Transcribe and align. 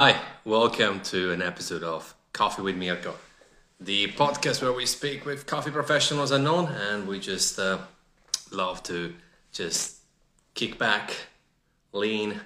Hi, 0.00 0.16
welcome 0.44 1.00
to 1.00 1.32
an 1.32 1.42
episode 1.42 1.82
of 1.82 2.14
Coffee 2.32 2.62
with 2.62 2.76
Mirko, 2.76 3.16
the 3.80 4.06
podcast 4.12 4.62
where 4.62 4.72
we 4.72 4.86
speak 4.86 5.26
with 5.26 5.44
coffee 5.44 5.72
professionals 5.72 6.30
unknown 6.30 6.66
and 6.66 7.08
we 7.08 7.18
just 7.18 7.58
uh, 7.58 7.78
love 8.52 8.80
to 8.84 9.12
just 9.50 9.96
kick 10.54 10.78
back, 10.78 11.10
lean, 11.92 12.40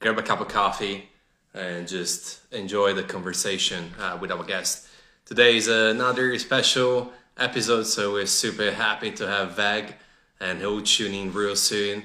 grab 0.00 0.16
a 0.16 0.22
cup 0.22 0.40
of 0.40 0.48
coffee, 0.48 1.10
and 1.52 1.86
just 1.86 2.50
enjoy 2.50 2.94
the 2.94 3.02
conversation 3.02 3.92
uh, 4.00 4.16
with 4.18 4.32
our 4.32 4.42
guest. 4.42 4.88
Today 5.26 5.58
is 5.58 5.68
another 5.68 6.38
special 6.38 7.12
episode, 7.36 7.82
so 7.82 8.14
we're 8.14 8.24
super 8.24 8.72
happy 8.72 9.10
to 9.10 9.26
have 9.28 9.54
Veg, 9.54 9.96
and 10.40 10.60
he'll 10.60 10.80
tune 10.80 11.12
in 11.12 11.30
real 11.30 11.56
soon, 11.56 12.04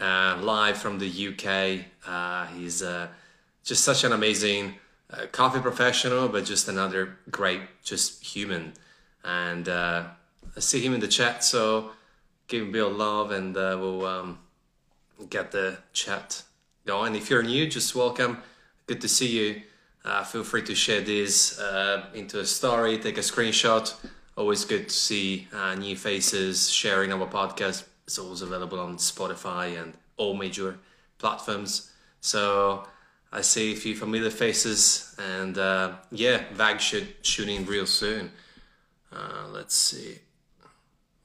uh, 0.00 0.36
live 0.42 0.76
from 0.78 0.98
the 0.98 1.28
UK. 1.28 1.84
Uh, 2.04 2.46
he's 2.46 2.82
uh, 2.82 3.06
just 3.64 3.84
such 3.84 4.04
an 4.04 4.12
amazing 4.12 4.74
uh, 5.10 5.26
coffee 5.30 5.60
professional, 5.60 6.28
but 6.28 6.44
just 6.44 6.68
another 6.68 7.16
great, 7.30 7.60
just 7.84 8.24
human. 8.24 8.72
And 9.24 9.68
uh, 9.68 10.04
I 10.56 10.60
see 10.60 10.80
him 10.80 10.94
in 10.94 11.00
the 11.00 11.08
chat, 11.08 11.44
so 11.44 11.92
give 12.48 12.62
him 12.62 12.68
a 12.70 12.72
bit 12.72 12.86
of 12.86 12.96
love, 12.96 13.30
and 13.30 13.56
uh, 13.56 13.76
we'll 13.80 14.06
um, 14.06 14.38
get 15.30 15.52
the 15.52 15.78
chat 15.92 16.42
going. 16.86 17.14
If 17.14 17.30
you're 17.30 17.42
new, 17.42 17.68
just 17.68 17.94
welcome. 17.94 18.38
Good 18.86 19.00
to 19.00 19.08
see 19.08 19.28
you. 19.28 19.62
Uh, 20.04 20.24
feel 20.24 20.42
free 20.42 20.62
to 20.62 20.74
share 20.74 21.00
this 21.00 21.60
uh, 21.60 22.06
into 22.12 22.40
a 22.40 22.44
story, 22.44 22.98
take 22.98 23.18
a 23.18 23.20
screenshot. 23.20 23.94
Always 24.36 24.64
good 24.64 24.88
to 24.88 24.94
see 24.94 25.46
uh, 25.54 25.74
new 25.76 25.96
faces 25.96 26.68
sharing 26.70 27.12
our 27.12 27.26
podcast. 27.28 27.84
It's 28.06 28.18
always 28.18 28.42
available 28.42 28.80
on 28.80 28.96
Spotify 28.96 29.80
and 29.80 29.94
all 30.16 30.34
major 30.34 30.78
platforms. 31.18 31.92
So 32.20 32.84
I 33.34 33.40
see 33.40 33.72
a 33.72 33.76
few 33.76 33.94
familiar 33.94 34.28
faces, 34.28 35.16
and 35.18 35.56
uh, 35.56 35.92
yeah, 36.10 36.42
Vag 36.52 36.80
should 36.80 37.24
tune 37.24 37.48
in 37.48 37.64
real 37.64 37.86
soon. 37.86 38.30
Uh, 39.10 39.46
let's 39.50 39.74
see, 39.74 40.18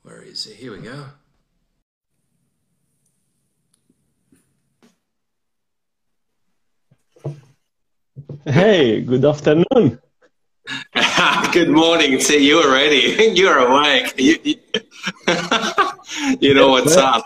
where 0.03 0.21
is 0.21 0.45
he? 0.45 0.53
Here 0.53 0.71
we 0.71 0.79
go. 0.79 1.05
Hey, 8.45 9.01
good 9.01 9.25
afternoon. 9.25 9.65
good 11.51 11.69
morning 11.69 12.19
See, 12.21 12.47
you 12.47 12.61
already. 12.61 13.33
You're 13.35 13.57
awake. 13.57 14.13
You, 14.17 14.37
you, 14.43 14.55
you 16.39 16.53
know 16.53 16.69
what's 16.69 16.95
up. 16.95 17.25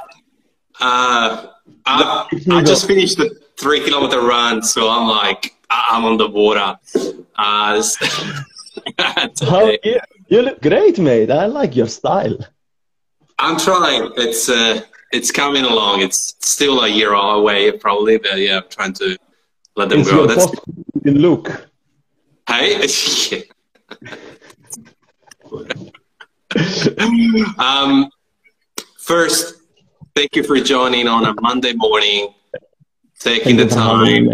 Uh, 0.79 1.47
I, 1.85 2.27
I 2.49 2.63
just 2.63 2.87
finished 2.87 3.17
the 3.17 3.40
three 3.61 3.81
kilometer 3.83 4.21
run, 4.21 4.63
so 4.63 4.89
I'm 4.89 5.07
like, 5.07 5.55
I'm 5.69 6.03
on 6.03 6.17
the 6.17 6.27
water. 6.27 6.77
Uh, 7.35 7.83
How, 9.47 9.71
you, 9.83 9.99
you 10.27 10.41
look 10.41 10.61
great, 10.61 10.97
mate. 10.97 11.29
I 11.29 11.45
like 11.45 11.75
your 11.75 11.87
style. 11.87 12.37
I'm 13.37 13.57
trying. 13.59 14.11
It's 14.17 14.49
uh, 14.49 14.81
it's 15.11 15.31
coming 15.31 15.63
along. 15.63 16.01
It's 16.01 16.35
still 16.39 16.83
a 16.83 16.87
year 16.87 17.13
away, 17.13 17.71
probably, 17.71 18.17
but 18.17 18.39
yeah, 18.39 18.57
I'm 18.57 18.69
trying 18.69 18.93
to 18.93 19.15
let 19.75 19.89
them 19.89 19.99
it's 19.99 20.09
grow. 20.09 20.25
That's 20.25 20.47
look. 21.03 21.69
Hey. 22.47 22.81
um, 27.59 28.09
first, 28.97 29.61
thank 30.15 30.35
you 30.35 30.43
for 30.43 30.59
joining 30.59 31.07
on 31.07 31.25
a 31.25 31.33
Monday 31.41 31.73
morning 31.73 32.33
taking 33.21 33.55
the 33.55 33.67
time, 33.67 34.29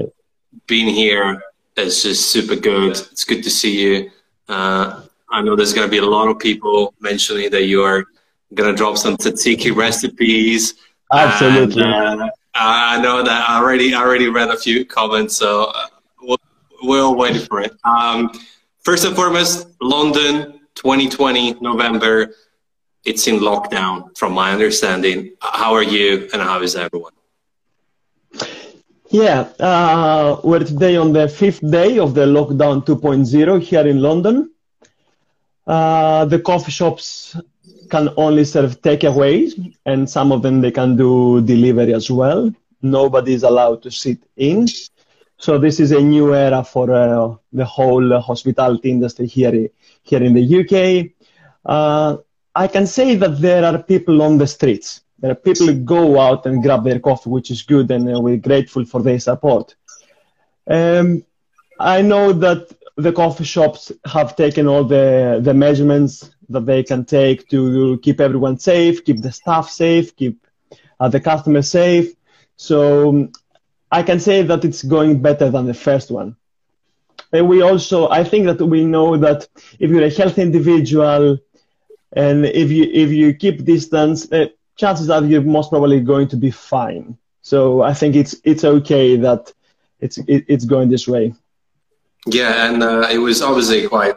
being 0.65 0.87
here 0.87 1.41
is 1.75 2.03
just 2.03 2.31
super 2.31 2.55
good. 2.55 2.91
It's 2.91 3.23
good 3.25 3.43
to 3.43 3.49
see 3.49 3.81
you. 3.81 4.11
Uh, 4.47 5.01
I 5.29 5.41
know 5.41 5.55
there's 5.55 5.73
going 5.73 5.87
to 5.87 5.91
be 5.91 5.97
a 5.97 6.05
lot 6.05 6.29
of 6.29 6.39
people 6.39 6.93
mentioning 7.01 7.49
that 7.51 7.65
you 7.65 7.83
are 7.83 8.05
going 8.53 8.71
to 8.71 8.75
drop 8.75 8.97
some 8.97 9.17
tzatziki 9.17 9.75
recipes. 9.75 10.75
Absolutely. 11.11 11.83
And, 11.83 12.21
uh, 12.21 12.29
I 12.55 12.99
know 13.01 13.21
that 13.23 13.49
I 13.49 13.59
already 13.59 13.93
I 13.93 14.01
already 14.01 14.29
read 14.29 14.49
a 14.49 14.57
few 14.57 14.83
comments, 14.83 15.35
so 15.35 15.65
uh, 15.75 15.87
we'll, 16.21 16.37
we're 16.81 17.11
waiting 17.13 17.45
for 17.45 17.61
it. 17.61 17.73
Um, 17.83 18.31
first 18.79 19.05
and 19.05 19.15
foremost, 19.15 19.67
London, 19.81 20.61
2020 20.75 21.59
November. 21.61 22.33
It's 23.05 23.27
in 23.27 23.39
lockdown, 23.39 24.17
from 24.17 24.33
my 24.33 24.51
understanding. 24.51 25.33
How 25.39 25.73
are 25.73 25.83
you, 25.83 26.27
and 26.33 26.41
how 26.41 26.61
is 26.61 26.75
everyone? 26.75 27.13
Yeah, 29.17 29.49
uh, 29.59 30.41
we're 30.43 30.59
today 30.59 30.95
on 30.95 31.11
the 31.11 31.27
fifth 31.27 31.67
day 31.67 31.97
of 31.97 32.13
the 32.13 32.27
lockdown 32.27 32.85
2.0 32.85 33.63
here 33.63 33.87
in 33.87 33.99
London. 33.99 34.51
Uh, 35.65 36.25
the 36.25 36.37
coffee 36.37 36.69
shops 36.69 37.35
can 37.89 38.09
only 38.15 38.45
serve 38.45 38.79
takeaways, 38.83 39.75
and 39.87 40.07
some 40.07 40.31
of 40.31 40.43
them 40.43 40.61
they 40.61 40.69
can 40.69 40.95
do 40.95 41.41
delivery 41.41 41.95
as 41.95 42.11
well. 42.11 42.53
Nobody 42.83 43.33
is 43.33 43.41
allowed 43.41 43.81
to 43.81 43.89
sit 43.89 44.19
in. 44.35 44.67
So 45.39 45.57
this 45.57 45.79
is 45.79 45.91
a 45.91 45.99
new 45.99 46.35
era 46.35 46.63
for 46.63 46.93
uh, 46.93 47.35
the 47.51 47.65
whole 47.65 48.21
hospitality 48.21 48.91
industry 48.91 49.25
here, 49.25 49.67
here 50.03 50.21
in 50.21 50.35
the 50.35 50.45
UK. 50.59 51.09
Uh, 51.65 52.17
I 52.53 52.67
can 52.67 52.85
say 52.85 53.15
that 53.15 53.41
there 53.41 53.65
are 53.65 53.81
people 53.81 54.21
on 54.21 54.37
the 54.37 54.45
streets 54.45 55.01
there 55.19 55.31
are 55.31 55.35
people 55.35 55.67
who 55.67 55.75
go 55.75 56.19
out 56.19 56.45
and 56.45 56.61
grab 56.61 56.83
their 56.83 56.99
coffee, 56.99 57.29
which 57.29 57.49
is 57.51 57.63
good, 57.63 57.89
and 57.91 58.15
uh, 58.15 58.19
we're 58.19 58.37
grateful 58.37 58.85
for 58.85 59.01
their 59.01 59.19
support. 59.19 59.75
Um, 60.69 61.23
I 61.79 62.01
know 62.01 62.33
that 62.33 62.71
the 62.97 63.13
coffee 63.13 63.43
shops 63.43 63.91
have 64.05 64.35
taken 64.35 64.67
all 64.67 64.83
the, 64.83 65.39
the 65.41 65.53
measurements 65.53 66.31
that 66.49 66.65
they 66.65 66.83
can 66.83 67.05
take 67.05 67.47
to 67.49 67.99
keep 67.99 68.19
everyone 68.19 68.57
safe, 68.57 69.03
keep 69.05 69.21
the 69.21 69.31
staff 69.31 69.69
safe, 69.69 70.15
keep 70.15 70.45
uh, 70.99 71.07
the 71.07 71.19
customers 71.19 71.69
safe. 71.69 72.13
So 72.55 73.09
um, 73.09 73.31
I 73.91 74.03
can 74.03 74.19
say 74.19 74.41
that 74.43 74.65
it's 74.65 74.83
going 74.83 75.21
better 75.21 75.49
than 75.49 75.65
the 75.65 75.73
first 75.73 76.09
one. 76.09 76.35
And 77.31 77.47
we 77.47 77.61
also, 77.61 78.09
I 78.09 78.23
think 78.23 78.45
that 78.45 78.61
we 78.63 78.85
know 78.85 79.17
that 79.17 79.47
if 79.79 79.89
you're 79.91 80.03
a 80.03 80.09
healthy 80.09 80.41
individual 80.41 81.37
and 82.13 82.45
if 82.45 82.71
you 82.71 82.85
if 82.85 83.11
you 83.11 83.33
keep 83.33 83.65
distance, 83.65 84.31
uh, 84.31 84.47
chances 84.77 85.09
are 85.09 85.23
you're 85.23 85.41
most 85.41 85.69
probably 85.69 85.99
going 85.99 86.27
to 86.29 86.37
be 86.37 86.51
fine. 86.51 87.17
So 87.41 87.81
I 87.81 87.93
think 87.93 88.15
it's 88.15 88.35
it's 88.43 88.63
okay 88.63 89.17
that 89.17 89.51
it's 89.99 90.17
it, 90.19 90.45
it's 90.47 90.65
going 90.65 90.89
this 90.89 91.07
way. 91.07 91.33
Yeah, 92.25 92.69
and 92.69 92.83
uh, 92.83 93.07
it 93.09 93.19
was 93.19 93.41
obviously 93.41 93.87
quite, 93.87 94.15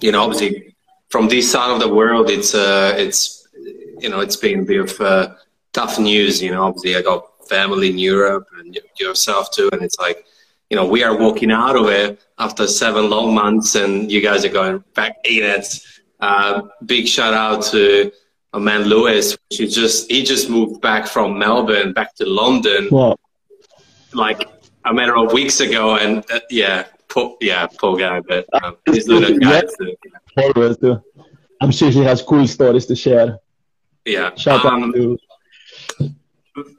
you 0.00 0.12
know, 0.12 0.22
obviously 0.22 0.76
from 1.08 1.28
this 1.28 1.50
side 1.50 1.70
of 1.70 1.80
the 1.80 1.92
world, 1.92 2.30
it's 2.30 2.54
uh, 2.54 2.94
it's 2.96 3.48
you 4.00 4.08
know, 4.08 4.20
it's 4.20 4.36
been 4.36 4.60
a 4.60 4.64
bit 4.64 4.80
of 4.80 5.00
uh, 5.00 5.34
tough 5.72 5.98
news. 5.98 6.42
You 6.42 6.52
know, 6.52 6.64
obviously 6.64 6.96
I 6.96 7.02
got 7.02 7.48
family 7.48 7.90
in 7.90 7.98
Europe 7.98 8.46
and 8.58 8.78
yourself 8.98 9.50
too, 9.50 9.68
and 9.72 9.82
it's 9.82 9.98
like, 9.98 10.24
you 10.70 10.76
know, 10.76 10.86
we 10.86 11.02
are 11.02 11.16
walking 11.16 11.50
out 11.50 11.76
of 11.76 11.88
it 11.88 12.20
after 12.38 12.66
seven 12.66 13.10
long 13.10 13.34
months, 13.34 13.74
and 13.74 14.10
you 14.10 14.20
guys 14.20 14.44
are 14.44 14.50
going 14.50 14.84
back 14.94 15.16
in 15.24 15.42
it. 15.42 15.80
Uh, 16.20 16.62
big 16.86 17.06
shout 17.06 17.34
out 17.34 17.62
to 17.62 18.12
a 18.52 18.60
man 18.60 18.84
Lewis, 18.84 19.36
he 19.50 19.66
just 19.66 20.10
he 20.10 20.22
just 20.22 20.48
moved 20.48 20.80
back 20.80 21.06
from 21.06 21.38
Melbourne 21.38 21.92
back 21.92 22.14
to 22.16 22.26
London, 22.26 22.88
like 24.14 24.48
a 24.84 24.94
matter 24.94 25.16
of 25.16 25.32
weeks 25.32 25.60
ago, 25.60 25.96
and 25.96 26.24
uh, 26.30 26.40
yeah, 26.50 26.86
poor, 27.08 27.36
yeah, 27.40 27.66
poor 27.66 27.96
guy, 27.98 28.20
but 28.20 28.46
um, 28.62 28.76
he's 28.86 29.04
doing 29.04 29.24
a 29.24 29.38
guy. 29.38 29.62
Always 30.36 30.76
do. 30.76 31.02
I'm 31.60 31.70
sure 31.70 31.90
he 31.90 32.02
has 32.04 32.22
cool 32.22 32.46
stories 32.46 32.86
to 32.86 32.96
share. 32.96 33.38
Yeah, 34.04 34.34
shout 34.36 34.64
um, 34.64 34.84
out 34.84 34.94
to 34.94 35.18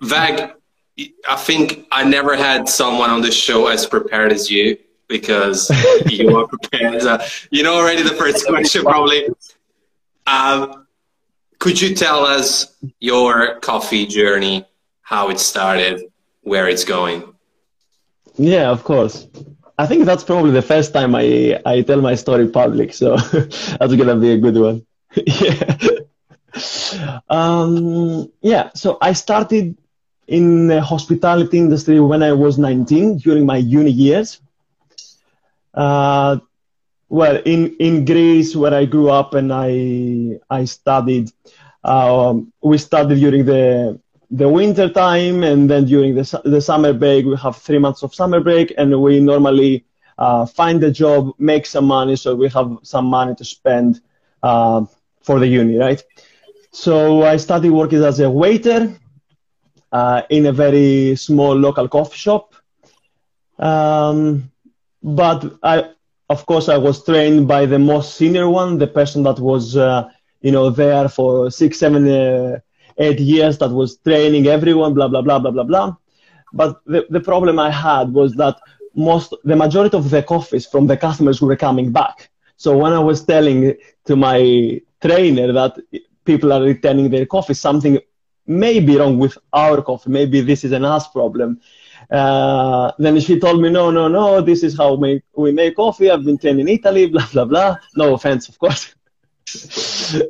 Vag. 0.01 0.53
I 1.27 1.35
think 1.35 1.87
I 1.91 2.03
never 2.03 2.35
had 2.35 2.67
someone 2.67 3.09
on 3.09 3.21
the 3.21 3.31
show 3.31 3.67
as 3.67 3.85
prepared 3.85 4.33
as 4.33 4.49
you 4.49 4.77
because 5.07 5.69
you 6.07 6.35
are 6.37 6.47
prepared. 6.47 7.03
Uh, 7.03 7.19
you 7.51 7.63
know 7.63 7.75
already 7.75 8.01
the 8.01 8.15
first 8.15 8.45
question 8.47 8.83
probably. 8.83 9.27
Um, 10.25 10.87
could 11.59 11.79
you 11.79 11.93
tell 11.93 12.25
us 12.25 12.75
your 12.99 13.59
coffee 13.59 14.05
journey, 14.05 14.65
how 15.01 15.29
it 15.29 15.39
started, 15.39 16.01
where 16.41 16.67
it's 16.67 16.85
going? 16.85 17.23
Yeah, 18.35 18.69
of 18.69 18.83
course. 18.83 19.27
I 19.77 19.85
think 19.85 20.05
that's 20.05 20.23
probably 20.23 20.51
the 20.51 20.61
first 20.61 20.93
time 20.93 21.15
I, 21.15 21.59
I 21.65 21.81
tell 21.81 22.01
my 22.01 22.15
story 22.15 22.47
public, 22.47 22.93
so 22.93 23.17
that's 23.17 23.95
gonna 23.95 24.15
be 24.15 24.31
a 24.31 24.37
good 24.37 24.57
one. 24.57 24.85
yeah. 25.15 25.77
Um, 27.29 28.31
yeah, 28.41 28.71
so 28.73 28.97
I 29.01 29.13
started 29.13 29.77
in 30.27 30.67
the 30.67 30.81
hospitality 30.81 31.57
industry 31.57 31.99
when 31.99 32.23
I 32.23 32.33
was 32.33 32.57
19 32.57 33.17
during 33.17 33.45
my 33.45 33.57
uni 33.57 33.91
years. 33.91 34.41
Uh, 35.73 36.37
well, 37.09 37.41
in, 37.45 37.75
in 37.79 38.05
Greece, 38.05 38.55
where 38.55 38.73
I 38.73 38.85
grew 38.85 39.09
up 39.09 39.33
and 39.33 39.51
I, 39.53 40.39
I 40.49 40.65
studied, 40.65 41.31
um, 41.83 42.51
we 42.61 42.77
studied 42.77 43.19
during 43.19 43.45
the 43.45 43.99
the 44.31 44.47
winter 44.47 44.89
time, 44.89 45.43
and 45.43 45.69
then 45.69 45.85
during 45.85 46.15
the, 46.15 46.41
the 46.45 46.61
summer 46.61 46.93
break, 46.93 47.25
we 47.25 47.35
have 47.37 47.57
three 47.57 47.79
months 47.79 48.03
of 48.03 48.13
summer 48.13 48.39
break, 48.39 48.73
and 48.77 49.01
we 49.01 49.19
normally 49.19 49.85
uh, 50.19 50.45
find 50.45 50.83
a 50.83 50.91
job, 50.91 51.33
make 51.39 51.65
some 51.65 51.85
money, 51.85 52.15
so 52.15 52.35
we 52.35 52.47
have 52.49 52.77
some 52.83 53.05
money 53.05 53.33
to 53.35 53.43
spend 53.43 54.01
uh, 54.43 54.85
for 55.23 55.39
the 55.39 55.47
uni, 55.47 55.77
right? 55.77 56.03
So 56.71 57.23
I 57.23 57.37
started 57.37 57.71
working 57.71 58.03
as 58.03 58.19
a 58.19 58.29
waiter 58.29 58.93
uh, 59.91 60.21
in 60.29 60.45
a 60.45 60.51
very 60.51 61.15
small 61.15 61.55
local 61.55 61.87
coffee 61.87 62.17
shop. 62.17 62.55
Um, 63.57 64.51
but 65.03 65.57
I, 65.63 65.91
of 66.29 66.45
course, 66.45 66.69
I 66.69 66.77
was 66.77 67.03
trained 67.03 67.47
by 67.47 67.65
the 67.65 67.79
most 67.79 68.15
senior 68.15 68.49
one, 68.49 68.77
the 68.77 68.87
person 68.87 69.23
that 69.23 69.39
was, 69.39 69.75
uh, 69.75 70.09
you 70.41 70.51
know, 70.51 70.69
there 70.69 71.09
for 71.09 71.49
six, 71.49 71.79
seven, 71.79 72.07
uh, 72.07 72.59
eight 72.97 73.19
years, 73.19 73.57
that 73.59 73.69
was 73.71 73.97
training 73.97 74.47
everyone, 74.47 74.93
blah 74.93 75.07
blah 75.07 75.21
blah 75.21 75.39
blah 75.39 75.51
blah 75.51 75.63
blah. 75.63 75.95
But 76.53 76.81
the, 76.85 77.05
the 77.09 77.19
problem 77.19 77.59
I 77.59 77.71
had 77.71 78.13
was 78.13 78.33
that 78.35 78.57
most, 78.95 79.33
the 79.43 79.55
majority 79.55 79.95
of 79.97 80.09
the 80.09 80.23
coffees 80.23 80.65
from 80.65 80.87
the 80.87 80.97
customers 80.97 81.41
were 81.41 81.55
coming 81.55 81.91
back. 81.91 82.29
So 82.57 82.77
when 82.77 82.93
I 82.93 82.99
was 82.99 83.23
telling 83.23 83.75
to 84.05 84.15
my 84.15 84.81
trainer 85.01 85.51
that 85.53 85.77
people 86.25 86.51
are 86.51 86.61
returning 86.61 87.09
their 87.09 87.25
coffee, 87.25 87.53
something 87.53 87.99
may 88.45 88.79
be 88.79 88.97
wrong 88.97 89.17
with 89.19 89.37
our 89.53 89.81
coffee. 89.81 90.09
Maybe 90.09 90.41
this 90.41 90.63
is 90.63 90.71
an 90.71 90.83
us 90.83 91.07
problem. 91.07 91.61
Uh, 92.11 92.91
then 92.97 93.19
she 93.19 93.39
told 93.39 93.61
me, 93.61 93.69
no, 93.69 93.91
no, 93.91 94.07
no, 94.07 94.41
this 94.41 94.63
is 94.63 94.75
how 94.75 94.95
we, 94.95 95.21
we 95.35 95.51
make 95.51 95.75
coffee. 95.75 96.09
I've 96.09 96.23
been 96.23 96.37
trained 96.37 96.59
in 96.59 96.67
Italy, 96.67 97.05
blah, 97.07 97.27
blah, 97.31 97.45
blah. 97.45 97.77
No 97.95 98.13
offense, 98.15 98.49
of 98.49 98.57
course. 98.57 98.95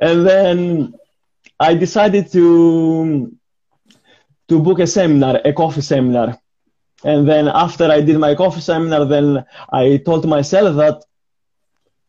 and 0.00 0.26
then 0.26 0.94
I 1.60 1.74
decided 1.74 2.32
to, 2.32 3.32
to 4.48 4.60
book 4.60 4.80
a 4.80 4.86
seminar, 4.86 5.40
a 5.44 5.52
coffee 5.52 5.80
seminar. 5.80 6.38
And 7.04 7.28
then 7.28 7.46
after 7.46 7.84
I 7.90 8.00
did 8.00 8.18
my 8.18 8.34
coffee 8.34 8.60
seminar, 8.60 9.04
then 9.04 9.44
I 9.72 9.98
told 10.04 10.26
myself 10.26 10.76
that 10.76 11.04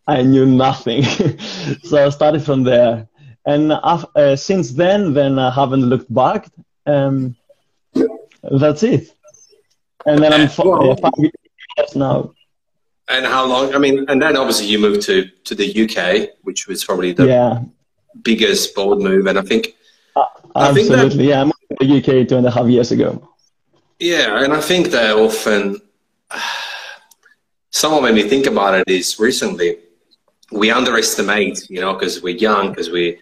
I 0.07 0.23
knew 0.23 0.47
nothing. 0.47 1.03
so 1.83 2.03
I 2.03 2.09
started 2.09 2.43
from 2.43 2.63
there. 2.63 3.07
And 3.45 3.71
uh, 3.71 4.35
since 4.35 4.71
then, 4.71 5.13
then 5.13 5.37
I 5.37 5.51
haven't 5.51 5.85
looked 5.85 6.11
back. 6.11 6.49
Um, 6.87 7.35
that's 8.43 8.83
it. 8.83 9.15
And 10.05 10.23
then 10.23 10.33
I'm 10.33 10.49
well, 10.57 10.95
five 10.95 11.11
years 11.17 11.95
now. 11.95 12.33
And 13.09 13.25
how 13.25 13.45
long? 13.45 13.73
I 13.73 13.79
mean, 13.79 14.05
and 14.07 14.21
then 14.21 14.37
obviously 14.37 14.67
you 14.67 14.79
moved 14.79 15.01
to 15.03 15.25
to 15.45 15.55
the 15.55 15.67
UK, 15.83 16.29
which 16.43 16.67
was 16.67 16.85
probably 16.85 17.11
the 17.11 17.27
yeah. 17.27 17.61
biggest 18.21 18.75
bold 18.75 19.01
move. 19.01 19.25
And 19.25 19.37
I 19.37 19.41
think, 19.41 19.75
uh, 20.15 20.25
I 20.55 20.69
absolutely, 20.69 20.97
think 20.97 21.13
that, 21.13 21.23
yeah, 21.23 21.41
I 21.41 21.43
moved 21.45 21.65
to 21.79 21.87
the 21.87 21.97
UK 21.97 22.27
two 22.27 22.37
and 22.37 22.45
a 22.45 22.51
half 22.51 22.67
years 22.67 22.91
ago. 22.91 23.27
Yeah, 23.99 24.43
and 24.43 24.53
I 24.53 24.61
think 24.61 24.91
that 24.91 25.15
often, 25.15 25.81
someone 27.71 28.03
made 28.03 28.15
me 28.15 28.29
think 28.29 28.45
about 28.45 28.75
it 28.75 28.87
is 28.87 29.19
recently 29.19 29.77
we 30.51 30.71
underestimate, 30.71 31.69
you 31.69 31.81
know, 31.81 31.93
because 31.93 32.21
we're 32.21 32.37
young, 32.37 32.69
because 32.69 32.89
we 32.89 33.19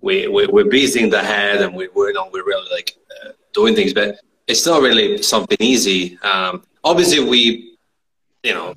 we 0.00 0.28
we're 0.28 0.64
busy 0.64 1.02
in 1.02 1.10
the 1.10 1.22
head, 1.22 1.62
and 1.62 1.74
we, 1.74 1.88
we're 1.94 2.12
not 2.12 2.32
we're 2.32 2.44
really 2.44 2.68
like 2.72 2.96
uh, 3.24 3.30
doing 3.52 3.74
things, 3.74 3.92
but 3.92 4.18
it's 4.48 4.66
not 4.66 4.82
really 4.82 5.22
something 5.22 5.58
easy. 5.60 6.18
Um, 6.22 6.64
obviously, 6.82 7.20
we, 7.22 7.76
you 8.42 8.54
know, 8.54 8.74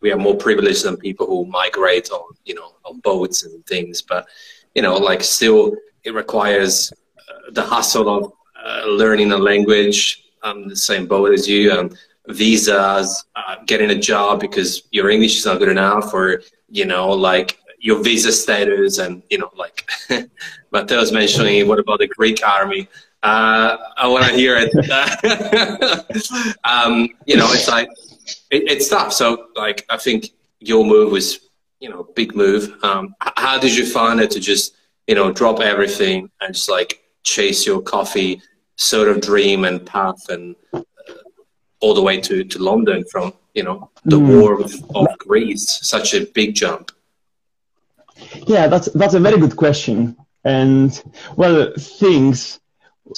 we 0.00 0.10
are 0.10 0.16
more 0.16 0.36
privileged 0.36 0.84
than 0.84 0.96
people 0.96 1.26
who 1.26 1.44
migrate 1.44 2.10
on, 2.10 2.34
you 2.44 2.54
know, 2.54 2.72
on 2.84 2.98
boats 3.00 3.44
and 3.44 3.64
things, 3.66 4.02
but 4.02 4.26
you 4.74 4.82
know, 4.82 4.96
like 4.96 5.22
still, 5.22 5.76
it 6.02 6.14
requires 6.14 6.92
uh, 7.18 7.50
the 7.52 7.62
hustle 7.62 8.08
of 8.08 8.32
uh, 8.64 8.86
learning 8.86 9.32
a 9.32 9.38
language. 9.38 10.24
I'm 10.42 10.68
the 10.68 10.76
same 10.76 11.06
boat 11.06 11.32
as 11.32 11.46
you. 11.46 11.70
Um, 11.70 11.90
visas, 12.28 13.24
uh, 13.36 13.56
getting 13.66 13.90
a 13.90 13.98
job 13.98 14.40
because 14.40 14.84
your 14.92 15.10
English 15.10 15.36
is 15.36 15.46
not 15.46 15.58
good 15.58 15.68
enough, 15.68 16.14
or 16.14 16.42
you 16.68 16.86
know, 16.86 17.10
like 17.10 17.58
your 17.78 18.02
visa 18.02 18.32
status, 18.32 18.98
and 18.98 19.22
you 19.28 19.38
know, 19.38 19.50
like 19.56 19.88
Matteo's 20.72 21.12
mentioning, 21.12 21.68
what 21.68 21.78
about 21.78 21.98
the 21.98 22.06
Greek 22.06 22.46
army? 22.46 22.88
Uh, 23.22 23.76
I 23.96 24.08
want 24.08 24.24
to 24.26 24.32
hear 24.32 24.56
it. 24.58 24.72
um, 26.64 27.08
you 27.24 27.36
know, 27.36 27.52
it's 27.52 27.68
like 27.68 27.88
it, 28.50 28.70
it's 28.70 28.88
tough. 28.88 29.12
So, 29.12 29.46
like, 29.54 29.86
I 29.88 29.96
think 29.96 30.30
your 30.58 30.84
move 30.84 31.12
was, 31.12 31.48
you 31.78 31.88
know, 31.88 32.08
big 32.14 32.34
move. 32.34 32.74
Um, 32.82 33.14
how 33.20 33.58
did 33.58 33.76
you 33.76 33.86
find 33.86 34.20
it 34.20 34.30
to 34.32 34.40
just, 34.40 34.74
you 35.06 35.14
know, 35.14 35.32
drop 35.32 35.60
everything 35.60 36.30
and 36.40 36.54
just 36.54 36.68
like 36.68 37.00
chase 37.22 37.64
your 37.64 37.80
coffee 37.80 38.42
sort 38.76 39.08
of 39.08 39.20
dream 39.20 39.64
and 39.64 39.84
path 39.86 40.28
and 40.28 40.56
uh, 40.72 40.82
all 41.80 41.94
the 41.94 42.02
way 42.02 42.20
to, 42.20 42.42
to 42.42 42.58
London 42.58 43.04
from, 43.10 43.32
you 43.54 43.62
know, 43.62 43.90
the 44.04 44.18
mm. 44.18 44.40
war 44.40 44.60
of, 44.60 44.74
of 44.96 45.06
Greece? 45.18 45.78
Such 45.82 46.14
a 46.14 46.26
big 46.26 46.56
jump. 46.56 46.90
Yeah, 48.46 48.66
that's 48.66 48.88
that's 48.92 49.14
a 49.14 49.20
very 49.20 49.38
good 49.38 49.56
question. 49.56 50.16
And 50.44 51.02
well, 51.36 51.72
things 51.78 52.60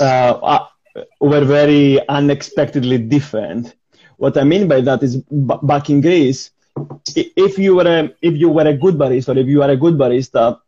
uh, 0.00 0.02
uh, 0.04 0.66
were 1.20 1.44
very 1.44 1.98
unexpectedly 2.08 2.98
different. 2.98 3.74
What 4.16 4.36
I 4.38 4.44
mean 4.44 4.68
by 4.68 4.80
that 4.82 5.02
is 5.02 5.16
b- 5.16 5.58
back 5.62 5.90
in 5.90 6.00
Greece, 6.00 6.50
if 7.14 7.58
you 7.58 7.74
were 7.76 7.86
a 7.86 8.10
if 8.22 8.34
you 8.36 8.48
were 8.50 8.66
a 8.66 8.74
good 8.74 8.94
barista 8.96 9.34
or 9.34 9.38
if 9.38 9.46
you 9.46 9.62
are 9.62 9.70
a 9.70 9.76
good 9.76 9.94
barista, 9.94 10.58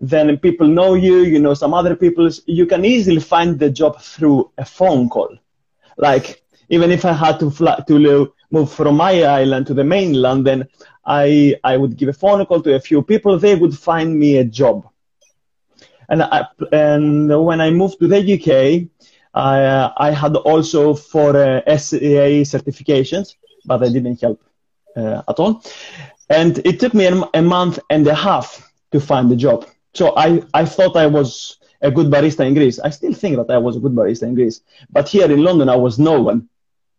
then 0.00 0.36
people 0.38 0.66
know 0.66 0.94
you, 0.94 1.18
you 1.20 1.38
know 1.38 1.54
some 1.54 1.74
other 1.74 1.94
people. 1.96 2.28
You 2.46 2.66
can 2.66 2.84
easily 2.84 3.20
find 3.20 3.58
the 3.58 3.70
job 3.70 4.00
through 4.00 4.50
a 4.58 4.64
phone 4.64 5.08
call. 5.08 5.36
Like 5.96 6.42
even 6.68 6.90
if 6.90 7.04
I 7.04 7.12
had 7.12 7.38
to 7.40 7.50
fly 7.50 7.82
to 7.88 8.32
move 8.50 8.70
from 8.72 8.96
my 8.96 9.22
island 9.24 9.66
to 9.68 9.74
the 9.74 9.84
mainland, 9.84 10.46
then 10.46 10.68
I 11.04 11.56
I 11.64 11.76
would 11.76 11.96
give 11.96 12.08
a 12.08 12.12
phone 12.14 12.44
call 12.46 12.62
to 12.62 12.74
a 12.74 12.80
few 12.80 13.02
people. 13.02 13.38
They 13.38 13.54
would 13.54 13.76
find 13.76 14.18
me 14.18 14.36
a 14.38 14.44
job. 14.44 14.86
And, 16.12 16.22
I, 16.22 16.46
and 16.72 17.44
when 17.46 17.62
I 17.62 17.70
moved 17.70 17.98
to 18.00 18.06
the 18.06 18.20
UK, 18.34 18.86
I, 19.32 19.64
uh, 19.64 19.92
I 19.96 20.10
had 20.10 20.36
also 20.36 20.92
four 20.92 21.34
uh, 21.34 21.62
SCA 21.78 22.44
certifications, 22.44 23.36
but 23.64 23.82
I 23.82 23.88
didn't 23.88 24.20
help 24.20 24.44
uh, 24.94 25.22
at 25.26 25.38
all. 25.38 25.64
And 26.28 26.58
it 26.66 26.80
took 26.80 26.92
me 26.92 27.06
a, 27.06 27.14
a, 27.32 27.40
month 27.40 27.78
and 27.88 28.06
a 28.06 28.14
half 28.14 28.70
to 28.92 29.00
find 29.00 29.32
a 29.32 29.36
job. 29.36 29.66
So 29.94 30.14
I, 30.14 30.42
I 30.52 30.66
thought 30.66 30.96
I 30.96 31.06
was 31.06 31.56
a 31.80 31.90
good 31.90 32.08
barista 32.08 32.46
in 32.46 32.52
Greece. 32.52 32.78
I 32.78 32.90
still 32.90 33.14
think 33.14 33.36
that 33.38 33.50
I 33.50 33.56
was 33.56 33.76
a 33.78 33.80
good 33.80 33.94
barista 33.94 34.24
in 34.24 34.34
Greece. 34.34 34.60
But 34.90 35.08
here 35.08 35.32
in 35.32 35.42
London, 35.42 35.70
I 35.70 35.76
was 35.76 35.98
no 35.98 36.20
one. 36.20 36.46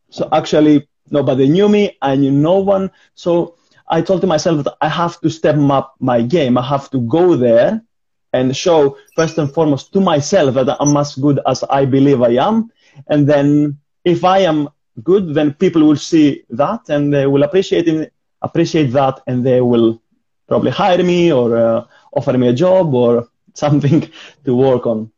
So 0.10 0.28
actually, 0.32 0.88
nobody 1.12 1.48
knew 1.48 1.70
me. 1.70 1.98
I 2.02 2.16
knew 2.16 2.32
no 2.32 2.58
one. 2.62 2.90
So 3.14 3.58
I 3.88 4.02
told 4.02 4.26
myself 4.26 4.64
that 4.64 4.76
I 4.82 4.90
have 4.90 5.22
to 5.22 5.30
step 5.30 5.56
up 5.70 5.94
my 6.00 6.24
game. 6.24 6.58
I 6.58 6.68
have 6.68 6.90
to 6.90 7.00
go 7.02 7.36
there 7.36 7.84
and 8.34 8.56
show 8.56 8.98
first 9.16 9.38
and 9.38 9.54
foremost 9.54 9.94
to 9.94 10.02
myself 10.02 10.56
that 10.56 10.78
I'm 10.80 10.98
as 10.98 11.16
good 11.16 11.40
as 11.46 11.64
I 11.64 11.86
believe 11.86 12.22
I 12.22 12.32
am. 12.32 12.72
And 13.08 13.28
then 13.28 13.78
if 14.04 14.24
I 14.24 14.40
am 14.40 14.70
good, 15.04 15.34
then 15.34 15.54
people 15.54 15.84
will 15.84 15.96
see 15.96 16.44
that 16.50 16.90
and 16.90 17.14
they 17.14 17.26
will 17.28 17.44
appreciate 17.44 17.88
it, 17.88 18.14
appreciate 18.42 18.92
that, 18.92 19.22
and 19.28 19.46
they 19.46 19.62
will 19.62 20.02
probably 20.48 20.72
hire 20.72 21.04
me 21.04 21.32
or 21.32 21.58
uh, 21.58 21.86
offer 22.14 22.38
me 22.38 22.48
a 22.50 22.54
job 22.54 22.94
or 22.94 23.28
something 23.54 24.10
to 24.46 24.56
work 24.56 24.86
on. 24.86 25.12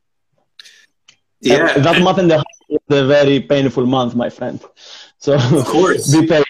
Yeah, 1.41 1.75
and 1.75 1.85
that 1.85 2.01
month 2.01 2.17
and 2.17 2.31
a 2.31 2.37
half 2.37 2.45
was 2.69 2.99
a 2.99 3.05
very 3.05 3.39
painful 3.39 3.85
month, 3.85 4.15
my 4.15 4.29
friend. 4.29 4.61
So 5.17 5.33
of 5.33 5.65
course, 5.65 6.13
be 6.13 6.27
patient. 6.27 6.45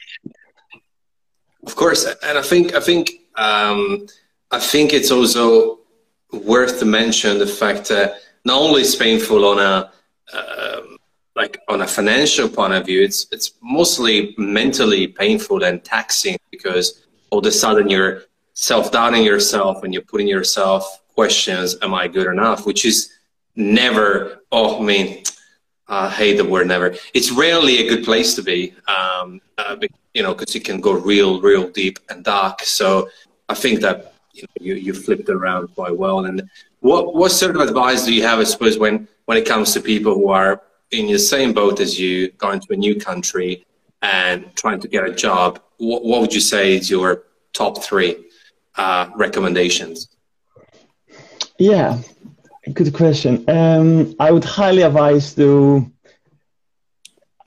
Of 1.65 1.75
course, 1.77 2.03
and 2.05 2.37
I 2.37 2.41
think 2.41 2.73
I 2.73 2.81
think 2.81 3.09
um, 3.37 4.05
I 4.51 4.59
think 4.59 4.91
it's 4.91 5.11
also 5.11 5.79
worth 6.31 6.79
to 6.79 6.85
mention 6.85 7.39
the 7.39 7.47
fact 7.47 7.87
that 7.89 8.19
not 8.43 8.61
only 8.61 8.81
is 8.81 8.95
painful 8.95 9.45
on 9.45 9.59
a 9.59 9.91
um, 10.35 10.97
like 11.35 11.59
on 11.67 11.81
a 11.81 11.87
financial 11.87 12.47
point 12.47 12.73
of 12.73 12.85
view, 12.85 13.01
it's 13.03 13.27
it's 13.31 13.53
mostly 13.61 14.33
mentally 14.37 15.07
painful 15.07 15.63
and 15.63 15.83
taxing 15.83 16.37
because 16.51 17.05
all 17.29 17.39
of 17.39 17.45
a 17.45 17.51
sudden 17.51 17.89
you're 17.89 18.23
self-doubting 18.53 19.23
yourself 19.23 19.83
and 19.83 19.93
you're 19.93 20.01
putting 20.03 20.27
yourself 20.27 21.03
questions, 21.13 21.75
am 21.81 21.93
I 21.93 22.07
good 22.07 22.27
enough? 22.27 22.65
Which 22.65 22.85
is 22.85 23.11
never, 23.55 24.41
oh, 24.51 24.79
I 24.79 24.85
mean, 24.85 25.23
I 25.87 26.09
hate 26.09 26.37
the 26.37 26.45
word 26.45 26.67
never. 26.67 26.95
It's 27.13 27.31
rarely 27.31 27.79
a 27.79 27.89
good 27.89 28.03
place 28.03 28.33
to 28.35 28.41
be, 28.41 28.73
um, 28.87 29.41
uh, 29.57 29.77
you 30.13 30.23
know, 30.23 30.33
because 30.33 30.55
it 30.55 30.63
can 30.65 30.81
go 30.81 30.93
real, 30.93 31.41
real 31.41 31.69
deep 31.69 31.99
and 32.09 32.23
dark. 32.23 32.61
So 32.63 33.09
I 33.49 33.53
think 33.53 33.81
that 33.81 34.14
you, 34.35 34.43
know, 34.43 34.65
you, 34.65 34.75
you 34.75 34.93
flipped 34.93 35.29
around 35.29 35.67
quite 35.75 35.95
well. 35.95 36.25
And 36.25 36.49
what, 36.79 37.15
what 37.15 37.31
sort 37.31 37.55
of 37.55 37.61
advice 37.61 38.05
do 38.05 38.13
you 38.13 38.23
have, 38.23 38.39
I 38.39 38.43
suppose, 38.43 38.77
when, 38.77 39.07
when 39.25 39.37
it 39.37 39.45
comes 39.45 39.73
to 39.73 39.81
people 39.81 40.13
who 40.13 40.29
are 40.29 40.61
in 40.91 41.07
the 41.07 41.19
same 41.19 41.53
boat 41.53 41.79
as 41.79 41.99
you, 41.99 42.31
going 42.33 42.59
to 42.59 42.73
a 42.73 42.75
new 42.75 42.95
country 42.99 43.65
and 44.01 44.53
trying 44.55 44.79
to 44.81 44.87
get 44.87 45.03
a 45.03 45.13
job? 45.13 45.61
What, 45.77 46.03
what 46.03 46.21
would 46.21 46.33
you 46.33 46.41
say 46.41 46.75
is 46.75 46.89
your 46.89 47.23
top 47.53 47.83
three 47.83 48.25
uh, 48.75 49.09
recommendations? 49.15 50.09
Yeah. 51.57 52.01
Good 52.73 52.93
question. 52.93 53.47
Um, 53.47 54.15
I 54.19 54.31
would 54.31 54.43
highly 54.43 54.81
advise 54.81 55.35
to 55.35 55.91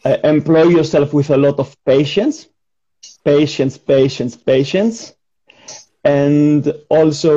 uh, 0.04 0.16
employ 0.24 0.68
yourself 0.68 1.12
with 1.12 1.30
a 1.30 1.36
lot 1.36 1.58
of 1.58 1.76
patience, 1.84 2.48
patience, 3.24 3.76
patience, 3.76 4.36
patience, 4.36 5.14
and 6.08 6.72
also 6.88 7.32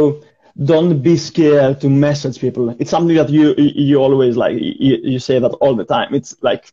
don't 0.71 1.01
be 1.01 1.17
scared 1.17 1.81
to 1.81 1.89
message 1.89 2.39
people. 2.39 2.69
It's 2.79 2.91
something 2.95 3.17
that 3.21 3.29
you 3.29 3.53
you 3.57 3.97
always 4.05 4.37
like. 4.43 4.55
You, 4.87 4.95
you 5.13 5.19
say 5.19 5.39
that 5.39 5.53
all 5.63 5.75
the 5.75 5.87
time. 5.95 6.13
It's 6.19 6.31
like 6.41 6.63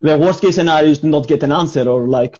the 0.00 0.16
worst 0.24 0.40
case 0.42 0.56
scenario 0.56 0.90
is 0.90 1.02
not 1.02 1.26
get 1.32 1.42
an 1.42 1.52
answer 1.52 1.84
or 1.88 2.00
like 2.18 2.34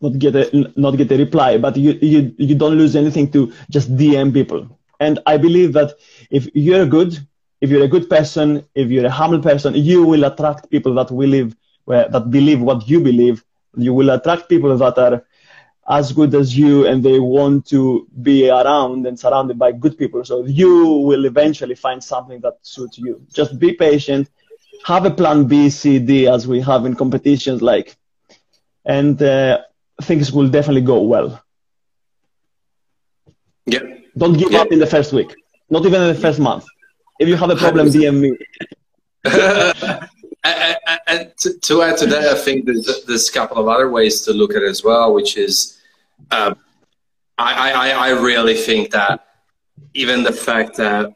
not 0.00 0.18
get 0.24 0.36
a 0.36 0.44
not 0.84 0.96
get 1.00 1.10
a 1.16 1.18
reply, 1.26 1.58
but 1.58 1.76
you 1.76 1.92
you 2.12 2.20
you 2.48 2.54
don't 2.62 2.78
lose 2.82 2.94
anything 3.02 3.30
to 3.32 3.40
just 3.70 3.96
DM 3.96 4.32
people. 4.32 4.62
And 5.00 5.18
I 5.26 5.36
believe 5.36 5.72
that 5.78 5.90
if 6.30 6.48
you're 6.54 6.86
good, 6.86 7.12
if 7.60 7.70
you're 7.70 7.84
a 7.84 7.92
good 7.96 8.08
person, 8.16 8.64
if 8.74 8.90
you're 8.92 9.06
a 9.06 9.16
humble 9.20 9.42
person, 9.50 9.74
you 9.74 10.04
will 10.04 10.24
attract 10.30 10.70
people 10.70 10.94
that 10.94 11.10
where 11.10 12.08
that 12.14 12.30
believe 12.38 12.60
what 12.60 12.88
you 12.88 13.00
believe. 13.10 13.44
You 13.76 13.92
will 13.94 14.10
attract 14.10 14.48
people 14.48 14.76
that 14.76 14.98
are 15.06 15.22
as 15.88 16.12
good 16.12 16.34
as 16.34 16.56
you 16.56 16.86
and 16.86 17.02
they 17.02 17.18
want 17.18 17.66
to 17.66 18.06
be 18.22 18.50
around 18.50 19.06
and 19.06 19.18
surrounded 19.18 19.58
by 19.58 19.72
good 19.72 19.96
people. 19.96 20.22
So 20.22 20.44
you 20.44 20.84
will 20.84 21.24
eventually 21.24 21.74
find 21.74 22.04
something 22.04 22.40
that 22.40 22.58
suits 22.62 22.98
you. 22.98 23.24
Just 23.32 23.58
be 23.58 23.72
patient, 23.72 24.28
have 24.84 25.06
a 25.06 25.10
plan 25.10 25.46
B, 25.46 25.70
C, 25.70 25.98
D 25.98 26.28
as 26.28 26.46
we 26.46 26.60
have 26.60 26.84
in 26.84 26.94
competitions 26.94 27.62
like, 27.62 27.96
and 28.84 29.20
uh, 29.22 29.62
things 30.02 30.30
will 30.30 30.48
definitely 30.48 30.82
go 30.82 31.00
well. 31.00 31.42
Yeah. 33.64 33.80
Don't 34.16 34.36
give 34.36 34.52
yeah. 34.52 34.60
up 34.60 34.72
in 34.72 34.78
the 34.78 34.86
first 34.86 35.12
week, 35.12 35.34
not 35.70 35.86
even 35.86 36.02
in 36.02 36.08
the 36.08 36.20
first 36.20 36.38
month. 36.38 36.66
If 37.18 37.28
you 37.28 37.36
have 37.36 37.50
a 37.50 37.56
problem, 37.56 37.88
DM 37.94 38.20
me. 38.20 38.36
and, 40.44 41.32
to, 41.36 41.82
add 41.82 41.96
to 41.98 42.06
that, 42.06 42.24
I 42.30 42.38
think 42.38 42.66
there's, 42.66 43.04
there's 43.06 43.28
a 43.28 43.32
couple 43.32 43.58
of 43.58 43.68
other 43.68 43.90
ways 43.90 44.22
to 44.22 44.32
look 44.32 44.54
at 44.54 44.62
it 44.62 44.68
as 44.68 44.84
well, 44.84 45.14
which 45.14 45.36
is 45.36 45.77
um, 46.30 46.56
I, 47.38 47.72
I, 47.72 47.90
I 47.90 48.08
really 48.10 48.54
think 48.54 48.90
that 48.90 49.26
even 49.94 50.22
the 50.22 50.32
fact 50.32 50.76
that 50.76 51.12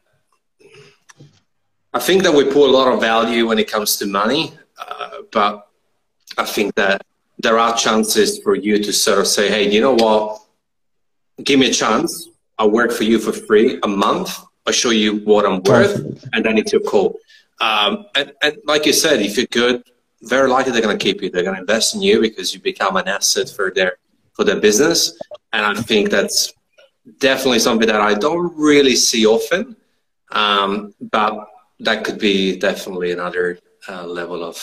I 1.93 1.99
think 1.99 2.23
that 2.23 2.33
we 2.33 2.45
put 2.45 2.69
a 2.69 2.71
lot 2.71 2.91
of 2.91 2.99
value 2.99 3.47
when 3.47 3.59
it 3.59 3.69
comes 3.69 3.97
to 3.97 4.07
money, 4.07 4.53
uh, 4.79 5.17
but 5.31 5.67
I 6.37 6.45
think 6.45 6.73
that 6.75 7.05
there 7.37 7.59
are 7.59 7.75
chances 7.75 8.39
for 8.39 8.55
you 8.55 8.81
to 8.81 8.91
sort 8.91 9.19
of 9.19 9.27
say, 9.27 9.49
hey, 9.49 9.69
you 9.69 9.81
know 9.81 9.93
what? 9.93 10.41
Give 11.43 11.59
me 11.59 11.69
a 11.69 11.73
chance. 11.73 12.29
I'll 12.57 12.71
work 12.71 12.91
for 12.91 13.03
you 13.03 13.19
for 13.19 13.31
free 13.31 13.79
a 13.83 13.87
month. 13.87 14.39
I'll 14.65 14.73
show 14.73 14.91
you 14.91 15.17
what 15.25 15.45
I'm 15.45 15.61
worth, 15.63 16.25
and 16.33 16.45
then 16.45 16.57
it's 16.57 16.71
your 16.71 16.81
call. 16.81 17.19
Um, 17.59 18.05
and, 18.15 18.33
and 18.41 18.57
like 18.65 18.85
you 18.85 18.93
said, 18.93 19.21
if 19.21 19.37
you're 19.37 19.45
good, 19.47 19.83
very 20.21 20.49
likely 20.49 20.71
they're 20.71 20.81
going 20.81 20.97
to 20.97 21.03
keep 21.03 21.21
you. 21.21 21.29
They're 21.29 21.43
going 21.43 21.55
to 21.55 21.61
invest 21.61 21.95
in 21.95 22.01
you 22.01 22.21
because 22.21 22.53
you 22.53 22.61
become 22.61 22.95
an 22.95 23.07
asset 23.07 23.49
for 23.49 23.71
their 23.71 23.97
for 24.33 24.43
their 24.43 24.59
business. 24.59 25.17
And 25.53 25.65
I 25.65 25.73
think 25.81 26.09
that's 26.09 26.53
definitely 27.19 27.59
something 27.59 27.87
that 27.87 28.01
I 28.01 28.13
don't 28.13 28.55
really 28.57 28.95
see 28.95 29.25
often. 29.25 29.75
Um, 30.31 30.93
but 31.11 31.47
that 31.79 32.03
could 32.03 32.19
be 32.19 32.57
definitely 32.57 33.11
another 33.11 33.59
uh, 33.87 34.05
level 34.05 34.43
of, 34.43 34.57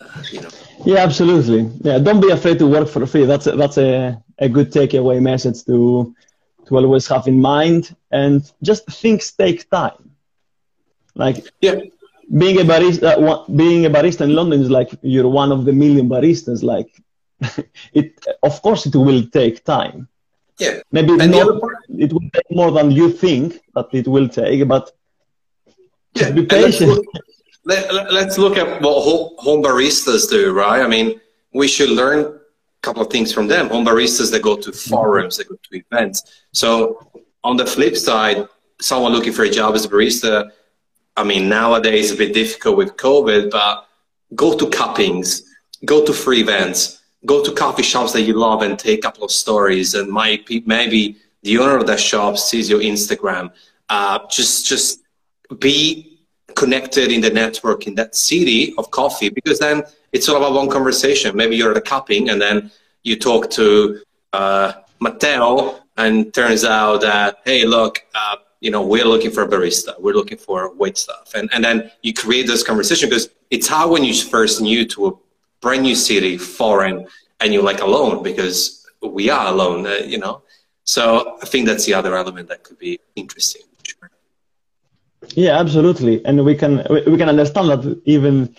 uh, 0.00 0.22
you 0.32 0.40
know. 0.40 0.48
Yeah, 0.84 0.98
absolutely. 0.98 1.70
Yeah, 1.82 1.98
don't 1.98 2.20
be 2.20 2.30
afraid 2.30 2.58
to 2.60 2.66
work 2.66 2.88
for 2.88 3.04
free. 3.06 3.26
That's 3.26 3.46
a, 3.46 3.52
that's 3.52 3.78
a, 3.78 4.22
a 4.38 4.48
good 4.48 4.72
takeaway 4.72 5.20
message 5.20 5.64
to 5.64 6.14
to 6.66 6.76
always 6.76 7.06
have 7.08 7.26
in 7.26 7.40
mind. 7.40 7.94
And 8.10 8.50
just 8.62 8.86
things 8.86 9.32
take 9.32 9.68
time. 9.70 10.10
Like 11.14 11.48
yeah, 11.60 11.80
being 12.38 12.60
a 12.60 12.64
barista, 12.64 13.56
being 13.56 13.86
a 13.86 13.90
barista 13.90 14.22
in 14.22 14.34
London 14.34 14.60
is 14.62 14.70
like 14.70 14.90
you're 15.02 15.28
one 15.28 15.52
of 15.52 15.64
the 15.64 15.72
million 15.72 16.08
baristas. 16.08 16.62
Like 16.62 17.02
it, 17.92 18.26
of 18.42 18.60
course, 18.62 18.86
it 18.86 18.94
will 18.94 19.26
take 19.26 19.64
time. 19.64 20.08
Yeah, 20.58 20.80
maybe 20.92 21.16
not, 21.16 21.58
it 21.88 22.12
will 22.12 22.28
take 22.34 22.50
more 22.50 22.70
than 22.70 22.90
you 22.90 23.10
think 23.10 23.60
that 23.74 23.88
it 23.92 24.06
will 24.06 24.28
take, 24.28 24.66
but 24.68 24.92
yeah, 26.14 26.30
be 26.30 26.44
patient. 26.44 27.06
Let's 27.64 27.92
look, 27.92 28.10
let, 28.12 28.28
us 28.28 28.38
look 28.38 28.56
at 28.58 28.82
what 28.82 29.02
home 29.38 29.62
baristas 29.62 30.28
do, 30.28 30.52
right? 30.52 30.82
I 30.82 30.86
mean, 30.86 31.20
we 31.54 31.66
should 31.66 31.90
learn 31.90 32.20
a 32.20 32.40
couple 32.82 33.02
of 33.02 33.10
things 33.10 33.32
from 33.32 33.48
them. 33.48 33.68
Home 33.68 33.86
baristas 33.86 34.30
they 34.30 34.38
go 34.38 34.56
to 34.56 34.72
forums, 34.72 35.36
they 35.36 35.44
go 35.44 35.54
to 35.54 35.82
events. 35.90 36.44
So 36.52 37.10
on 37.44 37.56
the 37.56 37.66
flip 37.66 37.96
side, 37.96 38.46
someone 38.80 39.12
looking 39.12 39.32
for 39.32 39.44
a 39.44 39.50
job 39.50 39.74
as 39.74 39.84
a 39.84 39.88
barista, 39.88 40.50
I 41.16 41.24
mean, 41.24 41.48
nowadays 41.48 42.10
it's 42.10 42.14
a 42.14 42.16
bit 42.16 42.34
difficult 42.34 42.76
with 42.76 42.96
COVID, 42.96 43.50
but 43.50 43.86
go 44.34 44.56
to 44.56 44.66
cuppings, 44.68 45.42
go 45.84 46.04
to 46.04 46.12
free 46.12 46.40
events, 46.40 46.99
go 47.26 47.42
to 47.44 47.52
coffee 47.52 47.82
shops 47.82 48.12
that 48.12 48.22
you 48.22 48.34
love 48.34 48.62
and 48.62 48.78
take 48.78 48.98
a 48.98 49.02
couple 49.02 49.24
of 49.24 49.30
stories. 49.30 49.94
And 49.94 50.10
my, 50.10 50.42
maybe 50.64 51.16
the 51.42 51.58
owner 51.58 51.76
of 51.76 51.86
that 51.86 52.00
shop 52.00 52.38
sees 52.38 52.68
your 52.70 52.80
Instagram. 52.80 53.52
Uh, 53.88 54.20
just, 54.30 54.66
just 54.66 55.00
be 55.58 56.18
connected 56.54 57.10
in 57.10 57.20
the 57.20 57.30
network 57.30 57.86
in 57.86 57.94
that 57.96 58.14
city 58.14 58.74
of 58.78 58.90
coffee 58.90 59.28
because 59.28 59.58
then 59.58 59.82
it's 60.12 60.28
all 60.28 60.36
about 60.36 60.52
one 60.52 60.68
conversation. 60.68 61.36
Maybe 61.36 61.56
you're 61.56 61.70
at 61.72 61.76
a 61.76 61.80
cupping 61.80 62.30
and 62.30 62.40
then 62.40 62.70
you 63.02 63.16
talk 63.16 63.50
to 63.50 64.00
uh, 64.32 64.72
Matteo 65.00 65.80
and 65.96 66.32
turns 66.32 66.64
out 66.64 67.00
that, 67.02 67.38
hey, 67.44 67.64
look, 67.64 68.04
uh, 68.14 68.36
you 68.60 68.70
know, 68.70 68.82
we're 68.82 69.04
looking 69.04 69.30
for 69.30 69.42
a 69.42 69.48
barista. 69.48 69.98
We're 70.00 70.14
looking 70.14 70.38
for 70.38 70.74
wait 70.74 70.98
staff. 70.98 71.32
And, 71.34 71.48
and 71.52 71.64
then 71.64 71.90
you 72.02 72.12
create 72.12 72.46
this 72.46 72.62
conversation 72.62 73.08
because 73.08 73.30
it's 73.50 73.66
how 73.66 73.90
when 73.90 74.04
you 74.04 74.14
first 74.14 74.60
new 74.60 74.86
to 74.86 75.06
a 75.08 75.12
brand 75.60 75.82
new 75.82 75.94
city, 75.94 76.38
foreign, 76.38 77.06
and 77.40 77.52
you're 77.52 77.62
like 77.62 77.80
alone 77.80 78.22
because 78.22 78.86
we 79.02 79.30
are 79.30 79.46
alone, 79.48 79.86
uh, 79.86 80.00
you 80.06 80.18
know. 80.18 80.42
So 80.84 81.38
I 81.42 81.46
think 81.46 81.66
that's 81.66 81.84
the 81.84 81.94
other 81.94 82.16
element 82.16 82.48
that 82.48 82.64
could 82.64 82.78
be 82.78 82.98
interesting. 83.16 83.62
Yeah, 85.34 85.58
absolutely, 85.60 86.24
and 86.24 86.44
we 86.44 86.54
can 86.54 86.84
we 86.88 87.16
can 87.16 87.28
understand 87.28 87.68
that 87.68 88.02
even 88.04 88.56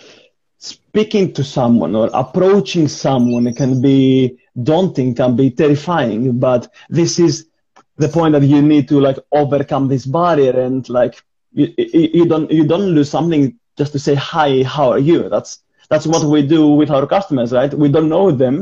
speaking 0.58 1.32
to 1.34 1.42
someone 1.42 1.96
or 1.96 2.08
approaching 2.14 2.86
someone 2.86 3.52
can 3.54 3.82
be 3.82 4.38
daunting, 4.62 5.14
can 5.14 5.34
be 5.34 5.50
terrifying, 5.50 6.38
but 6.38 6.72
this 6.88 7.18
is 7.18 7.48
the 7.96 8.08
point 8.08 8.32
that 8.32 8.42
you 8.42 8.62
need 8.62 8.88
to 8.88 9.00
like 9.00 9.18
overcome 9.32 9.88
this 9.88 10.06
barrier 10.06 10.58
and 10.60 10.88
like 10.88 11.22
you, 11.52 11.72
you 11.76 12.26
don't 12.26 12.50
you 12.50 12.66
don't 12.66 12.94
lose 12.96 13.10
something 13.10 13.58
just 13.76 13.92
to 13.92 13.98
say 13.98 14.14
hi 14.14 14.62
how 14.62 14.90
are 14.90 14.98
you 14.98 15.28
that's 15.28 15.60
that's 15.92 16.06
what 16.06 16.22
we 16.34 16.40
do 16.56 16.62
with 16.80 16.90
our 16.96 17.06
customers 17.06 17.52
right? 17.52 17.72
We 17.84 17.88
don't 17.94 18.08
know 18.08 18.30
them. 18.30 18.56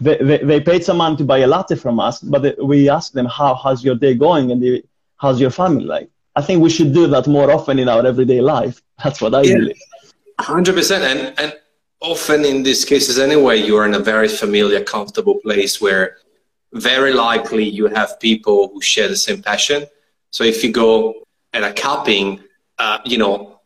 They, 0.00 0.16
they, 0.28 0.38
they 0.50 0.60
paid 0.60 0.82
some 0.88 0.96
money 0.96 1.16
to 1.20 1.24
buy 1.24 1.38
a 1.38 1.46
latte 1.46 1.76
from 1.76 2.00
us 2.00 2.16
but 2.20 2.42
we 2.72 2.78
ask 2.88 3.12
them 3.12 3.26
how 3.26 3.54
how's 3.62 3.84
your 3.84 3.96
day 4.06 4.14
going? 4.26 4.50
And 4.50 4.58
they, 4.62 4.82
how's 5.22 5.38
your 5.44 5.54
family 5.60 5.84
like? 5.84 6.08
I 6.34 6.42
think 6.42 6.62
we 6.62 6.70
should 6.76 6.92
do 7.00 7.06
that 7.08 7.26
more 7.26 7.50
often 7.56 7.78
in 7.78 7.88
our 7.88 8.04
everyday 8.12 8.40
life. 8.40 8.76
That's 9.02 9.20
what 9.22 9.34
i 9.34 9.42
yeah, 9.42 9.56
believe. 9.58 9.80
100% 10.40 11.00
and 11.10 11.20
and 11.42 11.50
often 12.00 12.40
in 12.52 12.62
these 12.68 12.82
cases 12.92 13.14
anyway 13.18 13.56
you 13.66 13.76
are 13.78 13.86
in 13.90 13.94
a 14.02 14.04
very 14.12 14.30
familiar 14.42 14.82
comfortable 14.94 15.36
place 15.46 15.74
where 15.84 16.16
very 16.72 17.12
likely 17.12 17.64
you 17.78 17.86
have 17.86 18.18
people 18.20 18.58
who 18.72 18.80
share 18.80 19.08
the 19.08 19.16
same 19.16 19.42
passion. 19.42 19.84
So 20.30 20.44
if 20.44 20.62
you 20.64 20.70
go 20.72 20.90
at 21.52 21.64
a 21.64 21.72
cupping, 21.72 22.40
uh, 22.78 22.98
you 23.04 23.18
know, 23.18 23.59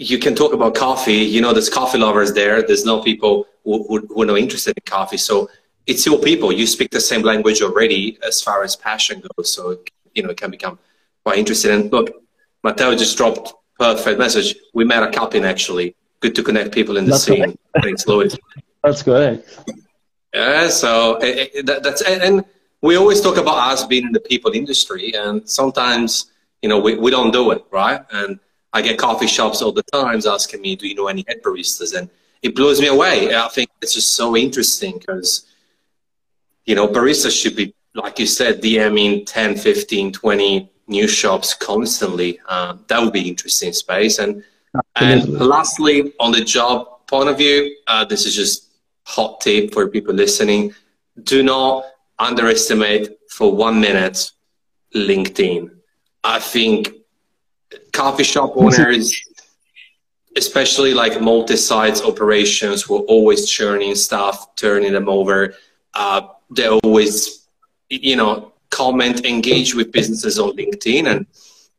you 0.00 0.18
can 0.18 0.34
talk 0.34 0.54
about 0.54 0.74
coffee. 0.74 1.12
You 1.12 1.42
know, 1.42 1.52
there's 1.52 1.68
coffee 1.68 1.98
lovers 1.98 2.32
there. 2.32 2.62
There's 2.62 2.86
no 2.86 3.02
people 3.02 3.46
who, 3.64 3.84
who, 3.86 4.06
who 4.06 4.22
are 4.22 4.26
not 4.26 4.38
interested 4.38 4.74
in 4.74 4.82
coffee. 4.86 5.18
So 5.18 5.50
it's 5.86 6.06
your 6.06 6.18
people. 6.18 6.50
You 6.50 6.66
speak 6.66 6.90
the 6.90 7.00
same 7.00 7.20
language 7.20 7.60
already 7.60 8.18
as 8.26 8.40
far 8.40 8.64
as 8.64 8.76
passion 8.76 9.22
goes. 9.36 9.52
So, 9.52 9.78
you 10.14 10.22
know, 10.22 10.30
it 10.30 10.38
can 10.38 10.50
become 10.50 10.78
quite 11.22 11.36
interesting. 11.36 11.72
And 11.72 11.92
look, 11.92 12.14
Matteo 12.64 12.96
just 12.96 13.18
dropped 13.18 13.52
perfect 13.78 14.18
message. 14.18 14.56
We 14.72 14.84
met 14.84 15.02
a 15.02 15.10
cupping 15.10 15.44
actually. 15.44 15.94
Good 16.20 16.34
to 16.34 16.42
connect 16.42 16.72
people 16.72 16.96
in 16.96 17.04
the 17.04 17.12
That's 17.12 17.24
scene. 17.24 17.58
Thanks, 17.82 18.06
Louis. 18.06 18.34
That's 18.82 19.02
good. 19.02 19.44
Yeah, 20.32 20.68
so 20.68 21.18
it, 21.18 21.50
it, 21.54 21.66
that, 21.66 21.82
that's 21.82 22.02
and, 22.02 22.22
and, 22.22 22.44
we 22.82 22.96
always 22.96 23.20
talk 23.20 23.36
about 23.36 23.58
us 23.58 23.84
being 23.84 24.06
in 24.06 24.12
the 24.12 24.20
people 24.20 24.52
industry, 24.52 25.14
and 25.14 25.46
sometimes 25.46 26.30
you 26.62 26.68
know 26.70 26.80
we, 26.80 26.96
we 26.96 27.10
don't 27.10 27.30
do 27.30 27.50
it 27.50 27.62
right. 27.70 28.00
And 28.10 28.40
I 28.72 28.82
get 28.82 28.98
coffee 28.98 29.26
shops 29.26 29.62
all 29.62 29.72
the 29.72 29.82
times 29.84 30.26
asking 30.26 30.60
me, 30.60 30.76
"Do 30.76 30.86
you 30.86 30.94
know 30.94 31.08
any 31.08 31.24
head 31.26 31.42
baristas?" 31.42 31.96
And 31.96 32.08
it 32.42 32.54
blows 32.54 32.80
me 32.80 32.86
away. 32.86 33.34
I 33.34 33.48
think 33.48 33.70
it's 33.82 33.94
just 33.94 34.14
so 34.14 34.36
interesting 34.36 34.98
because 34.98 35.46
you 36.64 36.74
know 36.74 36.86
baristas 36.86 37.40
should 37.40 37.56
be 37.56 37.74
like 37.94 38.18
you 38.18 38.26
said, 38.26 38.62
DMing 38.62 39.26
10, 39.26 39.56
15, 39.56 40.12
20 40.12 40.70
new 40.86 41.08
shops 41.08 41.54
constantly. 41.54 42.38
Uh, 42.48 42.76
that 42.88 43.00
would 43.00 43.12
be 43.12 43.28
interesting 43.28 43.72
space. 43.72 44.18
And 44.18 44.44
Absolutely. 44.96 45.34
and 45.34 45.46
lastly, 45.46 46.12
on 46.20 46.32
the 46.32 46.44
job 46.44 47.06
point 47.06 47.28
of 47.28 47.38
view, 47.38 47.76
uh, 47.86 48.04
this 48.04 48.26
is 48.26 48.34
just 48.34 48.68
hot 49.04 49.40
tip 49.40 49.72
for 49.72 49.88
people 49.88 50.14
listening. 50.14 50.74
Do 51.22 51.42
not 51.42 51.84
underestimate 52.18 53.18
for 53.30 53.52
one 53.52 53.80
minute 53.80 54.30
LinkedIn. 54.94 55.70
I 56.22 56.38
think 56.38 56.92
coffee 57.92 58.24
shop 58.24 58.52
owners, 58.56 59.20
especially 60.36 60.94
like 60.94 61.20
multi-sites 61.20 62.02
operations, 62.02 62.88
were 62.88 63.00
always 63.00 63.48
churning 63.48 63.94
stuff, 63.94 64.54
turning 64.56 64.92
them 64.92 65.08
over. 65.08 65.54
Uh, 65.94 66.28
they 66.50 66.68
always, 66.68 67.46
you 67.88 68.16
know, 68.16 68.52
comment, 68.70 69.26
engage 69.26 69.74
with 69.74 69.92
businesses 69.92 70.38
on 70.38 70.56
LinkedIn, 70.56 71.10
and 71.10 71.26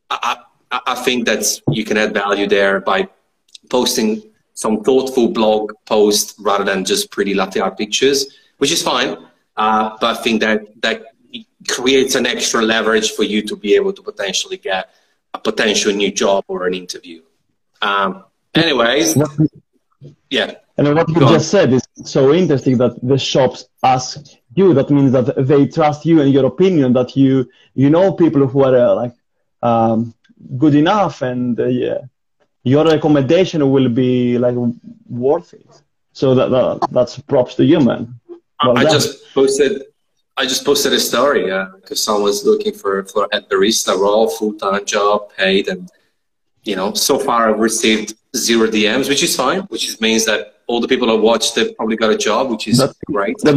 I, 0.10 0.38
I, 0.72 0.80
I 0.88 0.96
think 0.96 1.26
that 1.26 1.44
you 1.70 1.84
can 1.84 1.98
add 1.98 2.14
value 2.14 2.48
there 2.48 2.80
by 2.80 3.08
posting 3.70 4.24
some 4.54 4.84
thoughtful 4.84 5.30
blog 5.30 5.72
post 5.86 6.36
rather 6.40 6.64
than 6.64 6.86
just 6.86 7.10
pretty 7.10 7.34
latte 7.34 7.60
art 7.60 7.78
pictures, 7.78 8.38
which 8.58 8.72
is 8.72 8.84
fine. 8.84 9.18
Uh, 9.58 9.98
but 10.00 10.18
I 10.18 10.22
think 10.22 10.42
that 10.42 10.82
that 10.82 11.04
creates 11.68 12.16
an 12.16 12.26
extra 12.26 12.62
leverage 12.62 13.12
for 13.12 13.24
you 13.24 13.42
to 13.44 13.56
be 13.56 13.76
able 13.76 13.94
to 13.94 14.02
potentially 14.02 14.58
get 14.58 14.90
a 15.34 15.40
potential 15.40 15.94
new 15.94 16.12
job 16.12 16.44
or 16.48 16.68
an 16.68 16.74
interview. 16.74 17.22
Um, 17.82 18.26
anyways, 18.54 19.18
yeah. 20.30 20.56
And 20.78 20.96
what 20.96 21.10
you 21.10 21.16
Go 21.16 21.22
just 21.22 21.54
on. 21.54 21.70
said 21.70 21.74
is 21.74 21.88
so 22.06 22.34
interesting 22.34 22.78
that 22.78 22.94
the 23.04 23.18
shops 23.18 23.66
ask 23.84 24.20
you. 24.56 24.74
That 24.74 24.90
means 24.90 25.12
that 25.12 25.36
they 25.38 25.68
trust 25.68 26.06
you 26.06 26.22
and 26.22 26.34
your 26.34 26.46
opinion. 26.46 26.94
That 26.94 27.16
you 27.16 27.50
you 27.76 27.90
know 27.90 28.14
people 28.14 28.48
who 28.48 28.64
are 28.64 28.76
uh, 28.76 28.96
like 28.96 29.14
um, 29.62 30.14
good 30.58 30.76
enough, 30.76 31.22
and 31.22 31.60
uh, 31.60 31.66
yeah, 31.66 32.00
your 32.64 32.86
recommendation 32.86 33.70
will 33.72 33.90
be 33.90 34.38
like 34.38 34.56
worth 35.08 35.54
it. 35.54 35.82
So 36.14 36.36
that, 36.36 36.50
that 36.50 36.90
that's 36.92 37.20
props 37.20 37.56
to 37.56 37.66
you, 37.66 37.80
man. 37.80 38.20
Well 38.64 38.78
I 38.78 38.84
just 38.84 39.34
posted 39.34 39.84
I 40.38 40.46
just 40.46 40.66
posted 40.66 40.94
a 40.94 41.00
story 41.00 41.44
because 41.44 41.92
uh, 41.92 42.12
someone's 42.12 42.46
looking 42.46 42.74
for 42.74 43.04
for 43.06 43.28
a 43.32 43.42
barista 43.42 43.98
role, 43.98 44.30
full 44.30 44.54
time 44.54 44.86
job, 44.86 45.32
paid, 45.36 45.68
and 45.68 45.90
you 46.64 46.76
know, 46.76 46.94
so 46.94 47.20
far 47.20 47.50
I've 47.50 47.60
received 47.60 48.16
zero 48.36 48.68
DMs, 48.68 49.10
which 49.10 49.24
is 49.24 49.36
fine, 49.36 49.62
which 49.64 50.00
means 50.00 50.26
that 50.26 50.60
all 50.68 50.80
the 50.80 50.88
people 50.88 51.08
that 51.08 51.18
watched 51.18 51.58
it 51.58 51.76
probably 51.76 51.98
got 51.98 52.12
a 52.12 52.18
job, 52.18 52.50
which 52.50 52.68
is 52.68 52.78
that's, 52.78 52.98
great. 53.06 53.40
so 53.42 53.52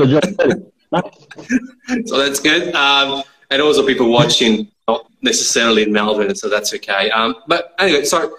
that's 2.18 2.40
good. 2.40 2.74
Um, 2.74 3.22
and 3.50 3.62
also 3.62 3.86
people 3.86 4.10
watching, 4.10 4.68
not 4.88 5.06
necessarily 5.22 5.84
in 5.84 5.92
Melbourne, 5.92 6.34
so 6.34 6.48
that's 6.48 6.74
okay. 6.74 7.10
Um, 7.10 7.36
but 7.46 7.74
anyway, 7.78 8.04
so 8.04 8.36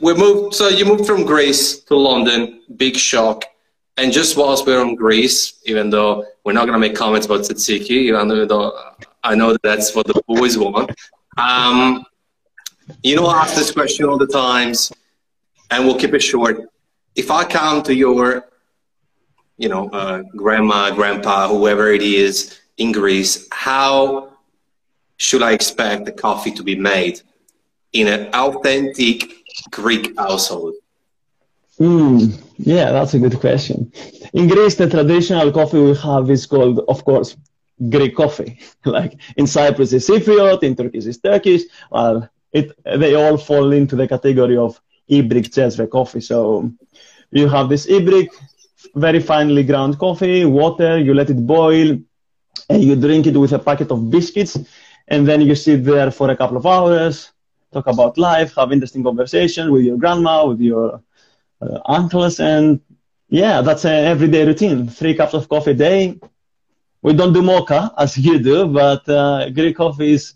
we 0.00 0.14
moved. 0.14 0.54
So 0.54 0.68
you 0.68 0.84
moved 0.84 1.06
from 1.06 1.24
Greece 1.24 1.80
to 1.80 1.96
London. 1.96 2.62
Big 2.76 2.96
shock. 2.96 3.44
And 3.98 4.12
just 4.12 4.36
whilst 4.36 4.66
we're 4.66 4.80
on 4.80 4.94
Greece, 4.94 5.60
even 5.64 5.88
though 5.88 6.26
we're 6.44 6.52
not 6.52 6.66
going 6.66 6.74
to 6.74 6.78
make 6.78 6.94
comments 6.94 7.26
about 7.26 7.40
tzatziki, 7.40 7.90
even 7.90 8.28
though 8.28 8.72
I 9.24 9.34
know 9.34 9.52
that 9.52 9.62
that's 9.62 9.94
what 9.94 10.06
the 10.06 10.20
boys 10.26 10.58
want. 10.58 10.92
Um, 11.38 12.04
you 13.02 13.16
know, 13.16 13.26
I 13.26 13.42
ask 13.42 13.54
this 13.54 13.72
question 13.72 14.06
all 14.06 14.18
the 14.18 14.26
times, 14.26 14.92
and 15.70 15.84
we'll 15.84 15.98
keep 15.98 16.14
it 16.14 16.22
short. 16.22 16.60
If 17.14 17.30
I 17.30 17.44
come 17.44 17.82
to 17.84 17.94
your, 17.94 18.46
you 19.56 19.68
know, 19.68 19.88
uh, 19.90 20.22
grandma, 20.36 20.94
grandpa, 20.94 21.48
whoever 21.48 21.90
it 21.90 22.02
is 22.02 22.60
in 22.76 22.92
Greece, 22.92 23.48
how 23.50 24.32
should 25.16 25.42
I 25.42 25.52
expect 25.52 26.04
the 26.04 26.12
coffee 26.12 26.52
to 26.52 26.62
be 26.62 26.76
made 26.76 27.22
in 27.92 28.06
an 28.06 28.32
authentic 28.34 29.32
Greek 29.70 30.16
household? 30.18 30.74
Mm, 31.80 32.40
yeah, 32.58 32.92
that's 32.92 33.14
a 33.14 33.18
good 33.18 33.38
question. 33.40 33.92
In 34.32 34.48
Greece, 34.48 34.76
the 34.76 34.88
traditional 34.88 35.52
coffee 35.52 35.80
we 35.80 35.94
have 35.96 36.30
is 36.30 36.46
called, 36.46 36.80
of 36.88 37.04
course, 37.04 37.36
Greek 37.90 38.16
coffee. 38.16 38.58
like 38.84 39.18
in 39.36 39.46
Cyprus 39.46 39.92
is 39.92 40.08
Cypriot, 40.08 40.62
in 40.62 40.74
Turkey 40.74 40.98
is 40.98 41.18
Turkish. 41.18 41.62
Well, 41.90 42.28
it, 42.52 42.72
they 42.84 43.14
all 43.14 43.36
fall 43.36 43.72
into 43.72 43.96
the 43.96 44.08
category 44.08 44.56
of 44.56 44.80
Ibrik 45.10 45.50
Cezve 45.50 45.90
coffee. 45.90 46.20
So 46.20 46.70
you 47.30 47.48
have 47.48 47.68
this 47.68 47.86
Ibrik, 47.86 48.28
very 48.94 49.20
finely 49.20 49.62
ground 49.62 49.98
coffee, 49.98 50.44
water, 50.44 50.98
you 50.98 51.12
let 51.12 51.30
it 51.30 51.46
boil, 51.46 51.98
and 52.70 52.82
you 52.82 52.96
drink 52.96 53.26
it 53.26 53.36
with 53.36 53.52
a 53.52 53.58
packet 53.58 53.90
of 53.90 54.10
biscuits, 54.10 54.58
and 55.08 55.28
then 55.28 55.40
you 55.42 55.54
sit 55.54 55.84
there 55.84 56.10
for 56.10 56.30
a 56.30 56.36
couple 56.36 56.56
of 56.56 56.66
hours, 56.66 57.32
talk 57.72 57.86
about 57.86 58.16
life, 58.16 58.54
have 58.56 58.72
interesting 58.72 59.04
conversations 59.04 59.70
with 59.70 59.82
your 59.82 59.98
grandma, 59.98 60.46
with 60.46 60.60
your 60.60 61.02
uh, 61.66 62.30
and 62.38 62.80
yeah, 63.28 63.60
that's 63.62 63.84
an 63.84 64.04
everyday 64.04 64.46
routine. 64.46 64.88
Three 64.88 65.14
cups 65.14 65.34
of 65.34 65.48
coffee 65.48 65.72
a 65.72 65.74
day. 65.74 66.18
We 67.02 67.12
don't 67.12 67.32
do 67.32 67.42
mocha 67.42 67.92
as 67.98 68.16
you 68.18 68.38
do, 68.38 68.66
but 68.66 69.08
uh, 69.08 69.50
Greek 69.50 69.76
coffee 69.76 70.12
is. 70.12 70.34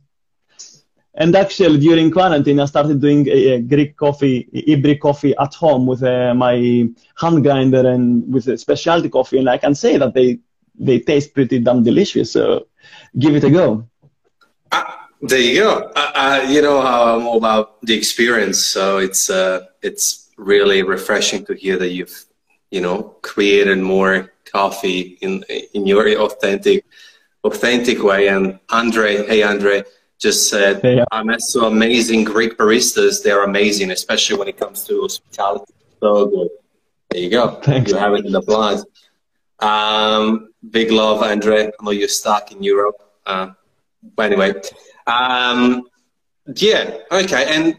And 1.15 1.35
actually, 1.35 1.81
during 1.81 2.11
quarantine, 2.11 2.61
I 2.61 2.67
started 2.67 3.01
doing 3.01 3.27
a, 3.29 3.55
a 3.55 3.61
Greek 3.61 3.97
coffee, 3.97 4.49
Ibrik 4.55 5.01
coffee 5.01 5.35
at 5.37 5.53
home 5.55 5.87
with 5.87 6.03
uh, 6.03 6.33
my 6.35 6.89
hand 7.21 7.43
grinder 7.43 7.89
and 7.89 8.33
with 8.33 8.47
a 8.47 8.57
specialty 8.57 9.09
coffee, 9.09 9.39
and 9.39 9.51
I 9.51 9.59
can 9.59 9.75
say 9.75 9.97
that 9.99 10.15
they 10.15 10.39
they 10.79 11.01
taste 11.01 11.35
pretty 11.35 11.59
damn 11.59 11.83
delicious. 11.83 12.33
So, 12.33 12.69
give 13.19 13.35
it 13.35 13.45
a 13.45 13.51
go. 13.51 13.87
Uh, 14.71 14.85
there 15.21 15.41
you 15.41 15.55
go. 15.61 15.91
Uh, 15.97 16.13
uh, 16.15 16.47
you 16.49 16.63
know 16.63 16.81
how 16.81 17.17
I'm 17.17 17.27
all 17.27 17.37
about 17.37 17.83
the 17.83 17.95
experience, 17.95 18.65
so 18.65 18.99
it's 18.99 19.29
uh, 19.29 19.67
it's 19.83 20.30
really 20.41 20.83
refreshing 20.83 21.45
to 21.45 21.55
hear 21.55 21.77
that 21.77 21.91
you've 21.91 22.25
you 22.71 22.81
know 22.81 23.15
created 23.23 23.79
more 23.79 24.33
coffee 24.45 25.19
in 25.21 25.45
in 25.75 25.87
your 25.87 26.09
authentic 26.19 26.85
authentic 27.45 28.03
way. 28.03 28.29
And 28.29 28.59
andre 28.71 29.27
hey 29.27 29.43
andre 29.43 29.85
just 30.19 30.51
said 30.51 30.83
hey, 30.83 30.97
yeah. 30.97 31.05
i 31.13 31.23
met 31.23 31.41
some 31.41 31.65
amazing 31.65 32.25
greek 32.25 32.57
baristas. 32.57 33.23
They're 33.23 33.45
amazing 33.45 33.91
especially 33.91 34.39
when 34.39 34.49
it 34.49 34.57
comes 34.57 34.85
to 34.85 35.03
hospitality. 35.03 35.75
So 36.01 36.27
good. 36.27 36.49
There 37.11 37.21
you 37.21 37.31
go. 37.31 37.61
Thanks. 37.61 37.91
you 37.91 37.99
have 37.99 38.15
it 38.15 38.25
in 38.25 38.33
the 38.33 38.43
blood 38.43 38.83
um, 39.61 40.55
big 40.71 40.91
love 40.91 41.23
andre. 41.23 41.67
I 41.67 41.85
know 41.85 41.91
you're 41.91 42.09
stuck 42.09 42.51
in 42.53 42.63
europe. 42.63 42.97
Uh, 43.27 43.51
but 44.17 44.33
anyway 44.33 44.55
um, 45.07 45.83
yeah 46.57 46.97
okay. 47.13 47.45
And 47.55 47.79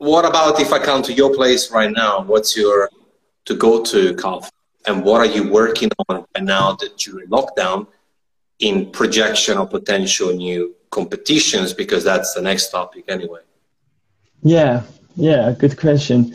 what 0.00 0.24
about 0.24 0.58
if 0.60 0.72
I 0.72 0.78
come 0.78 1.02
to 1.02 1.12
your 1.12 1.32
place 1.34 1.70
right 1.70 1.92
now? 1.92 2.22
What's 2.22 2.56
your 2.56 2.88
to 3.44 3.54
go 3.54 3.84
to 3.84 4.14
coffee? 4.14 4.50
And 4.86 5.04
what 5.04 5.20
are 5.20 5.26
you 5.36 5.50
working 5.50 5.90
on 6.08 6.24
right 6.34 6.44
now 6.44 6.72
that 6.80 7.06
in 7.06 7.28
lockdown 7.28 7.86
in 8.60 8.90
projection 8.90 9.58
of 9.58 9.68
potential 9.68 10.32
new 10.32 10.74
competitions? 10.90 11.74
Because 11.74 12.02
that's 12.02 12.32
the 12.32 12.40
next 12.40 12.70
topic 12.70 13.04
anyway. 13.08 13.40
Yeah, 14.42 14.84
yeah, 15.16 15.52
good 15.52 15.78
question. 15.78 16.34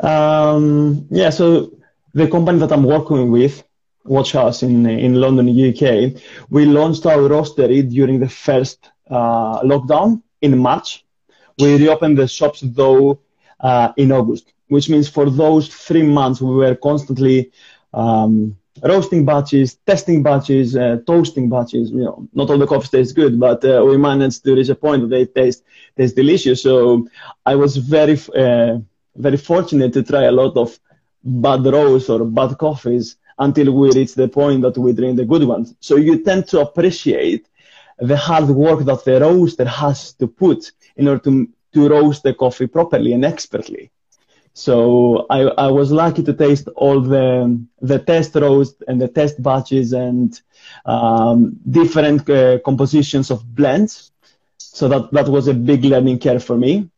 Um, 0.00 1.06
yeah, 1.10 1.28
so 1.28 1.70
the 2.14 2.28
company 2.28 2.60
that 2.60 2.72
I'm 2.72 2.84
working 2.84 3.30
with, 3.30 3.62
Watch 4.04 4.32
House 4.32 4.62
in 4.62 4.86
in 4.86 5.20
London, 5.20 5.46
UK, 5.50 6.18
we 6.48 6.64
launched 6.64 7.04
our 7.04 7.28
roastery 7.28 7.86
during 7.86 8.20
the 8.20 8.28
first 8.28 8.90
uh, 9.10 9.60
lockdown 9.60 10.22
in 10.40 10.56
March 10.56 11.04
we 11.58 11.76
reopened 11.76 12.18
the 12.18 12.26
shops 12.26 12.60
though 12.62 13.18
uh, 13.60 13.92
in 13.96 14.12
August, 14.12 14.52
which 14.68 14.88
means 14.88 15.08
for 15.08 15.30
those 15.30 15.68
three 15.68 16.02
months 16.02 16.40
we 16.40 16.54
were 16.54 16.74
constantly 16.74 17.50
um, 17.92 18.56
roasting 18.82 19.24
batches, 19.24 19.76
testing 19.86 20.22
batches, 20.22 20.76
uh, 20.76 20.98
toasting 21.06 21.48
batches. 21.48 21.90
You 21.90 22.04
know, 22.04 22.28
not 22.34 22.50
all 22.50 22.58
the 22.58 22.66
coffee 22.66 22.88
tastes 22.96 23.12
good, 23.12 23.38
but 23.38 23.64
uh, 23.64 23.82
we 23.86 23.96
managed 23.96 24.44
to 24.44 24.54
reach 24.54 24.68
a 24.68 24.74
point 24.74 25.02
that 25.02 25.08
they 25.08 25.26
taste 25.26 25.64
taste 25.96 26.16
delicious. 26.16 26.62
So 26.62 27.06
I 27.44 27.54
was 27.54 27.76
very 27.76 28.18
uh, 28.36 28.78
very 29.16 29.36
fortunate 29.36 29.92
to 29.94 30.02
try 30.02 30.24
a 30.24 30.32
lot 30.32 30.56
of 30.56 30.78
bad 31.22 31.64
roasts 31.64 32.08
or 32.08 32.24
bad 32.24 32.56
coffees 32.58 33.16
until 33.38 33.72
we 33.72 33.92
reach 33.92 34.14
the 34.14 34.28
point 34.28 34.62
that 34.62 34.76
we 34.78 34.92
drink 34.92 35.16
the 35.16 35.24
good 35.24 35.44
ones. 35.44 35.74
So 35.80 35.96
you 35.96 36.22
tend 36.22 36.46
to 36.48 36.60
appreciate 36.60 37.48
the 38.02 38.16
hard 38.16 38.48
work 38.48 38.80
that 38.84 39.04
the 39.04 39.20
roaster 39.20 39.64
has 39.64 40.12
to 40.14 40.26
put 40.26 40.72
in 40.96 41.08
order 41.08 41.22
to, 41.22 41.48
to 41.72 41.88
roast 41.88 42.22
the 42.24 42.34
coffee 42.34 42.66
properly 42.66 43.12
and 43.12 43.24
expertly. 43.24 43.90
So 44.54 45.26
I, 45.30 45.40
I 45.66 45.70
was 45.70 45.90
lucky 45.92 46.22
to 46.24 46.34
taste 46.34 46.68
all 46.76 47.00
the, 47.00 47.64
the 47.80 47.98
test 48.00 48.34
roast 48.34 48.82
and 48.86 49.00
the 49.00 49.08
test 49.08 49.42
batches 49.42 49.92
and 49.92 50.38
um, 50.84 51.58
different 51.70 52.28
uh, 52.28 52.58
compositions 52.64 53.30
of 53.30 53.54
blends. 53.54 54.10
So 54.58 54.88
that, 54.88 55.10
that 55.12 55.28
was 55.28 55.48
a 55.48 55.54
big 55.54 55.84
learning 55.84 56.18
curve 56.18 56.44
for 56.44 56.56
me. 56.56 56.90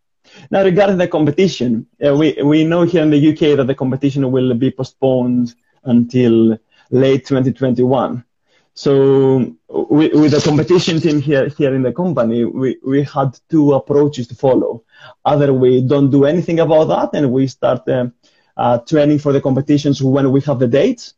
Now, 0.51 0.65
regarding 0.65 0.99
the 0.99 1.07
competition, 1.07 1.87
uh, 2.05 2.17
we, 2.17 2.33
we 2.43 2.65
know 2.65 2.83
here 2.83 3.03
in 3.03 3.11
the 3.11 3.33
UK 3.33 3.57
that 3.59 3.67
the 3.67 3.75
competition 3.75 4.33
will 4.33 4.55
be 4.55 4.71
postponed 4.71 5.55
until 5.85 6.59
late 6.91 7.27
2021. 7.27 8.25
So 8.75 9.55
with, 9.69 10.15
with 10.15 10.33
the 10.33 10.41
competition 10.41 11.01
team 11.01 11.21
here 11.21 11.49
here 11.49 11.75
in 11.75 11.83
the 11.83 11.93
company, 11.93 12.45
we, 12.45 12.79
we 12.85 13.05
had 13.05 13.39
two 13.49 13.73
approaches 13.73 14.27
to 14.29 14.35
follow. 14.35 14.83
Either 15.25 15.53
we 15.53 15.81
don't 15.81 16.11
do 16.11 16.25
anything 16.25 16.59
about 16.61 16.85
that 16.87 17.11
and 17.17 17.33
we 17.33 17.47
start 17.47 17.89
uh, 17.89 18.07
uh, 18.57 18.79
training 18.79 19.21
for 19.21 19.33
the 19.33 19.41
competitions 19.41 20.03
when 20.03 20.31
we 20.33 20.41
have 20.43 20.59
the 20.59 20.69
dates, 20.69 21.15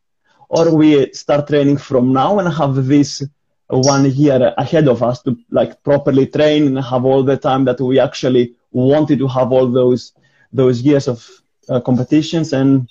or 0.49 0.75
we 0.75 1.11
start 1.13 1.47
training 1.47 1.77
from 1.77 2.13
now 2.13 2.39
and 2.39 2.53
have 2.53 2.85
this 2.85 3.23
one 3.69 4.09
year 4.11 4.53
ahead 4.57 4.87
of 4.87 5.03
us 5.03 5.21
to 5.23 5.37
like 5.51 5.83
properly 5.83 6.27
train 6.27 6.67
and 6.67 6.79
have 6.79 7.05
all 7.05 7.23
the 7.23 7.37
time 7.37 7.65
that 7.65 7.81
we 7.81 7.99
actually 7.99 8.55
wanted 8.71 9.19
to 9.19 9.27
have 9.27 9.51
all 9.51 9.67
those 9.67 10.13
those 10.53 10.81
years 10.81 11.07
of 11.07 11.29
uh, 11.69 11.81
competitions 11.81 12.53
and 12.53 12.89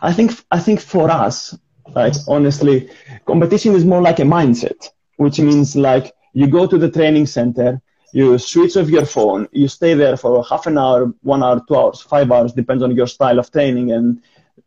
i 0.00 0.12
think 0.12 0.30
i 0.52 0.58
think 0.58 0.80
for 0.80 1.10
us 1.10 1.58
like 1.94 2.14
honestly 2.28 2.88
competition 3.26 3.74
is 3.74 3.84
more 3.84 4.02
like 4.02 4.18
a 4.20 4.22
mindset 4.22 4.90
which 5.16 5.38
means 5.40 5.76
like 5.76 6.12
you 6.32 6.46
go 6.46 6.66
to 6.66 6.78
the 6.78 6.90
training 6.90 7.26
center 7.26 7.80
you 8.12 8.38
switch 8.38 8.76
off 8.76 8.88
your 8.88 9.06
phone 9.06 9.48
you 9.52 9.68
stay 9.68 9.94
there 9.94 10.16
for 10.16 10.44
half 10.44 10.66
an 10.66 10.78
hour 10.78 11.12
one 11.22 11.42
hour 11.42 11.60
two 11.68 11.76
hours 11.76 12.00
five 12.00 12.30
hours 12.30 12.52
depends 12.52 12.82
on 12.82 12.94
your 12.94 13.06
style 13.06 13.38
of 13.38 13.50
training 13.50 13.92
and 13.92 14.22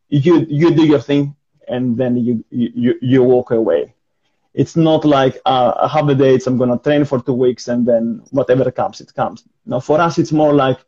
you 0.09 0.45
you 0.49 0.73
do 0.73 0.85
your 0.85 0.99
thing 0.99 1.35
and 1.67 1.97
then 1.97 2.15
you 2.17 2.43
you, 2.51 2.95
you 3.01 3.23
walk 3.23 3.51
away 3.51 3.93
it's 4.55 4.75
not 4.75 5.03
like 5.03 5.39
uh, 5.45 5.73
I 5.81 5.87
have 5.89 6.07
the 6.07 6.15
dates, 6.15 6.47
I'm 6.47 6.57
going 6.57 6.69
to 6.69 6.81
train 6.81 7.03
for 7.03 7.21
two 7.21 7.33
weeks, 7.33 7.67
and 7.67 7.85
then 7.85 8.23
whatever 8.31 8.71
comes, 8.71 9.01
it 9.01 9.13
comes. 9.13 9.43
Now, 9.65 9.81
for 9.81 9.99
us, 9.99 10.17
it's 10.17 10.31
more 10.31 10.53
like 10.53 10.79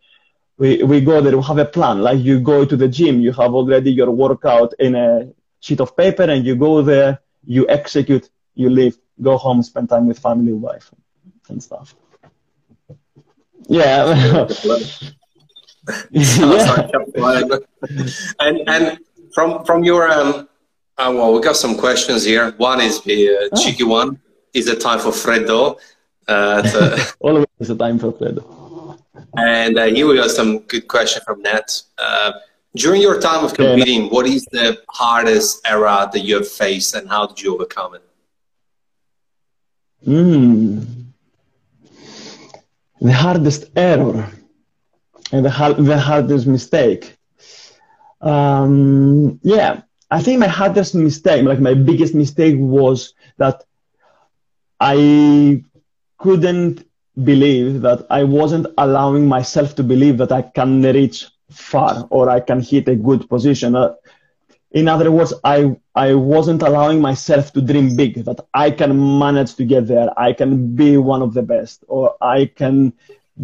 we, 0.57 0.81
we 0.83 1.01
go 1.01 1.19
there, 1.21 1.37
we 1.37 1.43
have 1.43 1.57
a 1.57 1.65
plan. 1.65 2.01
Like 2.01 2.19
you 2.19 2.39
go 2.39 2.65
to 2.65 2.77
the 2.77 2.87
gym, 2.87 3.19
you 3.19 3.33
have 3.33 3.53
already 3.53 3.91
your 3.91 4.09
workout 4.09 4.73
in 4.79 4.95
a 4.95 5.27
sheet 5.59 5.79
of 5.79 5.95
paper, 5.95 6.23
and 6.23 6.45
you 6.45 6.55
go 6.55 6.81
there, 6.81 7.19
you 7.45 7.67
execute, 7.69 8.29
you 8.55 8.69
leave, 8.69 8.97
go 9.21 9.37
home, 9.37 9.63
spend 9.63 9.89
time 9.89 10.07
with 10.07 10.19
family, 10.19 10.53
wife, 10.53 10.91
and 11.49 11.61
stuff. 11.61 11.95
Yeah. 13.69 14.47
yeah. 16.11 17.59
and 18.39 18.61
and 18.67 18.99
from 19.33 19.65
from 19.65 19.83
your 19.83 20.09
um, 20.09 20.47
uh, 20.97 21.11
well, 21.13 21.33
we 21.33 21.41
got 21.41 21.55
some 21.55 21.77
questions 21.77 22.23
here. 22.23 22.51
One 22.57 22.81
is 22.81 23.01
the 23.01 23.29
uh, 23.29 23.49
oh. 23.51 23.61
cheeky 23.61 23.83
one. 23.83 24.19
Is 24.53 24.67
it 24.67 24.81
time 24.81 24.99
for 24.99 25.11
Freddo? 25.11 25.77
Uh, 26.27 26.61
to... 26.63 27.15
Always 27.19 27.45
a 27.59 27.75
time 27.75 27.99
for 27.99 28.11
Freddo. 28.13 28.97
And 29.35 29.77
uh, 29.77 29.85
here 29.85 30.07
we 30.07 30.15
got 30.15 30.31
some 30.31 30.59
good 30.59 30.87
question 30.87 31.21
from 31.23 31.41
Nat. 31.41 31.81
During 32.77 33.01
your 33.01 33.19
time 33.19 33.43
of 33.43 33.53
competing, 33.53 34.03
yeah. 34.03 34.09
what 34.09 34.27
is 34.27 34.45
the 34.51 34.79
hardest 34.89 35.61
era 35.65 36.09
that 36.11 36.19
you 36.19 36.35
have 36.35 36.47
faced, 36.47 36.95
and 36.95 37.09
how 37.09 37.27
did 37.27 37.41
you 37.41 37.53
overcome 37.55 37.95
it? 37.95 38.03
Mm. 40.05 41.05
The 43.01 43.13
hardest 43.13 43.65
error 43.75 44.29
and 45.31 45.45
the, 45.45 45.75
the 45.79 45.97
hardest 45.97 46.47
mistake. 46.47 47.15
Um, 48.21 49.39
yeah, 49.43 49.81
I 50.09 50.21
think 50.21 50.39
my 50.39 50.47
hardest 50.47 50.95
mistake, 50.95 51.43
like 51.45 51.59
my 51.59 51.73
biggest 51.73 52.15
mistake 52.15 52.55
was 52.57 53.13
that 53.37 53.63
I 54.79 55.63
couldn't 56.17 56.87
believe 57.23 57.81
that 57.81 58.05
I 58.09 58.23
wasn't 58.23 58.67
allowing 58.77 59.27
myself 59.27 59.75
to 59.75 59.83
believe 59.83 60.17
that 60.19 60.31
I 60.31 60.43
can 60.43 60.81
reach 60.81 61.27
far 61.49 62.07
or 62.09 62.29
I 62.29 62.39
can 62.39 62.61
hit 62.61 62.87
a 62.89 62.95
good 62.95 63.29
position. 63.29 63.75
Uh, 63.75 63.93
in 64.71 64.87
other 64.87 65.11
words, 65.11 65.33
I, 65.43 65.75
I 65.95 66.13
wasn't 66.13 66.61
allowing 66.61 67.01
myself 67.01 67.53
to 67.53 67.61
dream 67.61 67.95
big, 67.95 68.25
that 68.25 68.39
I 68.53 68.71
can 68.71 69.19
manage 69.19 69.55
to 69.55 69.65
get 69.65 69.87
there. 69.87 70.09
I 70.19 70.33
can 70.33 70.75
be 70.75 70.97
one 70.97 71.21
of 71.21 71.33
the 71.33 71.43
best 71.43 71.83
or 71.87 72.15
I 72.21 72.45
can 72.45 72.93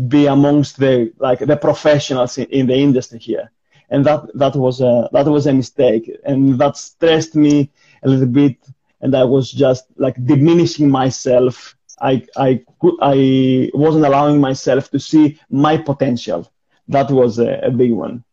be 0.08 0.28
amongst 0.28 0.78
the, 0.78 1.14
like 1.20 1.40
the 1.40 1.58
professionals 1.58 2.38
in, 2.38 2.46
in 2.46 2.68
the 2.68 2.76
industry 2.76 3.20
here 3.20 3.52
and 3.90 4.06
that 4.06 4.22
that 4.36 4.56
was 4.56 4.82
a 4.82 5.10
that 5.14 5.28
was 5.28 5.48
a 5.48 5.54
mistake, 5.54 6.12
and 6.26 6.58
that 6.60 6.78
stressed 6.78 7.36
me 7.36 7.72
a 8.04 8.10
little 8.10 8.28
bit, 8.28 8.58
and 9.02 9.16
I 9.16 9.24
was 9.24 9.52
just 9.52 9.86
like 9.98 10.16
diminishing 10.26 10.90
myself. 10.90 11.76
I 12.02 12.26
I 12.36 12.64
could 12.80 12.96
I 13.02 13.72
wasn't 13.74 14.06
allowing 14.06 14.42
myself 14.42 14.90
to 14.92 15.00
see 15.00 15.40
my 15.50 15.78
potential. 15.78 16.52
That 16.88 17.10
was 17.12 17.40
a, 17.40 17.60
a 17.64 17.72
big 17.72 17.92
one. 17.92 18.24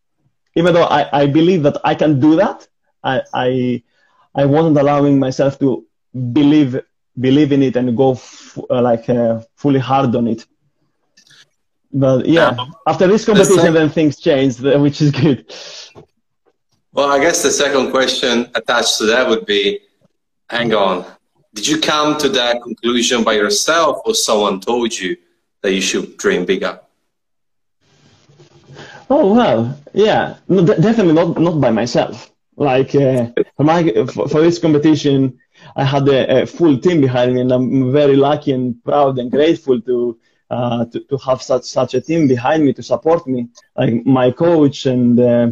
Even 0.55 0.73
though 0.73 0.83
I, 0.83 1.21
I 1.21 1.27
believe 1.27 1.63
that 1.63 1.77
I 1.83 1.95
can 1.95 2.19
do 2.19 2.35
that, 2.37 2.67
I 3.03 3.21
I 3.33 3.83
I 4.35 4.45
wasn't 4.45 4.77
allowing 4.77 5.19
myself 5.19 5.59
to 5.59 5.85
believe 6.33 6.79
believe 7.19 7.51
in 7.51 7.63
it 7.63 7.75
and 7.75 7.95
go 7.95 8.13
f- 8.13 8.57
uh, 8.69 8.81
like 8.81 9.09
uh, 9.09 9.41
fully 9.55 9.79
hard 9.79 10.15
on 10.15 10.27
it 10.27 10.45
but 11.93 12.25
yeah, 12.25 12.47
um, 12.47 12.73
after 12.87 13.07
this 13.07 13.25
competition, 13.25 13.59
sec- 13.59 13.73
then 13.73 13.89
things 13.89 14.19
changed, 14.19 14.61
which 14.61 15.01
is 15.01 15.11
good. 15.11 15.53
Well, 16.93 17.09
I 17.09 17.19
guess 17.19 17.43
the 17.43 17.51
second 17.51 17.91
question 17.91 18.49
attached 18.55 18.97
to 18.99 19.05
that 19.07 19.27
would 19.27 19.45
be 19.45 19.79
hang 20.49 20.73
on, 20.73 21.05
did 21.53 21.67
you 21.67 21.79
come 21.79 22.17
to 22.17 22.29
that 22.29 22.61
conclusion 22.61 23.23
by 23.23 23.33
yourself 23.33 24.01
or 24.05 24.13
someone 24.13 24.59
told 24.59 24.97
you 24.97 25.17
that 25.61 25.73
you 25.73 25.81
should 25.81 26.17
dream 26.17 26.45
bigger? 26.45 26.79
Oh, 29.13 29.33
well, 29.33 29.77
yeah, 29.93 30.37
no, 30.47 30.65
definitely 30.65 31.11
not, 31.11 31.37
not 31.37 31.59
by 31.59 31.69
myself. 31.69 32.31
Like 32.55 32.95
uh, 32.95 33.27
for, 33.57 33.63
my, 33.65 33.83
for, 34.05 34.29
for, 34.29 34.39
this 34.39 34.57
competition, 34.57 35.37
I 35.75 35.83
had 35.83 36.07
a, 36.07 36.43
a 36.43 36.45
full 36.45 36.77
team 36.77 37.01
behind 37.01 37.33
me, 37.33 37.41
and 37.41 37.51
I'm 37.51 37.91
very 37.91 38.15
lucky 38.15 38.53
and 38.53 38.81
proud 38.85 39.19
and 39.19 39.29
grateful 39.29 39.81
to 39.81 40.17
uh, 40.49 40.85
to, 40.85 41.01
to 41.01 41.17
have 41.17 41.41
such 41.41 41.65
such 41.65 41.93
a 41.93 41.99
team 41.99 42.29
behind 42.29 42.63
me 42.63 42.71
to 42.71 42.83
support 42.83 43.27
me. 43.27 43.49
Like 43.75 44.05
my 44.05 44.31
coach 44.31 44.85
and 44.85 45.19
uh, 45.19 45.51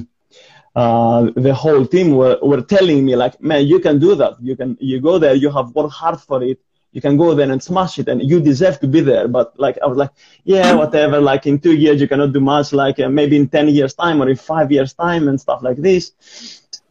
uh, 0.74 1.30
the 1.36 1.54
whole 1.54 1.86
team 1.86 2.15
were, 2.15 2.39
were 2.41 2.62
telling 2.62 3.04
me 3.06 3.17
like, 3.17 3.41
man, 3.41 3.67
you 3.67 3.80
can 3.82 4.00
do 4.00 4.15
that. 4.15 4.36
You 4.41 4.56
can 4.56 4.78
you 4.80 5.02
go 5.02 5.19
there. 5.19 5.36
You 5.36 5.52
have 5.52 5.76
worked 5.76 5.91
hard 5.93 6.22
for 6.22 6.41
it. 6.43 6.60
You 6.91 7.02
can 7.02 7.17
go 7.17 7.34
there 7.36 7.52
and 7.52 7.62
smash 7.62 7.99
it, 7.99 8.08
and 8.08 8.21
you 8.21 8.39
deserve 8.39 8.80
to 8.80 8.88
be 8.88 9.02
there. 9.02 9.28
But 9.28 9.58
like 9.60 9.78
I 9.84 9.88
was 9.88 9.97
like, 9.97 10.12
yeah, 10.43 10.73
whatever. 10.82 11.19
Like 11.19 11.45
in 11.47 11.60
two 11.60 11.75
years 11.75 12.02
you 12.02 12.08
cannot 12.08 12.34
do 12.34 12.39
much. 12.39 12.73
Like 12.73 12.99
uh, 12.99 13.10
maybe 13.10 13.36
in 13.38 13.47
ten 13.47 13.67
years 13.69 13.93
time 13.93 14.21
or 14.21 14.30
in 14.30 14.36
five 14.36 14.71
years 14.71 14.93
time 14.93 15.28
and 15.28 15.39
stuff 15.39 15.62
like 15.62 15.78
this. 15.78 16.12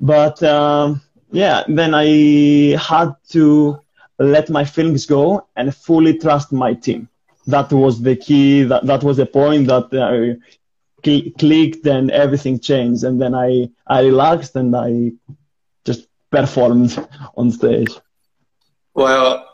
But 0.01 0.43
um, 0.43 1.01
yeah, 1.31 1.65
then 1.69 1.95
I 1.95 2.77
had 2.79 3.15
to 3.31 3.81
let 4.19 4.51
my 4.51 4.65
feelings 4.65 5.07
go 5.07 5.47
and 5.57 5.75
fully 5.75 6.19
trust 6.19 6.53
my 6.53 6.75
team 6.75 7.09
that 7.49 7.73
was 7.73 8.01
the 8.01 8.15
key. 8.15 8.63
That 8.63 8.87
that 8.87 9.03
was 9.03 9.17
the 9.17 9.27
point 9.27 9.67
that 9.67 9.93
uh, 9.93 10.39
cl- 11.05 11.33
clicked 11.39 11.87
and 11.87 12.11
everything 12.11 12.61
changed. 12.61 13.03
And 13.05 13.21
then 13.21 13.35
I 13.35 13.71
I 13.87 14.03
relaxed 14.03 14.55
and 14.55 14.77
I 14.77 15.13
just 15.85 16.07
performed 16.31 16.93
on 17.37 17.51
stage. 17.51 17.93
Well, 18.95 19.47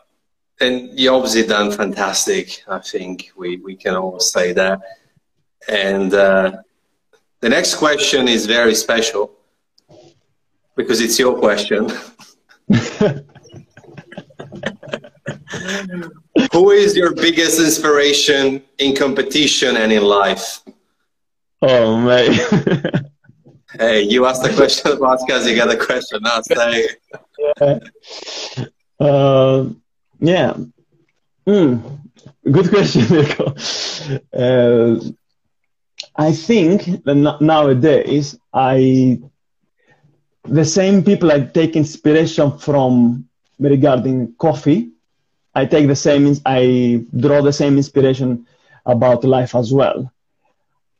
and 0.59 0.97
you 0.97 1.13
obviously 1.13 1.45
done 1.45 1.71
fantastic. 1.71 2.63
I 2.67 2.79
think 2.79 3.31
we 3.35 3.57
we 3.57 3.75
can 3.75 3.95
all 3.95 4.19
say 4.19 4.53
that. 4.53 4.79
And 5.67 6.13
uh, 6.13 6.57
the 7.41 7.49
next 7.49 7.75
question 7.75 8.27
is 8.27 8.45
very 8.45 8.75
special 8.75 9.31
because 10.75 11.01
it's 11.01 11.17
your 11.17 11.37
question. 11.37 11.89
Who 16.51 16.71
is 16.71 16.95
your 16.95 17.13
biggest 17.13 17.59
inspiration 17.59 18.63
in 18.77 18.95
competition 18.95 19.77
and 19.77 19.91
in 19.91 20.03
life? 20.03 20.61
Oh, 21.61 21.97
man. 21.97 22.33
hey, 23.79 24.01
you 24.03 24.25
asked 24.25 24.43
the 24.43 24.53
question, 24.53 24.97
Vasquez, 24.99 25.47
you 25.47 25.55
got 25.55 25.69
the 25.69 25.77
question. 25.77 26.21
Now 26.21 26.41
say. 26.41 26.89
yeah. 27.61 27.79
Uh, 28.97 29.71
yeah. 30.19 30.53
Mm. 31.47 31.81
Good 32.51 32.69
question, 32.71 33.03
Nico. 33.15 33.53
Uh, 34.33 34.99
I 36.17 36.33
think 36.33 37.03
that 37.05 37.37
nowadays, 37.39 38.37
I 38.53 39.19
the 40.45 40.65
same 40.65 41.03
people 41.03 41.31
I 41.31 41.41
take 41.41 41.75
inspiration 41.75 42.57
from 42.57 43.25
regarding 43.59 44.33
coffee 44.37 44.91
I 45.55 45.65
take 45.65 45.87
the 45.87 45.95
same, 45.95 46.35
I 46.45 47.03
draw 47.19 47.41
the 47.41 47.53
same 47.53 47.77
inspiration 47.77 48.45
about 48.85 49.23
life 49.23 49.55
as 49.55 49.73
well. 49.73 50.11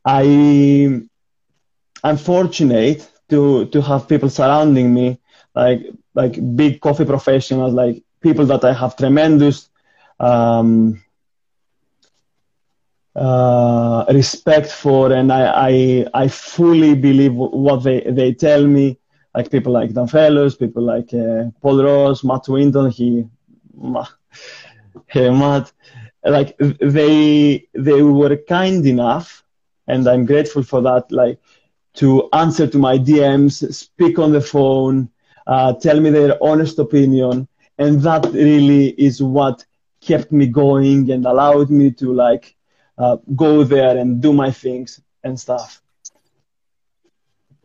I, 0.04 1.00
I'm 2.04 2.16
fortunate 2.16 3.08
to, 3.30 3.66
to 3.66 3.80
have 3.82 4.08
people 4.08 4.28
surrounding 4.30 4.92
me, 4.94 5.18
like, 5.54 5.80
like 6.14 6.34
big 6.56 6.80
coffee 6.80 7.04
professionals, 7.04 7.74
like 7.74 8.02
people 8.28 8.46
that 8.46 8.64
I 8.64 8.72
have 8.72 8.96
tremendous, 8.96 9.70
um, 10.18 11.00
uh, 13.14 14.04
respect 14.10 14.70
for, 14.70 15.12
and 15.12 15.32
I, 15.32 15.42
I, 15.70 16.06
I 16.24 16.28
fully 16.28 16.94
believe 16.94 17.34
what 17.34 17.82
they, 17.84 18.00
they 18.18 18.32
tell 18.32 18.66
me. 18.66 18.98
Like 19.34 19.50
people 19.50 19.72
like 19.72 19.92
Dan 19.92 20.08
Fellows, 20.08 20.56
people 20.56 20.82
like 20.82 21.12
uh, 21.12 21.44
Paul 21.60 21.82
Ross, 21.84 22.24
Matt 22.24 22.48
Winton. 22.48 22.90
He, 22.90 23.26
Matt, 25.14 25.72
like 26.24 26.56
they 26.58 27.66
they 27.74 28.02
were 28.02 28.36
kind 28.48 28.84
enough, 28.86 29.44
and 29.86 30.06
I'm 30.08 30.24
grateful 30.26 30.62
for 30.62 30.80
that. 30.82 31.10
Like 31.10 31.38
to 31.94 32.28
answer 32.32 32.66
to 32.66 32.78
my 32.78 32.98
DMs, 32.98 33.72
speak 33.74 34.18
on 34.18 34.32
the 34.32 34.40
phone, 34.40 35.10
uh, 35.46 35.74
tell 35.74 36.00
me 36.00 36.10
their 36.10 36.36
honest 36.42 36.78
opinion, 36.78 37.46
and 37.78 38.00
that 38.02 38.24
really 38.32 38.88
is 38.90 39.22
what 39.22 39.64
kept 40.00 40.32
me 40.32 40.46
going 40.46 41.10
and 41.10 41.24
allowed 41.26 41.70
me 41.70 41.90
to 41.90 42.12
like 42.12 42.56
uh, 42.98 43.16
go 43.34 43.64
there 43.64 43.96
and 43.96 44.20
do 44.22 44.32
my 44.32 44.50
things 44.50 45.00
and 45.24 45.38
stuff. 45.38 45.82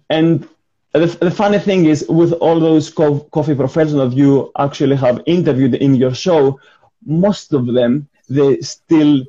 And 0.10 0.48
the, 0.94 1.06
the 1.22 1.32
funny 1.32 1.60
thing 1.60 1.86
is, 1.86 2.06
with 2.10 2.34
all 2.34 2.60
those 2.60 2.90
co- 2.90 3.22
coffee 3.32 3.56
professionals 3.56 4.14
you 4.16 4.52
actually 4.58 4.96
have 4.98 5.22
interviewed 5.26 5.76
in 5.76 5.96
your 5.96 6.14
show, 6.14 6.60
most 7.06 7.54
of 7.54 7.66
them 7.74 8.08
they 8.30 8.60
still 8.62 9.24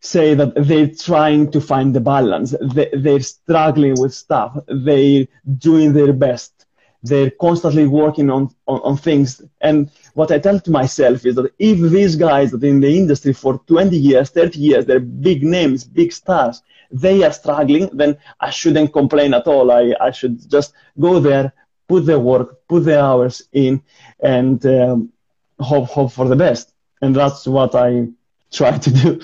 say 0.00 0.34
that 0.34 0.52
they're 0.54 0.88
trying 0.88 1.50
to 1.52 1.60
find 1.60 1.94
the 1.94 2.00
balance. 2.00 2.54
They, 2.60 2.90
they're 2.92 3.20
struggling 3.20 4.00
with 4.00 4.14
stuff. 4.14 4.56
They're 4.66 5.26
doing 5.58 5.92
their 5.92 6.12
best. 6.12 6.59
They're 7.02 7.30
constantly 7.30 7.86
working 7.86 8.30
on, 8.30 8.54
on, 8.66 8.80
on, 8.80 8.96
things. 8.96 9.40
And 9.60 9.90
what 10.14 10.30
I 10.30 10.38
tell 10.38 10.60
to 10.60 10.70
myself 10.70 11.24
is 11.24 11.36
that 11.36 11.52
if 11.58 11.78
these 11.90 12.14
guys 12.16 12.50
that 12.50 12.62
in 12.62 12.80
the 12.80 12.94
industry 12.98 13.32
for 13.32 13.58
20 13.66 13.96
years, 13.96 14.30
30 14.30 14.58
years, 14.58 14.86
they're 14.86 15.00
big 15.00 15.42
names, 15.42 15.84
big 15.84 16.12
stars, 16.12 16.62
they 16.90 17.22
are 17.22 17.32
struggling, 17.32 17.88
then 17.92 18.18
I 18.40 18.50
shouldn't 18.50 18.92
complain 18.92 19.32
at 19.34 19.46
all. 19.46 19.70
I, 19.70 19.94
I 20.00 20.10
should 20.10 20.48
just 20.50 20.74
go 20.98 21.20
there, 21.20 21.52
put 21.88 22.04
the 22.04 22.18
work, 22.18 22.66
put 22.68 22.84
the 22.84 23.00
hours 23.00 23.42
in, 23.52 23.82
and 24.20 24.64
um, 24.66 25.12
hope, 25.58 25.88
hope 25.88 26.12
for 26.12 26.28
the 26.28 26.36
best. 26.36 26.72
And 27.00 27.16
that's 27.16 27.46
what 27.46 27.74
I 27.74 28.08
try 28.52 28.76
to 28.76 28.90
do. 28.90 29.20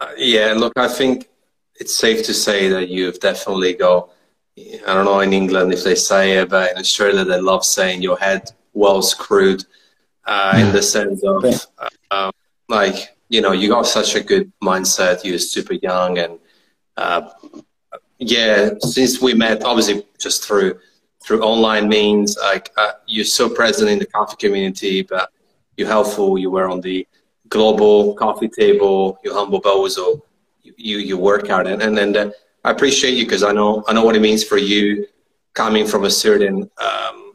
Uh, 0.00 0.12
yeah, 0.16 0.52
look, 0.56 0.74
I 0.76 0.88
think 0.88 1.28
it's 1.80 1.96
safe 1.96 2.24
to 2.26 2.34
say 2.34 2.68
that 2.68 2.88
you've 2.88 3.20
definitely 3.20 3.74
got. 3.74 4.10
I 4.86 4.94
don't 4.94 5.04
know 5.04 5.20
in 5.20 5.32
England 5.32 5.72
if 5.72 5.84
they 5.84 5.94
say 5.94 6.38
it, 6.38 6.50
but 6.50 6.72
in 6.72 6.78
Australia 6.78 7.24
they 7.24 7.40
love 7.40 7.64
saying 7.64 8.02
your 8.02 8.18
head 8.18 8.50
well 8.72 9.02
screwed, 9.02 9.64
uh, 10.24 10.54
in 10.56 10.72
the 10.72 10.82
sense 10.82 11.22
of 11.24 11.44
uh, 12.10 12.30
like 12.68 13.16
you 13.28 13.40
know 13.40 13.52
you 13.52 13.68
got 13.68 13.86
such 13.86 14.14
a 14.14 14.20
good 14.20 14.52
mindset. 14.62 15.24
You're 15.24 15.38
super 15.38 15.74
young, 15.74 16.18
and 16.18 16.38
uh, 16.96 17.30
yeah, 18.18 18.70
since 18.80 19.20
we 19.20 19.34
met, 19.34 19.64
obviously 19.64 20.06
just 20.18 20.44
through 20.44 20.78
through 21.22 21.42
online 21.42 21.88
means, 21.88 22.36
like 22.40 22.70
uh, 22.76 22.92
you're 23.06 23.24
so 23.24 23.48
present 23.48 23.90
in 23.90 23.98
the 23.98 24.06
coffee 24.06 24.36
community, 24.38 25.02
but 25.02 25.30
you're 25.76 25.88
helpful. 25.88 26.38
You 26.38 26.50
were 26.50 26.68
on 26.68 26.80
the 26.80 27.06
global 27.48 28.14
coffee 28.14 28.48
table, 28.48 29.18
you 29.24 29.32
humble 29.32 29.60
bozo, 29.60 30.22
you, 30.62 30.74
you, 30.76 30.98
you 30.98 31.18
work 31.18 31.50
out 31.50 31.66
and, 31.66 31.82
and 31.82 31.96
then 31.96 32.12
the, 32.12 32.34
I 32.68 32.70
appreciate 32.70 33.14
you 33.16 33.24
because 33.24 33.42
I 33.42 33.52
know 33.52 33.82
I 33.88 33.94
know 33.94 34.04
what 34.04 34.14
it 34.14 34.20
means 34.20 34.44
for 34.44 34.58
you 34.58 35.06
coming 35.54 35.86
from 35.86 36.04
a 36.04 36.10
certain 36.10 36.70
um, 36.76 37.32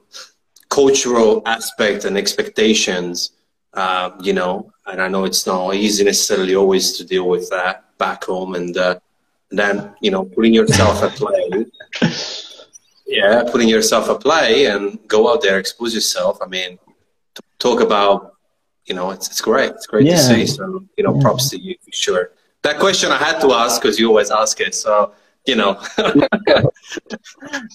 cultural 0.70 1.42
aspect 1.48 2.06
and 2.06 2.16
expectations, 2.16 3.32
uh, 3.74 4.12
you 4.22 4.34
know, 4.34 4.72
and 4.86 5.02
I 5.02 5.08
know 5.08 5.24
it's 5.26 5.48
not 5.48 5.74
easy 5.74 6.04
necessarily 6.04 6.56
always 6.56 6.96
to 6.98 7.04
deal 7.04 7.28
with 7.28 7.50
that 7.50 7.98
back 7.98 8.26
home 8.26 8.54
and, 8.54 8.78
uh, 8.78 9.00
and 9.50 9.58
then, 9.58 9.96
you 10.02 10.12
know, 10.12 10.24
putting 10.24 10.54
yourself 10.54 11.02
at 11.02 11.14
play. 11.14 11.66
yeah, 13.08 13.44
putting 13.52 13.68
yourself 13.68 14.10
at 14.10 14.20
play 14.22 14.68
and 14.68 15.00
go 15.08 15.34
out 15.34 15.42
there, 15.42 15.58
expose 15.58 15.96
yourself. 15.96 16.38
I 16.44 16.48
mean, 16.48 16.78
talk 17.58 17.82
about 17.82 18.36
you 18.86 18.94
know, 18.94 19.12
it's, 19.12 19.28
it's 19.30 19.42
great. 19.42 19.72
It's 19.72 19.88
great 19.88 20.06
yeah. 20.06 20.16
to 20.16 20.22
see. 20.22 20.46
So, 20.46 20.84
you 20.98 21.04
know, 21.06 21.16
yeah. 21.16 21.22
props 21.22 21.50
to 21.52 21.58
you 21.58 21.76
for 21.82 21.92
sure. 21.94 22.32
That 22.64 22.80
question 22.80 23.12
I 23.12 23.18
had 23.18 23.40
to 23.40 23.54
ask 23.54 23.82
because 23.82 23.98
you 23.98 24.10
always 24.10 24.30
ask 24.30 24.60
it. 24.60 24.76
So, 24.76 25.14
you 25.46 25.56
know. 25.56 25.72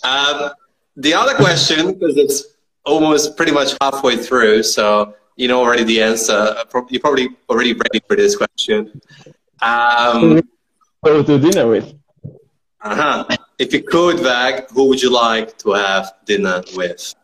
um, 0.04 0.50
the 0.96 1.14
other 1.14 1.34
question, 1.34 1.92
because 1.92 2.16
it's 2.16 2.44
almost 2.84 3.36
pretty 3.36 3.52
much 3.52 3.74
halfway 3.80 4.16
through, 4.16 4.62
so 4.62 5.14
you 5.36 5.48
know 5.48 5.60
already 5.60 5.84
the 5.84 6.02
answer. 6.02 6.56
You're 6.90 7.00
probably 7.00 7.28
already 7.48 7.72
ready 7.72 8.00
for 8.06 8.16
this 8.16 8.36
question. 8.36 9.00
Um, 9.62 10.42
Go 11.04 11.22
to 11.22 11.38
dinner 11.38 11.68
with. 11.68 11.94
Uh-huh. 12.80 13.26
If 13.58 13.72
you 13.72 13.82
could, 13.82 14.20
Vag, 14.20 14.70
who 14.70 14.88
would 14.88 15.02
you 15.02 15.12
like 15.12 15.58
to 15.58 15.72
have 15.72 16.12
dinner 16.24 16.62
with? 16.76 17.14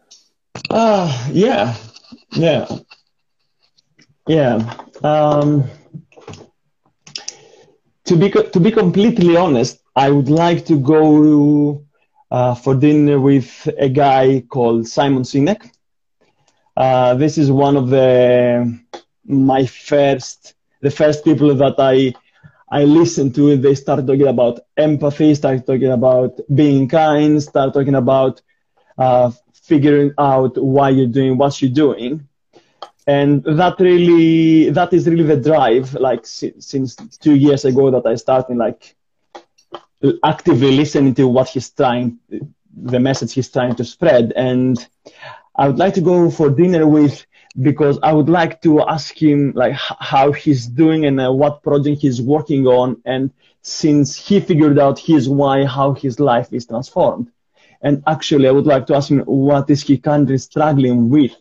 Uh, 0.71 1.29
yeah. 1.33 1.77
Yeah. 2.33 2.67
Yeah. 4.27 4.77
Um, 5.03 5.65
to 8.05 8.17
be 8.17 8.31
to 8.31 8.61
be 8.61 8.71
completely 8.71 9.37
honest, 9.37 9.81
I 9.97 10.11
would 10.11 10.29
like 10.29 10.65
to 10.67 10.79
go 10.79 11.85
uh, 12.31 12.55
for 12.55 12.75
dinner 12.75 13.21
with 13.21 13.69
a 13.79 13.89
guy 13.89 14.43
called 14.49 14.87
Simon 14.87 15.23
Sinek. 15.23 15.71
Uh, 16.77 17.15
this 17.15 17.39
is 17.39 17.51
one 17.51 17.77
of 17.77 17.89
the 17.91 18.79
my 19.25 19.65
first 19.67 20.55
the 20.81 20.91
first 20.91 21.25
people 21.25 21.55
that 21.55 21.75
I 21.79 22.13
I 22.71 22.85
listened 22.85 23.35
to. 23.37 23.57
They 23.57 23.75
start 23.75 24.07
talking 24.07 24.27
about 24.27 24.61
empathy, 24.77 25.35
start 25.35 25.67
talking 25.67 25.93
about 25.93 26.41
being 26.55 26.89
kind, 26.89 27.43
start 27.43 27.75
talking 27.75 27.95
about 27.95 28.41
uh, 28.99 29.31
figuring 29.53 30.13
out 30.19 30.57
why 30.63 30.91
you're 30.91 31.07
doing 31.21 31.37
what 31.39 31.61
you're 31.63 31.71
doing 31.87 32.27
and 33.07 33.43
that 33.45 33.79
really 33.81 34.71
that 34.71 34.93
is 34.93 35.07
really 35.09 35.25
the 35.25 35.37
drive 35.37 35.95
like 35.95 36.27
since 36.27 36.97
two 37.21 37.35
years 37.35 37.65
ago 37.65 37.91
that 37.91 38.07
i 38.07 38.15
started 38.15 38.57
like 38.57 38.97
actively 40.23 40.73
listening 40.73 41.15
to 41.15 41.29
what 41.29 41.49
he's 41.49 41.71
trying 41.71 42.19
the 42.77 43.01
message 43.01 43.33
he's 43.33 43.51
trying 43.51 43.75
to 43.77 43.85
spread. 43.85 44.33
And 44.37 44.77
i 45.57 45.69
would 45.69 45.79
like 45.79 45.95
to 45.95 46.01
go 46.01 46.31
for 46.31 46.51
dinner 46.51 46.85
with 46.85 47.25
because 47.61 47.97
i 48.03 48.13
would 48.13 48.29
like 48.29 48.61
to 48.61 48.83
ask 48.83 49.17
him 49.23 49.53
like 49.55 49.73
how 49.73 50.33
he's 50.33 50.67
doing 50.67 51.07
and 51.07 51.21
uh, 51.21 51.33
what 51.33 51.63
project 51.63 52.03
he's 52.03 52.21
working 52.21 52.67
on. 52.67 53.01
And 53.05 53.31
since 53.63 54.17
he 54.17 54.41
figured 54.41 54.79
out 54.79 54.99
his 54.99 55.29
why 55.29 55.65
how 55.65 55.95
his 55.95 56.19
life 56.21 56.53
is 56.53 56.67
transformed. 56.67 57.31
And 57.83 58.03
actually 58.07 58.49
i 58.49 58.51
would 58.51 58.67
like 58.67 58.87
to 58.87 58.97
ask 58.97 59.11
him 59.11 59.21
what 59.21 59.71
is 59.71 59.83
he 59.83 59.99
currently 59.99 60.39
struggling 60.39 61.09
with? 61.09 61.35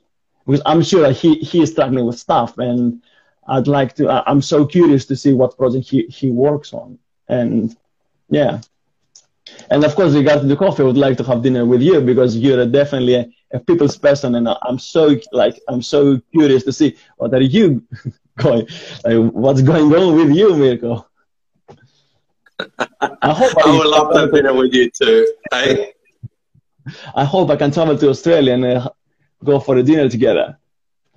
Because 0.45 0.62
I'm 0.65 0.84
sure 0.84 1.10
he, 1.12 1.36
he 1.36 1.62
is 1.63 1.71
struggling 1.71 2.06
with 2.06 2.19
stuff. 2.19 2.58
And 2.58 3.02
I'd 3.47 3.67
like 3.67 3.95
to, 3.95 4.10
I'm 4.10 4.41
so 4.41 4.65
curious 4.65 5.06
to 5.06 5.15
see 5.15 5.34
what 5.34 5.58
project 5.58 5.88
he, 5.89 6.04
he 6.04 6.30
works 6.30 6.73
on. 6.73 6.99
And 7.30 7.76
yeah. 8.29 8.62
And 9.69 9.83
of 9.83 9.95
course, 9.95 10.13
regarding 10.13 10.47
the 10.47 10.55
coffee, 10.55 10.83
I 10.83 10.86
would 10.86 10.97
like 10.97 11.17
to 11.17 11.23
have 11.23 11.41
dinner 11.41 11.65
with 11.65 11.81
you 11.81 12.01
because 12.01 12.38
you're 12.38 12.65
definitely 12.65 13.15
a, 13.15 13.29
a 13.53 13.59
people's 13.59 13.97
person. 13.97 14.36
And 14.36 14.47
I'm 14.47 14.79
so 14.79 15.17
like, 15.31 15.59
I'm 15.67 15.81
so 15.81 16.19
curious 16.31 16.63
to 16.63 16.73
see 16.73 16.95
what 17.17 17.33
are 17.33 17.41
you 17.41 17.83
going, 18.38 18.67
like, 19.03 19.31
what's 19.31 19.62
going 19.62 19.93
on 19.93 20.15
with 20.15 20.36
you, 20.36 20.55
Mirko? 20.55 21.05
I 22.59 23.33
hope 23.33 23.53
I, 23.57 23.69
I 23.69 23.77
would 23.77 23.88
love 23.88 24.13
to 24.13 24.19
have 24.19 24.33
dinner 24.33 24.53
with 24.53 24.73
you 24.73 24.89
too. 24.89 25.33
Hey? 25.51 25.93
I 27.15 27.25
hope 27.25 27.49
I 27.49 27.55
can 27.55 27.71
travel 27.71 27.97
to 27.97 28.09
Australia 28.09 28.53
and 28.53 28.65
uh, 28.65 28.89
go 29.43 29.59
for 29.59 29.77
a 29.77 29.83
dinner 29.83 30.09
together. 30.09 30.57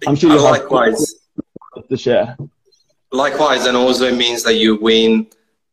I'm 0.07 0.16
sure 0.16 0.31
you 0.31 0.40
likewise 0.40 1.14
to 1.88 1.97
share. 1.97 2.37
Likewise, 3.12 3.66
and 3.66 3.77
also 3.77 4.07
it 4.07 4.16
means 4.16 4.42
that 4.45 4.55
you 4.55 4.77
win 4.77 5.27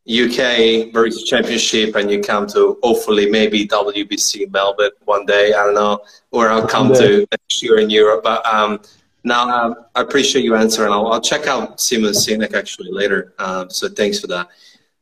UK 0.06 0.92
Barista 0.92 1.24
Championship 1.24 1.96
and 1.96 2.10
you 2.10 2.20
come 2.20 2.46
to 2.48 2.78
hopefully 2.82 3.30
maybe 3.30 3.66
WBC 3.66 4.50
Melbourne 4.52 4.90
one 5.04 5.24
day. 5.24 5.54
I 5.54 5.64
don't 5.64 5.74
know, 5.74 6.00
or 6.30 6.50
I'll 6.50 6.66
come 6.66 6.92
to 6.94 7.26
next 7.30 7.62
year 7.62 7.78
in 7.78 7.88
Europe. 7.88 8.22
But 8.22 8.44
um, 8.46 8.80
now 9.24 9.48
um, 9.48 9.74
I 9.94 10.02
appreciate 10.02 10.44
you 10.44 10.56
answering. 10.56 10.92
I'll, 10.92 11.06
I'll 11.06 11.20
check 11.20 11.46
out 11.46 11.80
Simon 11.80 12.12
Sinek 12.12 12.52
actually 12.52 12.90
later. 12.92 13.32
Um, 13.38 13.70
so 13.70 13.88
thanks 13.88 14.20
for 14.20 14.26
that. 14.26 14.48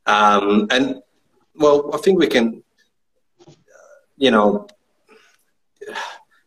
Um, 0.05 0.67
and 0.71 1.01
well, 1.55 1.93
I 1.93 1.97
think 1.97 2.19
we 2.19 2.27
can, 2.27 2.63
you 4.17 4.31
know 4.31 4.67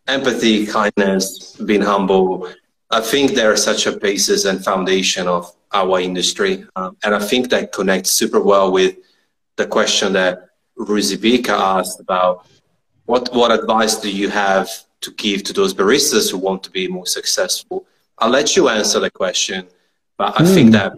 empathy, 0.08 0.66
kindness, 0.66 1.56
being 1.56 1.82
humble. 1.82 2.48
I 2.90 3.00
think 3.00 3.32
they're 3.32 3.56
such 3.56 3.86
a 3.86 3.92
basis 3.92 4.44
and 4.44 4.64
foundation 4.64 5.26
of 5.26 5.52
our 5.76 6.00
industry. 6.00 6.64
Um, 6.76 6.96
and 7.04 7.14
I 7.14 7.18
think 7.18 7.50
that 7.50 7.72
connects 7.72 8.10
super 8.10 8.40
well 8.40 8.72
with 8.72 8.96
the 9.56 9.66
question 9.66 10.12
that 10.14 10.50
Ruzibika 10.78 11.50
asked 11.50 12.00
about 12.00 12.46
what, 13.06 13.32
what 13.32 13.50
advice 13.52 13.96
do 13.96 14.10
you 14.10 14.28
have 14.28 14.68
to 15.02 15.10
give 15.12 15.42
to 15.44 15.52
those 15.52 15.72
baristas 15.74 16.30
who 16.30 16.38
want 16.38 16.62
to 16.64 16.70
be 16.70 16.88
more 16.88 17.06
successful? 17.06 17.86
I'll 18.18 18.30
let 18.30 18.56
you 18.56 18.68
answer 18.68 18.98
the 19.00 19.10
question, 19.10 19.68
but 20.16 20.40
I 20.40 20.42
mm. 20.42 20.54
think 20.54 20.68
hmm. 20.68 20.72
that 20.72 20.92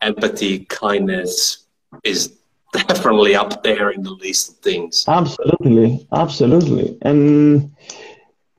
empathy, 0.00 0.60
kindness 0.66 1.66
is 2.04 2.38
definitely 2.72 3.34
up 3.34 3.62
there 3.62 3.90
in 3.90 4.02
the 4.02 4.12
list 4.12 4.50
of 4.50 4.56
things. 4.56 5.04
Absolutely, 5.08 6.06
absolutely. 6.12 6.96
And 7.02 7.74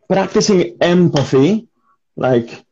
practicing 0.10 0.78
empathy, 0.82 1.68
like 2.18 2.66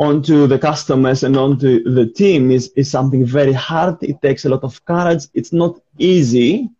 onto 0.00 0.46
the 0.46 0.58
customers 0.58 1.22
and 1.24 1.36
onto 1.36 1.84
the 1.84 2.06
team 2.06 2.50
is, 2.50 2.72
is 2.74 2.90
something 2.90 3.22
very 3.22 3.52
hard. 3.52 4.02
It 4.02 4.22
takes 4.22 4.46
a 4.46 4.48
lot 4.48 4.64
of 4.64 4.82
courage. 4.86 5.24
It's 5.34 5.52
not 5.52 5.78
easy, 5.98 6.70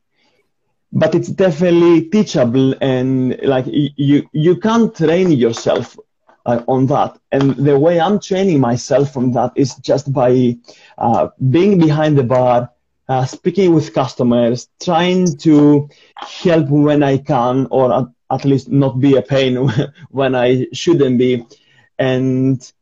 but 0.91 1.15
it's 1.15 1.29
definitely 1.29 2.09
teachable. 2.09 2.75
And 2.81 3.39
like 3.43 3.67
you, 3.69 4.27
you 4.33 4.57
can't 4.57 4.97
train 4.97 5.33
yourself 5.33 5.99
uh, 6.47 6.63
on 6.67 6.87
that. 6.87 7.19
And 7.31 7.57
the 7.57 7.79
way 7.79 8.01
I'm 8.01 8.21
training 8.21 8.59
myself 8.59 9.13
from 9.13 9.33
that 9.33 9.53
is 9.55 9.75
just 9.77 10.11
by 10.11 10.57
uh, 10.97 11.29
being 11.51 11.79
behind 11.79 12.17
the 12.17 12.25
bar, 12.25 12.71
uh, 13.07 13.27
speaking 13.27 13.75
with 13.75 13.93
customers, 13.93 14.71
trying 14.83 15.37
to 15.39 15.91
help 16.17 16.71
when 16.71 17.03
I 17.03 17.19
can, 17.19 17.67
or 17.71 17.93
at, 17.93 18.07
at 18.31 18.47
least 18.47 18.71
not 18.71 18.99
be 18.99 19.17
a 19.17 19.23
pain 19.23 19.69
when 20.11 20.35
I 20.35 20.69
shouldn't 20.73 21.19
be, 21.19 21.45
and 21.99 22.73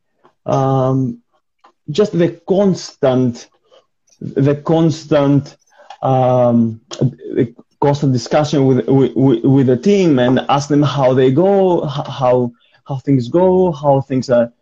um, 0.48 1.22
just 1.90 2.12
the 2.18 2.40
constant, 2.48 3.48
the 4.20 4.56
constant, 4.56 5.56
um, 6.02 6.80
the 7.00 7.54
constant 7.80 8.12
discussion 8.12 8.66
with, 8.66 8.88
with 8.88 9.44
with 9.44 9.66
the 9.66 9.76
team 9.76 10.18
and 10.18 10.40
ask 10.48 10.68
them 10.68 10.82
how 10.82 11.14
they 11.14 11.30
go, 11.30 11.84
how 11.86 12.52
how 12.86 12.96
things 12.96 13.28
go, 13.28 13.72
how 13.72 14.00
things 14.00 14.30
are 14.30 14.52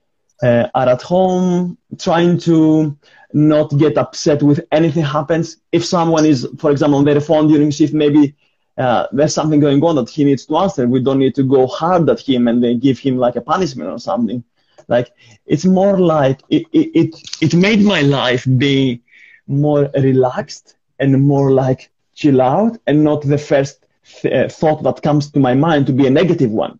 uh, 0.42 0.68
are 0.74 0.88
at 0.88 1.02
home, 1.02 1.78
trying 1.98 2.38
to 2.38 2.96
not 3.32 3.76
get 3.78 3.96
upset 3.98 4.42
with 4.42 4.60
anything 4.72 5.04
happens. 5.04 5.58
If 5.72 5.84
someone 5.84 6.26
is, 6.26 6.46
for 6.58 6.70
example, 6.70 6.98
on 6.98 7.04
their 7.04 7.20
phone 7.20 7.48
during 7.48 7.70
shift, 7.70 7.94
maybe 7.94 8.34
uh, 8.78 9.06
there's 9.12 9.34
something 9.34 9.60
going 9.60 9.82
on 9.82 9.96
that 9.96 10.08
he 10.10 10.24
needs 10.24 10.46
to 10.46 10.56
answer. 10.58 10.86
We 10.86 11.02
don't 11.02 11.18
need 11.18 11.34
to 11.36 11.42
go 11.42 11.66
hard 11.66 12.08
at 12.10 12.20
him 12.20 12.48
and 12.48 12.62
then 12.62 12.78
give 12.78 12.98
him 12.98 13.16
like 13.16 13.36
a 13.36 13.40
punishment 13.40 13.90
or 13.90 13.98
something. 13.98 14.44
Like 14.88 15.12
it's 15.46 15.64
more 15.64 15.98
like 15.98 16.40
it, 16.48 16.64
it, 16.72 16.88
it, 17.00 17.14
it 17.40 17.54
made 17.54 17.80
my 17.82 18.02
life 18.02 18.46
be 18.56 19.02
more 19.46 19.90
relaxed 19.94 20.76
and 20.98 21.22
more 21.22 21.50
like 21.52 21.90
chill 22.14 22.40
out 22.40 22.78
and 22.86 23.04
not 23.04 23.22
the 23.22 23.38
first 23.38 23.86
th- 24.20 24.34
uh, 24.34 24.48
thought 24.48 24.82
that 24.84 25.02
comes 25.02 25.30
to 25.32 25.40
my 25.40 25.54
mind 25.54 25.86
to 25.86 25.92
be 25.92 26.06
a 26.06 26.10
negative 26.10 26.50
one. 26.50 26.78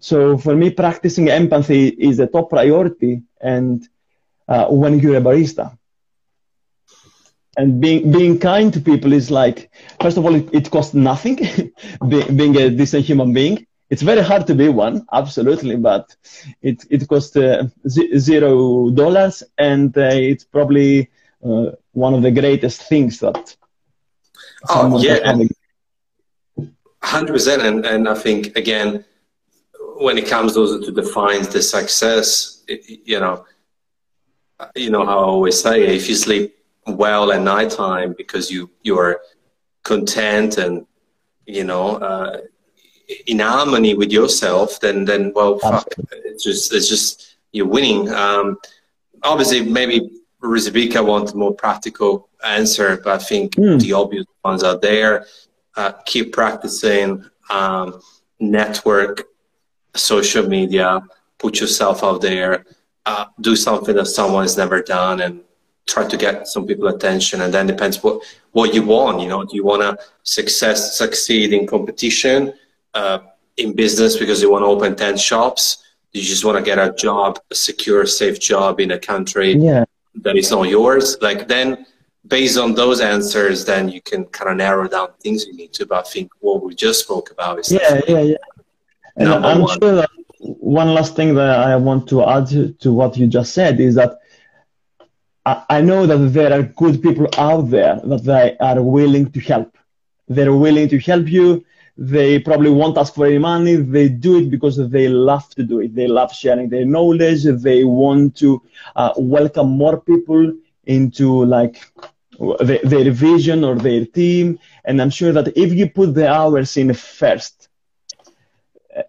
So 0.00 0.36
for 0.38 0.54
me, 0.56 0.70
practicing 0.70 1.28
empathy 1.28 1.88
is 1.88 2.18
a 2.20 2.26
top 2.26 2.50
priority. 2.50 3.22
And 3.40 3.86
uh, 4.48 4.66
when 4.68 4.98
you're 4.98 5.16
a 5.16 5.20
barista, 5.20 5.76
and 7.56 7.80
being 7.80 8.10
being 8.12 8.38
kind 8.38 8.72
to 8.72 8.80
people 8.80 9.12
is 9.12 9.30
like, 9.30 9.70
first 10.00 10.16
of 10.16 10.24
all, 10.24 10.34
it, 10.34 10.48
it 10.52 10.70
costs 10.70 10.94
nothing. 10.94 11.36
being 12.08 12.56
a 12.56 12.70
decent 12.70 13.04
human 13.04 13.32
being, 13.32 13.66
it's 13.90 14.02
very 14.02 14.22
hard 14.22 14.46
to 14.48 14.54
be 14.54 14.68
one, 14.68 15.06
absolutely, 15.12 15.76
but 15.76 16.14
it 16.62 16.84
it 16.90 17.08
costs 17.08 17.36
uh, 17.36 17.68
zero 17.88 18.90
dollars, 18.90 19.42
and 19.58 19.96
uh, 19.96 20.10
it's 20.12 20.44
probably 20.44 21.10
uh, 21.44 21.70
one 21.92 22.14
of 22.14 22.22
the 22.22 22.30
greatest 22.30 22.82
things 22.82 23.20
that. 23.20 23.56
Oh 24.68 24.98
yeah, 24.98 25.34
hundred 27.02 27.32
percent, 27.32 27.62
and 27.62 27.84
and 27.86 28.08
I 28.08 28.14
think 28.14 28.56
again 28.56 29.04
when 29.98 30.18
it 30.18 30.26
comes 30.26 30.56
also 30.56 30.80
to 30.80 30.92
define 30.92 31.42
the 31.44 31.62
success, 31.62 32.64
you 32.68 33.20
know, 33.20 33.44
you 34.74 34.90
know 34.90 35.04
how 35.04 35.18
I 35.18 35.22
always 35.22 35.60
say, 35.60 35.86
if 35.86 36.08
you 36.08 36.14
sleep 36.14 36.56
well 36.86 37.32
at 37.32 37.42
nighttime 37.42 38.14
because 38.16 38.50
you 38.50 38.70
you 38.82 38.98
are 38.98 39.20
content 39.82 40.58
and 40.58 40.86
you 41.46 41.64
know 41.64 41.96
uh, 41.96 42.38
in 43.26 43.38
harmony 43.38 43.94
with 43.94 44.12
yourself, 44.12 44.80
then 44.80 45.04
then 45.04 45.32
well, 45.34 45.58
fuck, 45.58 45.88
it's 46.24 46.44
just 46.44 46.72
it's 46.72 46.88
just 46.88 47.36
you're 47.52 47.66
winning. 47.66 48.12
Um, 48.12 48.58
obviously, 49.22 49.62
maybe 49.62 50.10
Rizabika 50.42 51.04
wants 51.04 51.32
a 51.32 51.36
more 51.36 51.54
practical 51.54 52.28
answer, 52.44 53.00
but 53.02 53.20
I 53.20 53.24
think 53.24 53.54
mm. 53.56 53.80
the 53.80 53.92
obvious 53.92 54.26
ones 54.44 54.62
are 54.62 54.78
there. 54.78 55.26
Uh, 55.76 55.92
keep 56.04 56.32
practicing. 56.32 57.24
Um, 57.50 58.00
network 58.40 59.24
social 59.94 60.48
media, 60.48 61.02
put 61.38 61.60
yourself 61.60 62.02
out 62.02 62.20
there, 62.20 62.66
uh, 63.06 63.26
do 63.40 63.56
something 63.56 63.94
that 63.94 64.06
someone 64.06 64.44
has 64.44 64.56
never 64.56 64.82
done, 64.82 65.20
and 65.20 65.40
try 65.86 66.06
to 66.06 66.16
get 66.16 66.48
some 66.48 66.66
people 66.66 66.88
attention. 66.88 67.42
And 67.42 67.52
then 67.52 67.66
depends 67.66 68.02
what 68.02 68.22
what 68.52 68.74
you 68.74 68.82
want. 68.82 69.20
You 69.20 69.28
know, 69.28 69.44
do 69.44 69.56
you 69.56 69.64
want 69.64 69.82
to 69.82 69.98
success 70.22 70.96
succeed 70.96 71.52
in 71.52 71.66
competition, 71.66 72.52
uh, 72.98 73.18
in 73.62 73.68
business 73.84 74.12
because 74.22 74.38
you 74.42 74.50
want 74.54 74.62
to 74.66 74.70
open 74.74 74.90
ten 75.04 75.16
shops? 75.16 75.62
You 76.12 76.22
just 76.34 76.44
want 76.46 76.56
to 76.58 76.64
get 76.70 76.78
a 76.78 76.88
job, 77.06 77.30
a 77.54 77.56
secure, 77.68 78.02
safe 78.06 78.36
job 78.50 78.72
in 78.84 78.90
a 78.98 79.00
country 79.12 79.50
yeah. 79.70 79.84
that 80.24 80.34
is 80.36 80.50
not 80.50 80.64
yours? 80.76 81.06
Like 81.20 81.40
then. 81.54 81.68
Based 82.38 82.58
on 82.58 82.74
those 82.74 83.00
answers, 83.00 83.64
then 83.64 83.82
you 83.88 84.02
can 84.10 84.24
kind 84.36 84.50
of 84.50 84.56
narrow 84.56 84.88
down 84.88 85.10
things 85.22 85.46
you 85.46 85.54
need 85.54 85.72
to. 85.74 85.86
But 85.86 85.98
I 86.04 86.08
think 86.14 86.26
what 86.40 86.56
we 86.64 86.74
just 86.74 86.98
spoke 87.06 87.30
about 87.30 87.60
is 87.60 87.70
yeah, 87.70 88.00
yeah, 88.08 88.22
yeah 88.32 88.36
and 89.16 89.28
I'm 89.28 89.62
one. 89.62 89.78
sure 89.78 89.94
that 89.94 90.10
one 90.38 90.94
last 90.94 91.16
thing 91.16 91.34
that 91.34 91.60
I 91.70 91.76
want 91.76 92.08
to 92.10 92.16
add 92.24 92.48
to 92.82 92.92
what 92.92 93.16
you 93.16 93.26
just 93.26 93.54
said 93.54 93.80
is 93.80 93.94
that 93.94 94.18
I 95.46 95.80
know 95.80 96.06
that 96.06 96.18
there 96.38 96.52
are 96.52 96.62
good 96.62 97.00
people 97.00 97.28
out 97.38 97.70
there 97.70 98.00
that 98.10 98.24
they 98.24 98.56
are 98.58 98.82
willing 98.82 99.30
to 99.30 99.40
help. 99.40 99.70
They're 100.26 100.52
willing 100.52 100.88
to 100.88 100.98
help 100.98 101.28
you. 101.28 101.64
They 101.98 102.38
probably 102.38 102.70
won't 102.70 102.98
ask 102.98 103.14
for 103.14 103.26
any 103.26 103.38
money. 103.38 103.76
They 103.76 104.08
do 104.08 104.38
it 104.38 104.50
because 104.50 104.76
they 104.90 105.08
love 105.08 105.48
to 105.50 105.62
do 105.62 105.80
it. 105.80 105.94
They 105.94 106.06
love 106.06 106.32
sharing 106.32 106.68
their 106.68 106.84
knowledge. 106.84 107.44
They 107.44 107.84
want 107.84 108.36
to 108.36 108.62
uh, 108.94 109.12
welcome 109.16 109.70
more 109.70 110.00
people 110.00 110.52
into 110.84 111.44
like 111.46 111.80
their 112.60 113.10
vision 113.10 113.64
or 113.64 113.76
their 113.76 114.04
team. 114.04 114.58
And 114.84 115.00
I'm 115.00 115.10
sure 115.10 115.32
that 115.32 115.56
if 115.56 115.72
you 115.72 115.88
put 115.88 116.14
the 116.14 116.30
hours 116.30 116.76
in 116.76 116.92
first, 116.92 117.68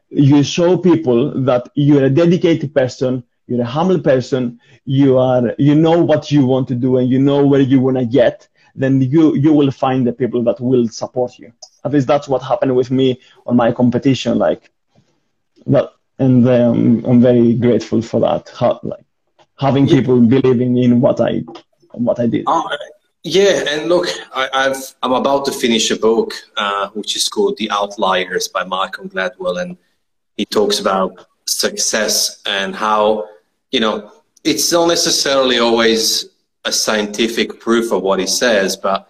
you 0.09 0.43
show 0.43 0.77
people 0.77 1.41
that 1.43 1.69
you're 1.75 2.05
a 2.05 2.09
dedicated 2.09 2.73
person, 2.73 3.23
you're 3.47 3.61
a 3.61 3.65
humble 3.65 3.99
person, 3.99 4.59
you 4.85 5.17
are, 5.17 5.53
you 5.57 5.75
know 5.75 6.01
what 6.03 6.31
you 6.31 6.45
want 6.45 6.67
to 6.69 6.75
do 6.75 6.97
and 6.97 7.09
you 7.09 7.19
know 7.19 7.45
where 7.45 7.61
you 7.61 7.79
want 7.81 7.97
to 7.97 8.05
get, 8.05 8.47
then 8.75 9.01
you, 9.01 9.35
you 9.35 9.53
will 9.53 9.71
find 9.71 10.05
the 10.07 10.13
people 10.13 10.43
that 10.43 10.59
will 10.59 10.87
support 10.87 11.37
you. 11.37 11.51
At 11.87 11.93
least 11.93 12.07
that's 12.07 12.27
what 12.27 12.41
happened 12.43 12.75
with 12.75 12.91
me 12.91 13.21
on 13.45 13.55
my 13.55 13.71
competition. 13.71 14.37
Like 14.37 14.69
that, 15.67 15.93
and 16.19 16.45
um, 16.49 17.05
I'm 17.05 17.21
very 17.21 17.53
grateful 17.53 18.01
for 18.01 18.19
that. 18.19 18.51
How, 18.59 18.81
like 18.83 19.05
having 19.57 19.87
people 19.87 20.19
believing 20.19 20.77
in 20.77 20.99
what 20.99 21.21
I, 21.21 21.43
what 21.93 22.19
I 22.19 22.27
did. 22.27 22.43
Oh, 22.45 22.69
yeah, 23.23 23.63
and 23.69 23.87
look, 23.87 24.07
I, 24.35 24.75
I'm 25.01 25.13
about 25.13 25.45
to 25.45 25.53
finish 25.53 25.89
a 25.89 25.95
book 25.95 26.33
uh, 26.57 26.89
which 26.89 27.15
is 27.15 27.29
called 27.29 27.55
The 27.57 27.71
Outliers 27.71 28.49
by 28.49 28.65
Malcolm 28.65 29.09
Gladwell, 29.09 29.61
and 29.61 29.77
he 30.35 30.45
talks 30.45 30.79
about 30.79 31.25
success 31.45 32.41
and 32.45 32.75
how 32.75 33.29
you 33.71 33.79
know 33.79 34.11
it's 34.43 34.73
not 34.73 34.87
necessarily 34.87 35.59
always 35.59 36.29
a 36.65 36.71
scientific 36.71 37.61
proof 37.61 37.93
of 37.93 38.01
what 38.01 38.19
he 38.19 38.27
says, 38.27 38.75
but 38.75 39.09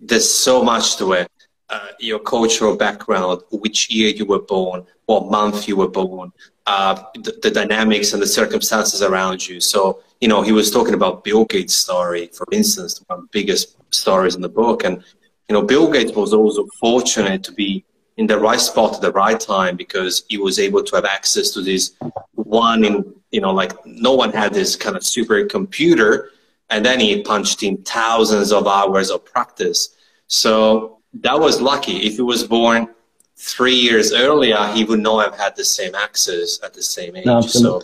there's 0.00 0.28
so 0.28 0.62
much 0.62 0.96
to 0.96 1.12
it. 1.12 1.30
Uh, 1.74 1.88
your 1.98 2.20
cultural 2.20 2.76
background, 2.76 3.42
which 3.50 3.90
year 3.90 4.08
you 4.10 4.24
were 4.24 4.44
born, 4.56 4.86
what 5.06 5.28
month 5.28 5.66
you 5.66 5.74
were 5.74 5.88
born, 5.88 6.32
uh, 6.66 6.94
the, 7.16 7.32
the, 7.42 7.50
dynamics 7.50 8.12
and 8.12 8.22
the 8.22 8.32
circumstances 8.40 9.02
around 9.02 9.48
you. 9.48 9.58
So, 9.60 10.00
you 10.20 10.28
know, 10.28 10.40
he 10.42 10.52
was 10.52 10.70
talking 10.70 10.94
about 10.94 11.24
Bill 11.24 11.44
Gates' 11.46 11.74
story, 11.74 12.30
for 12.32 12.46
instance, 12.52 13.02
one 13.08 13.18
of 13.18 13.24
the 13.24 13.28
biggest 13.32 13.76
stories 13.92 14.36
in 14.36 14.40
the 14.40 14.48
book. 14.48 14.84
And, 14.84 15.02
you 15.48 15.54
know, 15.54 15.62
Bill 15.62 15.90
Gates 15.90 16.12
was 16.12 16.32
also 16.32 16.64
fortunate 16.78 17.42
to 17.42 17.52
be 17.52 17.84
in 18.18 18.28
the 18.28 18.38
right 18.38 18.60
spot 18.60 18.94
at 18.94 19.00
the 19.00 19.10
right 19.10 19.40
time 19.40 19.74
because 19.76 20.22
he 20.28 20.38
was 20.38 20.60
able 20.60 20.84
to 20.84 20.94
have 20.94 21.04
access 21.04 21.50
to 21.54 21.60
this 21.60 21.94
one 22.34 22.84
in 22.84 23.14
you 23.32 23.40
know 23.40 23.52
like 23.52 23.72
no 23.84 24.14
one 24.14 24.32
had 24.32 24.54
this 24.54 24.76
kind 24.76 24.96
of 24.96 25.04
super 25.04 25.44
computer 25.46 26.30
and 26.70 26.86
then 26.86 27.00
he 27.00 27.20
punched 27.22 27.64
in 27.64 27.76
thousands 27.82 28.52
of 28.52 28.68
hours 28.68 29.10
of 29.10 29.24
practice 29.24 29.96
so 30.28 31.00
that 31.20 31.38
was 31.38 31.60
lucky 31.60 31.98
if 32.06 32.16
he 32.16 32.22
was 32.22 32.44
born 32.44 32.88
three 33.36 33.74
years 33.74 34.12
earlier 34.12 34.56
he 34.74 34.84
would 34.84 35.00
not 35.00 35.24
have 35.24 35.38
had 35.38 35.56
the 35.56 35.64
same 35.64 35.94
access 35.94 36.60
at 36.62 36.72
the 36.72 36.82
same 36.82 37.16
age 37.16 37.50
so 37.50 37.80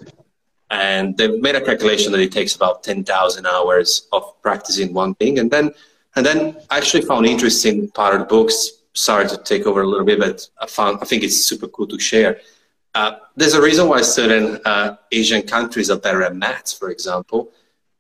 and 0.71 1.17
they 1.17 1.27
made 1.41 1.57
a 1.57 1.61
calculation 1.61 2.13
that 2.13 2.21
it 2.21 2.31
takes 2.31 2.55
about 2.55 2.85
10,000 2.85 3.47
hours 3.47 4.09
of 4.13 4.41
practicing 4.43 4.95
one 4.95 5.15
thing 5.17 5.39
and 5.39 5.51
then 5.51 5.73
and 6.17 6.27
then 6.27 6.57
I 6.71 6.77
actually 6.77 7.03
found 7.03 7.27
interesting 7.27 7.89
part 7.91 8.15
of 8.15 8.21
the 8.21 8.27
books 8.27 8.81
sorry 8.95 9.29
to 9.29 9.37
take 9.37 9.67
over 9.67 9.83
a 9.83 9.87
little 9.87 10.05
bit, 10.05 10.19
but 10.19 10.47
I 10.61 10.67
found 10.67 10.99
I 11.01 11.05
think 11.05 11.23
it's 11.23 11.45
super 11.45 11.69
cool 11.69 11.87
to 11.89 11.99
share. 11.99 12.41
Uh, 12.95 13.17
there's 13.37 13.55
a 13.55 13.63
reason 13.63 13.89
why 13.89 14.03
certain 14.03 14.61
uh, 14.65 14.97
Asian 15.13 15.43
countries 15.43 15.91
are 15.91 15.99
better 15.99 16.23
at 16.23 16.35
maths, 16.35 16.73
for 16.73 16.91
example. 16.91 17.53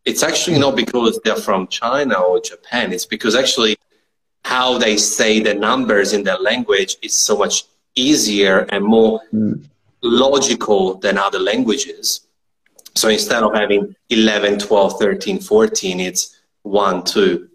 It's 0.04 0.22
actually 0.22 0.58
not 0.58 0.74
because 0.74 1.20
they're 1.22 1.36
from 1.36 1.68
China 1.68 2.18
or 2.20 2.40
Japan. 2.40 2.92
It's 2.92 3.06
because 3.06 3.36
actually 3.36 3.76
how 4.44 4.78
they 4.78 4.96
say 4.96 5.40
the 5.40 5.54
numbers 5.54 6.12
in 6.12 6.24
their 6.24 6.38
language 6.38 6.96
is 7.02 7.16
so 7.16 7.36
much 7.36 7.64
easier 7.94 8.66
and 8.70 8.84
more 8.84 9.20
mm. 9.32 9.62
logical 10.02 10.94
than 10.94 11.18
other 11.18 11.38
languages. 11.38 12.26
So 12.94 13.08
instead 13.08 13.42
of 13.42 13.54
having 13.54 13.94
11, 14.08 14.58
12, 14.58 14.98
13, 14.98 15.40
14, 15.40 16.00
it's 16.00 16.40
1, 16.62 17.04
2, 17.04 17.48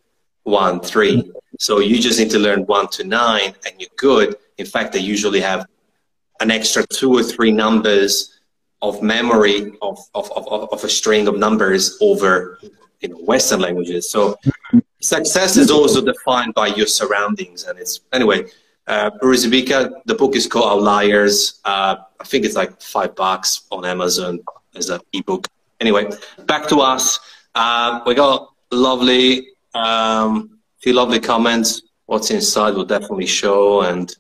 1, 0.44 0.80
3. 0.80 1.32
So 1.60 1.80
you 1.80 2.00
just 2.00 2.20
need 2.20 2.32
to 2.32 2.40
learn 2.40 2.66
one 2.66 2.88
to 2.90 3.04
nine 3.04 3.54
and 3.66 3.76
you're 3.80 3.90
good. 3.98 4.36
In 4.58 4.66
fact, 4.66 4.94
they 4.94 5.00
usually 5.00 5.42
have 5.42 5.68
an 6.42 6.52
extra 6.52 6.86
two 6.88 7.14
or 7.14 7.24
three 7.24 7.52
numbers 7.52 8.40
of 8.82 9.02
memory 9.02 9.72
of, 9.82 10.00
of, 10.14 10.32
of, 10.34 10.48
of 10.72 10.84
a 10.84 10.90
string 10.90 11.28
of 11.28 11.38
numbers 11.38 11.98
over 12.02 12.60
you 13.00 13.10
know, 13.10 13.18
Western 13.18 13.60
languages. 13.62 14.12
So 14.12 14.38
success 15.02 15.58
is 15.58 15.70
also 15.72 16.04
defined 16.04 16.54
by 16.54 16.68
your 16.68 16.88
surroundings. 16.88 17.64
And 17.64 17.80
it's, 17.80 18.02
anyway, 18.14 18.46
uh, 18.88 19.10
the 19.20 20.16
book 20.18 20.36
is 20.36 20.48
called 20.48 20.80
Outliers. 20.80 21.60
Uh, 21.66 21.98
I 22.20 22.24
think 22.24 22.46
it's 22.46 22.56
like 22.56 22.82
five 22.82 23.16
bucks 23.16 23.64
on 23.72 23.86
Amazon 23.86 24.40
as 24.76 24.90
an 24.90 25.02
ebook. 25.14 25.48
Anyway, 25.80 26.10
back 26.46 26.68
to 26.70 26.78
us. 26.78 27.20
Uh, 27.54 28.02
we 28.06 28.16
got 28.16 28.50
lovely, 28.72 29.48
um, 29.74 30.60
few 30.80 30.94
lovely 30.94 31.20
comments. 31.20 31.82
What's 32.06 32.30
inside 32.30 32.76
will 32.76 32.86
definitely 32.86 33.26
show, 33.26 33.82
and 33.82 34.16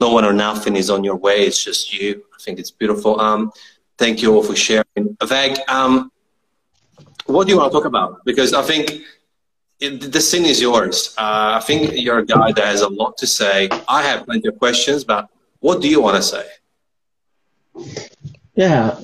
no 0.00 0.10
one 0.10 0.24
or 0.24 0.32
nothing 0.32 0.76
is 0.76 0.88
on 0.88 1.04
your 1.04 1.16
way. 1.16 1.44
It's 1.46 1.62
just 1.62 1.92
you. 1.92 2.22
I 2.34 2.42
think 2.42 2.58
it's 2.58 2.70
beautiful. 2.70 3.20
Um, 3.20 3.52
thank 3.98 4.22
you 4.22 4.34
all 4.34 4.42
for 4.42 4.56
sharing. 4.56 5.16
Veg, 5.22 5.58
um, 5.68 6.10
what 7.26 7.46
do 7.46 7.52
you 7.52 7.58
want 7.58 7.72
to 7.72 7.78
talk 7.78 7.84
about? 7.84 8.24
Because 8.24 8.54
I 8.54 8.62
think 8.62 9.02
the 9.80 10.20
scene 10.20 10.46
is 10.46 10.60
yours. 10.60 11.14
Uh, 11.18 11.58
I 11.58 11.60
think 11.60 11.92
you're 11.94 12.18
a 12.18 12.26
guy 12.26 12.52
that 12.52 12.64
has 12.64 12.80
a 12.80 12.88
lot 12.88 13.16
to 13.18 13.26
say. 13.26 13.68
I 13.88 14.02
have 14.02 14.24
plenty 14.24 14.48
of 14.48 14.58
questions, 14.58 15.04
but 15.04 15.28
what 15.60 15.82
do 15.82 15.88
you 15.88 16.00
want 16.00 16.16
to 16.16 16.22
say? 16.22 16.46
Yeah, 18.54 18.98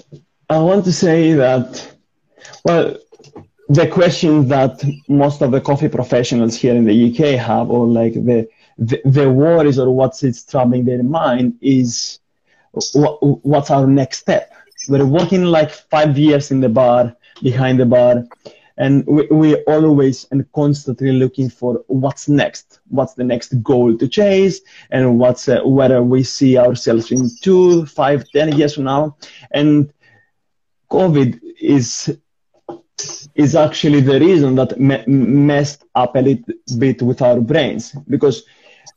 I 0.49 0.59
want 0.59 0.85
to 0.87 0.93
say 0.93 1.33
that, 1.35 1.95
well, 2.65 2.97
the 3.69 3.87
question 3.87 4.49
that 4.49 4.83
most 5.09 5.43
of 5.43 5.51
the 5.51 5.61
coffee 5.61 5.89
professionals 5.89 6.57
here 6.57 6.75
in 6.75 6.85
the 6.85 7.11
UK 7.11 7.39
have, 7.39 7.71
or 7.71 7.87
like 7.87 8.15
the, 8.15 8.49
the, 8.79 9.01
the 9.05 9.31
worries 9.31 9.79
or 9.79 9.95
what's 9.95 10.23
it's 10.23 10.45
troubling 10.45 10.85
their 10.85 11.03
mind 11.03 11.59
is 11.61 12.21
what, 12.95 13.19
what's 13.45 13.71
our 13.71 13.87
next 13.87 14.19
step? 14.21 14.53
We're 14.89 15.07
working 15.07 15.45
like 15.45 15.71
five 15.71 16.19
years 16.19 16.51
in 16.51 16.61
the 16.61 16.69
bar, 16.69 17.15
behind 17.43 17.79
the 17.79 17.87
bar, 17.87 18.25
and 18.79 19.05
we, 19.07 19.27
we're 19.31 19.63
always 19.67 20.27
and 20.31 20.51
constantly 20.53 21.13
looking 21.13 21.51
for 21.51 21.83
what's 21.87 22.29
next. 22.29 22.81
What's 22.89 23.15
the 23.15 23.25
next 23.25 23.63
goal 23.63 23.97
to 23.97 24.09
chase? 24.09 24.61
And 24.91 25.19
what's 25.19 25.49
uh, 25.49 25.61
whether 25.65 26.03
we 26.03 26.23
see 26.23 26.59
ourselves 26.59 27.11
in 27.11 27.31
two 27.41 27.87
five 27.87 28.25
ten 28.31 28.57
years 28.57 28.75
from 28.75 28.85
now? 28.85 29.17
And 29.51 29.93
covid 30.91 31.41
is 31.61 32.17
is 33.35 33.55
actually 33.57 34.01
the 34.01 34.21
reason 34.21 34.55
that 34.57 34.79
me- 34.79 35.05
messed 35.07 35.85
up 35.95 36.15
a 36.17 36.21
little 36.21 36.55
bit 36.79 37.03
with 37.03 37.23
our 37.23 37.41
brains. 37.41 37.93
Because 38.09 38.45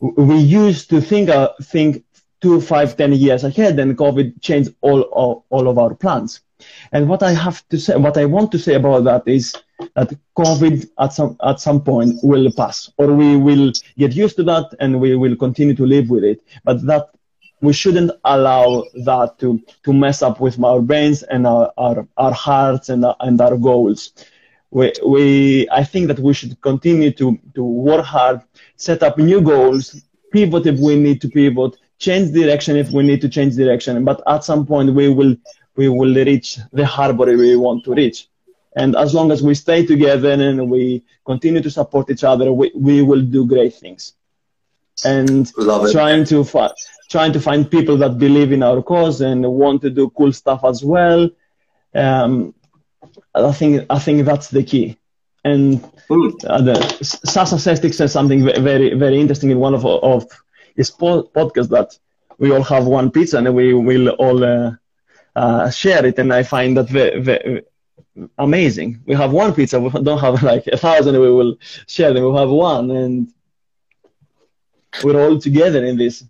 we 0.01 0.37
used 0.37 0.89
to 0.89 1.01
think 1.01 1.29
uh, 1.29 1.49
think 1.63 2.03
two 2.41 2.61
five 2.61 2.95
ten 2.97 3.13
years 3.13 3.43
ahead 3.43 3.79
and 3.79 3.97
covid 3.97 4.41
changed 4.41 4.73
all, 4.81 5.01
all 5.01 5.45
all 5.49 5.67
of 5.67 5.77
our 5.77 5.95
plans. 5.95 6.41
And 6.91 7.09
what 7.09 7.21
I 7.23 7.31
have 7.31 7.67
to 7.69 7.77
say, 7.79 7.95
what 7.97 8.17
I 8.17 8.25
want 8.25 8.51
to 8.51 8.59
say 8.59 8.75
about 8.75 9.03
that 9.05 9.23
is 9.27 9.55
that 9.95 10.13
COVID 10.37 10.89
at 10.99 11.13
some 11.13 11.37
at 11.43 11.59
some 11.59 11.81
point 11.81 12.15
will 12.23 12.51
pass, 12.51 12.91
or 12.97 13.13
we 13.13 13.35
will 13.35 13.71
get 13.97 14.13
used 14.13 14.35
to 14.37 14.43
that 14.43 14.73
and 14.79 14.99
we 14.99 15.15
will 15.15 15.35
continue 15.35 15.75
to 15.75 15.85
live 15.85 16.09
with 16.09 16.23
it. 16.23 16.41
But 16.63 16.85
that 16.85 17.09
we 17.61 17.73
shouldn't 17.73 18.11
allow 18.23 18.83
that 19.05 19.39
to 19.39 19.61
to 19.83 19.93
mess 19.93 20.21
up 20.21 20.39
with 20.39 20.61
our 20.63 20.81
brains 20.81 21.23
and 21.23 21.47
our 21.47 21.71
our, 21.77 22.07
our 22.17 22.33
hearts 22.33 22.89
and 22.89 23.05
our, 23.05 23.15
and 23.19 23.39
our 23.41 23.57
goals. 23.57 24.13
We, 24.71 24.91
we 25.05 25.69
I 25.71 25.83
think 25.83 26.07
that 26.07 26.19
we 26.19 26.33
should 26.33 26.59
continue 26.61 27.11
to 27.11 27.37
to 27.55 27.63
work 27.63 28.05
hard, 28.05 28.41
set 28.77 29.03
up 29.03 29.17
new 29.17 29.41
goals, 29.41 30.01
pivot 30.31 30.65
if 30.65 30.79
we 30.79 30.95
need 30.95 31.21
to 31.21 31.29
pivot, 31.29 31.77
change 31.97 32.31
direction 32.33 32.75
if 32.75 32.91
we 32.91 33.03
need 33.03 33.21
to 33.21 33.29
change 33.29 33.55
direction. 33.55 34.03
But 34.03 34.21
at 34.27 34.43
some 34.43 34.65
point 34.65 34.93
we 34.93 35.09
will 35.09 35.35
we 35.75 35.89
will 35.89 36.13
reach 36.13 36.59
the 36.71 36.85
harbor 36.85 37.25
we 37.25 37.55
want 37.55 37.83
to 37.85 37.93
reach. 37.93 38.27
And 38.75 38.95
as 38.95 39.13
long 39.13 39.31
as 39.31 39.41
we 39.41 39.55
stay 39.55 39.85
together 39.85 40.31
and 40.31 40.69
we 40.69 41.03
continue 41.25 41.61
to 41.61 41.71
support 41.71 42.09
each 42.09 42.23
other, 42.23 42.51
we, 42.51 42.71
we 42.75 43.01
will 43.01 43.21
do 43.21 43.47
great 43.47 43.73
things. 43.73 44.13
And 45.03 45.51
trying 45.91 46.25
to 46.25 46.43
find 46.43 46.71
trying 47.09 47.33
to 47.33 47.39
find 47.39 47.69
people 47.69 47.97
that 47.97 48.17
believe 48.17 48.51
in 48.51 48.63
our 48.63 48.81
cause 48.81 49.21
and 49.21 49.45
want 49.45 49.81
to 49.81 49.89
do 49.89 50.09
cool 50.09 50.31
stuff 50.31 50.63
as 50.63 50.83
well. 50.83 51.29
Um, 51.93 52.53
I 53.33 53.51
think 53.51 53.85
I 53.89 53.99
think 53.99 54.25
that's 54.25 54.49
the 54.49 54.63
key. 54.63 54.97
And 55.43 55.83
uh, 56.09 56.61
the, 56.61 56.75
Sasa 57.01 57.59
Sestic 57.59 57.93
says 57.93 58.13
something 58.13 58.43
very 58.43 58.93
very 58.93 59.19
interesting 59.19 59.51
in 59.51 59.59
one 59.59 59.73
of 59.73 59.85
of 59.85 60.25
his 60.75 60.91
podcasts 60.91 61.69
that 61.69 61.97
we 62.37 62.51
all 62.51 62.63
have 62.63 62.85
one 62.85 63.11
pizza 63.11 63.37
and 63.37 63.53
we 63.53 63.73
will 63.73 64.09
all 64.09 64.43
uh, 64.43 64.71
uh, 65.35 65.69
share 65.69 66.05
it, 66.05 66.17
and 66.19 66.33
I 66.33 66.43
find 66.43 66.77
that 66.77 66.89
very, 66.89 67.21
very 67.21 67.63
amazing. 68.37 69.01
We 69.05 69.15
have 69.15 69.31
one 69.31 69.53
pizza, 69.53 69.79
we 69.79 69.89
don't 69.89 70.19
have 70.19 70.41
like 70.43 70.67
a 70.67 70.77
thousand. 70.77 71.19
We 71.19 71.31
will 71.31 71.57
share 71.87 72.13
them. 72.13 72.23
We 72.31 72.37
have 72.37 72.49
one, 72.49 72.91
and 72.91 73.33
we're 75.03 75.21
all 75.21 75.39
together 75.39 75.85
in 75.85 75.97
this. 75.97 76.23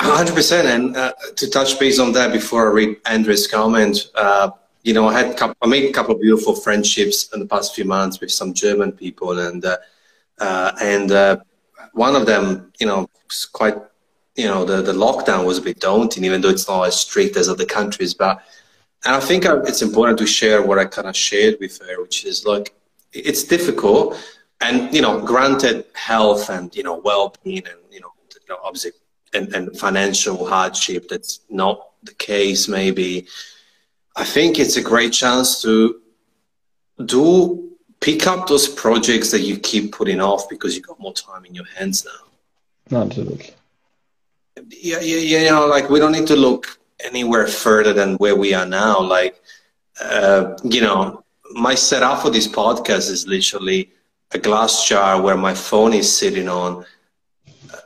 100%. 0.00 0.64
And 0.64 0.96
uh, 0.96 1.12
to 1.36 1.50
touch 1.50 1.78
base 1.78 1.98
on 1.98 2.12
that 2.12 2.32
before 2.32 2.68
I 2.68 2.72
read 2.72 2.96
Andrew's 3.06 3.46
comment, 3.46 4.10
uh, 4.14 4.50
you 4.82 4.94
know, 4.94 5.08
I 5.08 5.18
had 5.18 5.36
couple, 5.36 5.56
I 5.62 5.66
made 5.66 5.88
a 5.88 5.92
couple 5.92 6.14
of 6.14 6.20
beautiful 6.20 6.54
friendships 6.54 7.30
in 7.32 7.40
the 7.40 7.46
past 7.46 7.74
few 7.74 7.84
months 7.84 8.20
with 8.20 8.30
some 8.30 8.52
German 8.52 8.92
people, 8.92 9.38
and 9.38 9.64
uh, 9.64 9.78
uh 10.38 10.72
and 10.80 11.10
uh, 11.10 11.36
one 11.92 12.14
of 12.16 12.26
them, 12.26 12.72
you 12.78 12.86
know, 12.86 13.08
was 13.28 13.46
quite 13.46 13.76
you 14.36 14.46
know, 14.46 14.64
the, 14.64 14.82
the 14.82 14.92
lockdown 14.92 15.44
was 15.44 15.58
a 15.58 15.62
bit 15.62 15.80
daunting, 15.80 16.24
even 16.24 16.40
though 16.40 16.48
it's 16.48 16.68
not 16.68 16.88
as 16.88 17.00
strict 17.00 17.36
as 17.36 17.48
other 17.48 17.64
countries. 17.64 18.14
But 18.14 18.42
and 19.04 19.14
I 19.14 19.20
think 19.20 19.44
it's 19.44 19.82
important 19.82 20.18
to 20.18 20.26
share 20.26 20.62
what 20.62 20.78
I 20.78 20.84
kind 20.84 21.08
of 21.08 21.16
shared 21.16 21.56
with 21.60 21.80
her, 21.86 22.00
which 22.00 22.24
is 22.24 22.44
like 22.44 22.74
it's 23.12 23.44
difficult, 23.44 24.18
and 24.60 24.94
you 24.94 25.02
know, 25.02 25.20
granted, 25.20 25.84
health 25.94 26.50
and 26.50 26.74
you 26.74 26.82
know, 26.82 27.00
well-being, 27.04 27.66
and 27.66 27.78
you 27.90 28.00
know, 28.00 28.12
you 28.32 28.48
know 28.48 28.58
obviously, 28.62 28.92
and, 29.34 29.54
and 29.54 29.78
financial 29.78 30.46
hardship. 30.46 31.08
That's 31.08 31.40
not 31.50 31.90
the 32.02 32.14
case. 32.14 32.68
Maybe 32.68 33.26
I 34.16 34.24
think 34.24 34.58
it's 34.58 34.76
a 34.76 34.82
great 34.82 35.12
chance 35.12 35.60
to 35.62 36.00
do 37.04 37.70
pick 38.00 38.26
up 38.26 38.46
those 38.46 38.68
projects 38.68 39.30
that 39.30 39.40
you 39.40 39.58
keep 39.58 39.92
putting 39.92 40.20
off 40.20 40.48
because 40.48 40.74
you've 40.74 40.86
got 40.86 41.00
more 41.00 41.14
time 41.14 41.44
in 41.44 41.54
your 41.54 41.64
hands 41.76 42.04
now. 42.04 43.00
Absolutely 43.00 43.54
yeah, 44.70 45.00
yeah, 45.00 45.16
yeah, 45.16 45.38
you 45.40 45.50
know, 45.50 45.66
like 45.66 45.88
we 45.90 45.98
don't 45.98 46.12
need 46.12 46.26
to 46.28 46.36
look 46.36 46.78
anywhere 47.00 47.46
further 47.46 47.92
than 47.92 48.16
where 48.16 48.36
we 48.36 48.54
are 48.54 48.66
now. 48.66 49.00
Like, 49.00 49.40
uh, 50.00 50.56
you 50.64 50.80
know, 50.80 51.24
my 51.52 51.74
setup 51.74 52.22
for 52.22 52.30
this 52.30 52.48
podcast 52.48 53.10
is 53.10 53.26
literally 53.26 53.90
a 54.32 54.38
glass 54.38 54.88
jar 54.88 55.20
where 55.20 55.36
my 55.36 55.54
phone 55.54 55.92
is 55.92 56.14
sitting 56.14 56.48
on. 56.48 56.84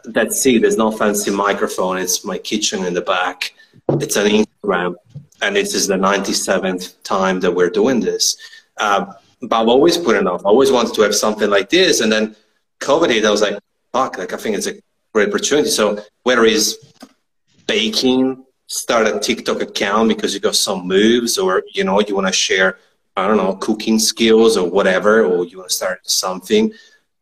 That's 0.04 0.44
it. 0.46 0.62
There's 0.62 0.76
no 0.76 0.90
fancy 0.90 1.30
microphone. 1.30 1.98
It's 1.98 2.24
my 2.24 2.38
kitchen 2.38 2.84
in 2.84 2.94
the 2.94 3.02
back. 3.02 3.52
It's 4.00 4.16
an 4.16 4.26
Instagram, 4.26 4.94
and 5.42 5.56
this 5.56 5.74
is 5.74 5.86
the 5.86 5.94
97th 5.94 7.02
time 7.02 7.40
that 7.40 7.52
we're 7.54 7.70
doing 7.70 8.00
this. 8.00 8.36
Uh, 8.76 9.12
but 9.42 9.62
I've 9.62 9.68
always 9.68 9.96
put 9.96 10.16
it 10.16 10.26
off. 10.26 10.44
I 10.44 10.48
always 10.48 10.72
wanted 10.72 10.94
to 10.94 11.02
have 11.02 11.14
something 11.14 11.50
like 11.50 11.70
this, 11.70 12.00
and 12.00 12.10
then 12.10 12.34
COVID 12.80 13.10
hit. 13.10 13.24
I 13.24 13.30
was 13.30 13.42
like, 13.42 13.58
fuck, 13.92 14.18
like 14.18 14.32
I 14.32 14.36
think 14.36 14.56
it's 14.56 14.66
a 14.66 14.74
great 15.12 15.28
opportunity. 15.28 15.68
So 15.68 16.02
whether 16.22 16.44
it's 16.44 16.76
baking, 17.66 18.44
start 18.68 19.08
a 19.08 19.18
TikTok 19.18 19.60
account 19.60 20.08
because 20.08 20.32
you 20.32 20.40
got 20.40 20.54
some 20.54 20.86
moves, 20.86 21.36
or 21.36 21.64
you 21.74 21.82
know 21.84 22.00
you 22.00 22.14
want 22.14 22.28
to 22.28 22.32
share, 22.32 22.78
I 23.16 23.26
don't 23.26 23.36
know, 23.36 23.56
cooking 23.56 23.98
skills 23.98 24.56
or 24.56 24.70
whatever, 24.70 25.24
or 25.24 25.44
you 25.44 25.58
want 25.58 25.70
to 25.70 25.76
start 25.76 26.08
something, 26.08 26.72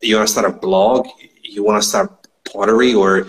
you 0.01 0.15
want 0.15 0.27
to 0.27 0.31
start 0.31 0.49
a 0.49 0.55
blog, 0.55 1.07
you 1.41 1.63
want 1.63 1.81
to 1.81 1.87
start 1.87 2.27
pottery 2.51 2.93
or 2.93 3.27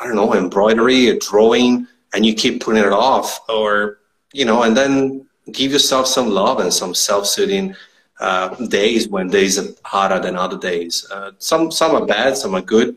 I 0.00 0.06
don't 0.06 0.16
know, 0.16 0.34
embroidery 0.34 1.10
or 1.10 1.18
drawing, 1.18 1.88
and 2.14 2.24
you 2.24 2.34
keep 2.34 2.62
putting 2.62 2.84
it 2.84 2.92
off, 2.92 3.40
or 3.48 3.98
you 4.32 4.44
know, 4.44 4.62
and 4.62 4.76
then 4.76 5.26
give 5.52 5.72
yourself 5.72 6.06
some 6.06 6.30
love 6.30 6.60
and 6.60 6.72
some 6.72 6.94
self-soothing 6.94 7.74
uh, 8.20 8.54
days 8.66 9.08
when 9.08 9.28
days 9.28 9.58
are 9.58 9.72
harder 9.84 10.20
than 10.20 10.36
other 10.36 10.58
days. 10.58 11.06
Uh, 11.10 11.32
some 11.38 11.72
some 11.72 11.96
are 11.96 12.06
bad, 12.06 12.36
some 12.36 12.54
are 12.54 12.62
good 12.62 12.96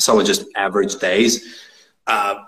some 0.00 0.18
are 0.18 0.24
just 0.24 0.46
average 0.56 0.96
days. 0.96 1.60
Uh, 2.06 2.44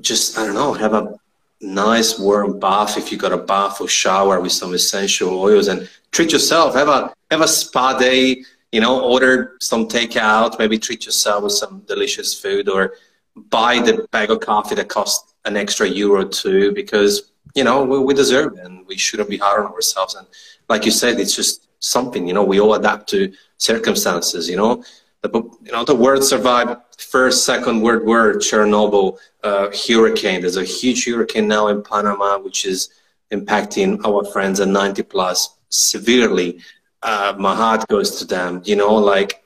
just, 0.00 0.38
I 0.38 0.46
don't 0.46 0.54
know, 0.54 0.72
have 0.72 0.94
a 0.94 1.18
nice 1.60 2.18
warm 2.18 2.58
bath 2.58 2.98
if 2.98 3.10
you 3.10 3.18
got 3.18 3.32
a 3.32 3.38
bath 3.38 3.80
or 3.80 3.88
shower 3.88 4.40
with 4.40 4.52
some 4.52 4.74
essential 4.74 5.40
oils 5.40 5.68
and 5.68 5.88
treat 6.12 6.32
yourself. 6.32 6.74
Have 6.74 6.88
a, 6.88 7.14
have 7.30 7.40
a 7.40 7.48
spa 7.48 7.98
day, 7.98 8.44
you 8.72 8.80
know, 8.80 9.00
order 9.02 9.56
some 9.60 9.88
takeout, 9.88 10.58
maybe 10.58 10.78
treat 10.78 11.06
yourself 11.06 11.44
with 11.44 11.52
some 11.52 11.80
delicious 11.86 12.38
food 12.38 12.68
or 12.68 12.94
buy 13.34 13.80
the 13.80 14.06
bag 14.12 14.30
of 14.30 14.40
coffee 14.40 14.74
that 14.74 14.88
costs 14.88 15.34
an 15.44 15.56
extra 15.56 15.86
euro 15.86 16.22
or 16.22 16.28
two 16.28 16.72
because, 16.72 17.32
you 17.54 17.64
know, 17.64 17.84
we, 17.84 17.98
we 17.98 18.14
deserve 18.14 18.58
it 18.58 18.64
and 18.64 18.86
we 18.86 18.96
shouldn't 18.96 19.30
be 19.30 19.36
hard 19.36 19.64
on 19.64 19.72
ourselves. 19.72 20.14
And 20.14 20.26
like 20.68 20.84
you 20.84 20.90
said, 20.90 21.20
it's 21.20 21.34
just 21.34 21.68
something, 21.78 22.26
you 22.26 22.34
know, 22.34 22.44
we 22.44 22.60
all 22.60 22.74
adapt 22.74 23.08
to 23.10 23.32
circumstances, 23.58 24.48
you 24.48 24.56
know, 24.56 24.82
the, 25.22 25.30
you 25.62 25.72
know, 25.72 25.84
the 25.84 25.94
world 25.94 26.24
survived 26.24 26.80
first, 26.98 27.44
second 27.44 27.80
World 27.80 28.06
War, 28.06 28.34
Chernobyl, 28.34 29.18
uh, 29.42 29.68
hurricane. 29.70 30.40
There's 30.40 30.56
a 30.56 30.64
huge 30.64 31.06
hurricane 31.06 31.48
now 31.48 31.68
in 31.68 31.82
Panama, 31.82 32.38
which 32.38 32.64
is 32.64 32.90
impacting 33.32 34.04
our 34.04 34.24
friends 34.24 34.60
at 34.60 34.68
90 34.68 35.02
plus 35.04 35.56
severely. 35.68 36.60
Uh, 37.02 37.34
my 37.38 37.54
heart 37.54 37.86
goes 37.88 38.18
to 38.18 38.24
them. 38.24 38.62
You 38.64 38.76
know, 38.76 38.94
like 38.94 39.44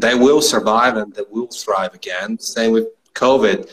they 0.00 0.14
will 0.14 0.42
survive 0.42 0.96
and 0.96 1.12
they 1.14 1.22
will 1.30 1.46
thrive 1.46 1.94
again. 1.94 2.38
Same 2.38 2.72
with 2.72 2.88
COVID, 3.14 3.70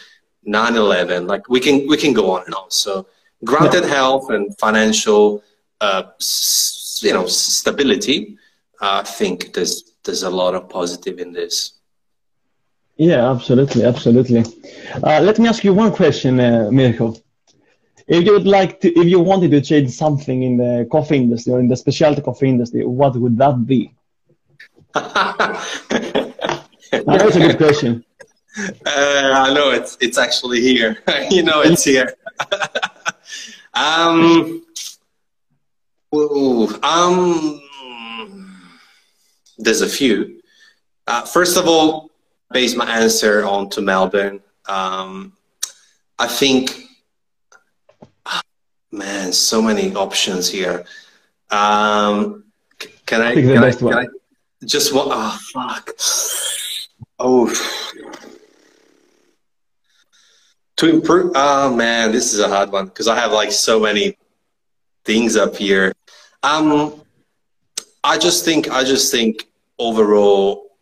9/11. 0.47 1.28
Like 1.28 1.49
we 1.49 1.59
can 1.59 1.88
we 1.88 1.97
can 1.97 2.13
go 2.13 2.32
on 2.32 2.43
and 2.45 2.55
on. 2.55 2.71
So 2.71 3.07
granted 3.43 3.84
yeah. 3.84 3.95
health 3.95 4.30
and 4.30 4.57
financial, 4.57 5.43
uh, 5.82 6.03
you 7.01 7.13
know, 7.13 7.28
stability. 7.28 8.38
I 8.80 9.03
think 9.03 9.53
there's 9.53 9.93
there's 10.03 10.23
a 10.23 10.30
lot 10.30 10.55
of 10.55 10.69
positive 10.69 11.19
in 11.19 11.34
this. 11.34 11.73
Yeah, 12.97 13.29
absolutely, 13.31 13.83
absolutely. 13.83 14.43
Uh, 15.03 15.21
let 15.21 15.37
me 15.39 15.47
ask 15.47 15.63
you 15.63 15.73
one 15.73 15.91
question, 15.93 16.39
uh, 16.39 16.69
Mirko. 16.71 17.15
If 18.07 18.25
you 18.25 18.33
would 18.33 18.47
like 18.47 18.79
to, 18.81 18.99
if 18.99 19.07
you 19.07 19.19
wanted 19.19 19.51
to 19.51 19.61
change 19.61 19.91
something 19.91 20.43
in 20.43 20.57
the 20.57 20.87
coffee 20.91 21.17
industry 21.17 21.53
or 21.53 21.59
in 21.59 21.67
the 21.67 21.75
specialty 21.75 22.21
coffee 22.21 22.49
industry, 22.49 22.83
what 22.85 23.15
would 23.15 23.37
that 23.37 23.65
be? 23.65 23.93
That's 24.93 25.81
a 27.35 27.39
good 27.39 27.57
question. 27.57 28.03
Uh, 28.85 28.85
I 28.85 29.53
know 29.53 29.69
it's 29.71 29.97
it's 30.01 30.17
actually 30.17 30.61
here. 30.61 30.97
you 31.29 31.43
know 31.43 31.61
it's 31.61 31.83
here. 31.83 32.15
um, 33.75 34.63
ooh, 36.15 36.67
um, 36.81 37.61
there's 39.57 39.81
a 39.81 39.87
few. 39.89 40.41
Uh, 41.05 41.25
first 41.25 41.57
of 41.57 41.67
all, 41.67 42.07
base 42.51 42.75
my 42.75 42.85
answer 42.99 43.45
on 43.45 43.69
to 43.71 43.81
Melbourne. 43.81 44.41
Um, 44.67 45.33
I 46.19 46.27
think, 46.27 46.83
man, 48.91 49.31
so 49.31 49.61
many 49.61 49.93
options 49.95 50.49
here. 50.49 50.85
Um, 51.49 52.45
can 53.05 53.21
I? 53.21 53.33
Can 53.33 53.63
I, 53.63 53.71
can 53.71 53.93
I 53.93 54.07
just 54.65 54.93
what? 54.93 55.07
Oh 55.09 55.37
fuck. 55.53 55.91
Oh. 57.19 57.53
To 60.77 60.87
improve, 60.87 61.31
oh 61.33 61.75
man, 61.75 62.11
this 62.11 62.33
is 62.33 62.39
a 62.39 62.47
hard 62.47 62.71
one 62.71 62.85
because 62.85 63.07
I 63.07 63.15
have 63.15 63.31
like 63.31 63.51
so 63.51 63.79
many 63.79 64.15
things 65.05 65.35
up 65.35 65.55
here. 65.55 65.91
Um, 66.43 67.01
I 68.03 68.17
just 68.17 68.45
think, 68.45 68.69
I 68.69 68.83
just 68.83 69.11
think 69.11 69.47
overall, 69.79 70.77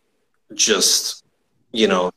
just 0.54 1.25
you 1.76 1.88
know, 1.88 2.12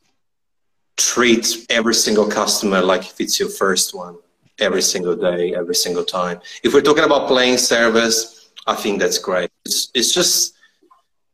treat 0.95 1.65
every 1.69 1.93
single 1.93 2.27
customer 2.27 2.81
like 2.81 3.01
if 3.01 3.19
it's 3.19 3.39
your 3.39 3.49
first 3.49 3.93
one 3.93 4.17
every 4.59 4.81
single 4.81 5.15
day, 5.15 5.53
every 5.53 5.75
single 5.75 6.03
time. 6.03 6.39
If 6.63 6.73
we're 6.73 6.81
talking 6.81 7.03
about 7.03 7.27
playing 7.27 7.57
service, 7.57 8.49
I 8.67 8.75
think 8.75 8.99
that's 8.99 9.17
great. 9.17 9.49
It's, 9.65 9.89
it's 9.93 10.13
just, 10.13 10.55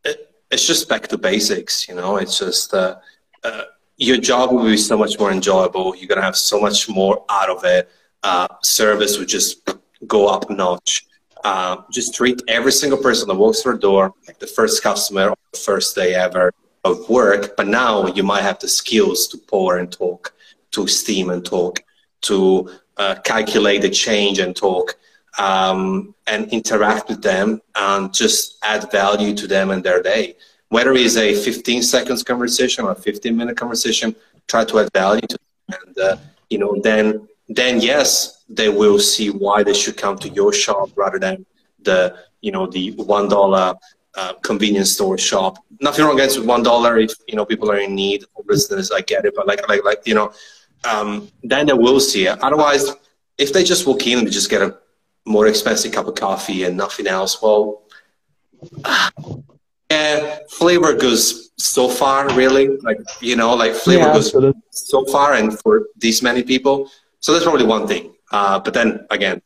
it, 0.04 0.32
it's 0.52 0.66
just 0.66 0.88
back 0.88 1.08
to 1.08 1.18
basics, 1.18 1.88
you 1.88 1.96
know, 1.96 2.18
it's 2.18 2.38
just, 2.38 2.74
uh, 2.74 2.98
uh, 3.44 3.64
your 3.98 4.18
job 4.18 4.52
will 4.52 4.66
be 4.66 4.78
so 4.78 4.98
much 4.98 5.18
more 5.18 5.32
enjoyable. 5.32 5.96
You're 5.96 6.16
to 6.16 6.22
have 6.22 6.36
so 6.36 6.60
much 6.60 6.90
more 6.90 7.24
out 7.30 7.50
of 7.50 7.64
it. 7.64 7.90
Uh, 8.24 8.48
service 8.64 9.18
would 9.18 9.30
just 9.30 9.68
go 10.06 10.28
up 10.28 10.50
notch. 10.50 11.06
Uh, 11.44 11.78
just 11.92 12.14
treat 12.14 12.42
every 12.48 12.72
single 12.72 13.00
person 13.00 13.28
that 13.28 13.36
walks 13.36 13.62
through 13.62 13.74
the 13.74 13.80
door 13.80 14.12
like 14.28 14.40
the 14.40 14.48
first 14.48 14.82
customer 14.82 15.34
the 15.52 15.60
first 15.60 15.96
day 15.96 16.16
ever 16.16 16.52
of 16.86 17.10
work, 17.10 17.58
but 17.58 17.68
now 17.68 18.08
you 18.08 18.24
might 18.24 18.44
have 18.44 18.60
the 18.60 18.68
skills 18.68 19.28
to 19.28 19.38
pour 19.38 19.78
and 19.80 19.92
talk, 19.92 20.34
to 20.72 20.88
steam 20.88 21.32
and 21.32 21.44
talk, 21.44 21.84
to 22.22 22.70
uh, 22.98 23.16
calculate 23.24 23.82
the 23.82 23.90
change 23.90 24.38
and 24.40 24.56
talk, 24.56 24.96
um, 25.40 26.14
and 26.28 26.48
interact 26.54 27.10
with 27.10 27.22
them 27.22 27.62
and 27.76 28.14
just 28.14 28.58
add 28.64 28.90
value 28.92 29.34
to 29.34 29.48
them 29.48 29.72
and 29.72 29.84
their 29.84 30.02
day. 30.02 30.36
Whether 30.70 30.94
it's 30.94 31.18
a 31.18 31.34
15 31.34 31.82
seconds 31.82 32.24
conversation 32.24 32.86
or 32.86 32.92
a 32.92 32.96
15 32.96 33.36
minute 33.36 33.58
conversation, 33.58 34.16
try 34.48 34.64
to 34.66 34.80
add 34.80 34.90
value 34.94 35.28
to 35.28 35.38
them. 35.38 35.80
And, 35.88 35.98
uh, 35.98 36.18
you 36.50 36.60
know, 36.60 36.80
then, 36.82 37.28
then 37.50 37.82
yes, 37.82 38.44
they 38.48 38.70
will 38.70 39.00
see 39.00 39.30
why 39.32 39.64
they 39.64 39.74
should 39.74 39.98
come 39.98 40.18
to 40.20 40.30
your 40.30 40.54
shop 40.54 40.90
rather 40.96 41.20
than 41.20 41.46
the, 41.82 42.18
you 42.42 42.52
know, 42.52 42.68
the 42.68 42.94
$1 42.94 43.76
uh, 44.16 44.34
convenience 44.36 44.92
store 44.92 45.18
shop. 45.18 45.58
Nothing 45.82 46.06
wrong 46.06 46.16
against 46.16 46.44
one 46.44 46.64
dollar 46.64 46.98
if 46.98 47.14
you 47.28 47.36
know 47.36 47.46
people 47.46 47.72
are 47.72 47.80
in 47.80 47.96
need 47.96 48.24
or 48.34 48.44
business. 48.44 48.92
I 48.92 49.02
get 49.02 49.26
it, 49.26 49.34
but 49.36 49.48
like 49.48 49.68
like 49.68 49.84
like 49.84 50.02
you 50.06 50.16
know, 50.16 50.32
um, 50.90 51.30
then 51.44 51.66
they 51.68 51.74
will 51.74 52.00
see 52.00 52.28
it. 52.28 52.42
Otherwise, 52.42 52.92
if 53.38 53.52
they 53.54 53.64
just 53.64 53.86
walk 53.86 54.06
in 54.08 54.20
and 54.20 54.32
just 54.32 54.50
get 54.50 54.62
a 54.62 54.78
more 55.26 55.48
expensive 55.48 55.92
cup 55.92 56.08
of 56.08 56.16
coffee 56.16 56.64
and 56.64 56.78
nothing 56.78 57.08
else, 57.08 57.42
well, 57.42 57.84
yeah, 59.92 60.40
flavor 60.50 60.94
goes 60.94 61.52
so 61.58 61.90
far. 61.90 62.34
Really, 62.36 62.78
like 62.78 63.00
you 63.22 63.36
know, 63.36 63.54
like 63.54 63.74
flavor 63.74 64.08
yeah, 64.08 64.14
goes 64.14 64.28
absolutely. 64.28 64.62
so 64.72 65.06
far, 65.06 65.34
and 65.34 65.60
for 65.60 65.88
these 65.98 66.22
many 66.22 66.44
people, 66.44 66.90
so 67.20 67.34
that's 67.34 67.44
probably 67.44 67.66
one 67.66 67.88
thing. 67.88 68.14
Uh, 68.32 68.60
but 68.60 68.74
then 68.74 69.06
again, 69.12 69.42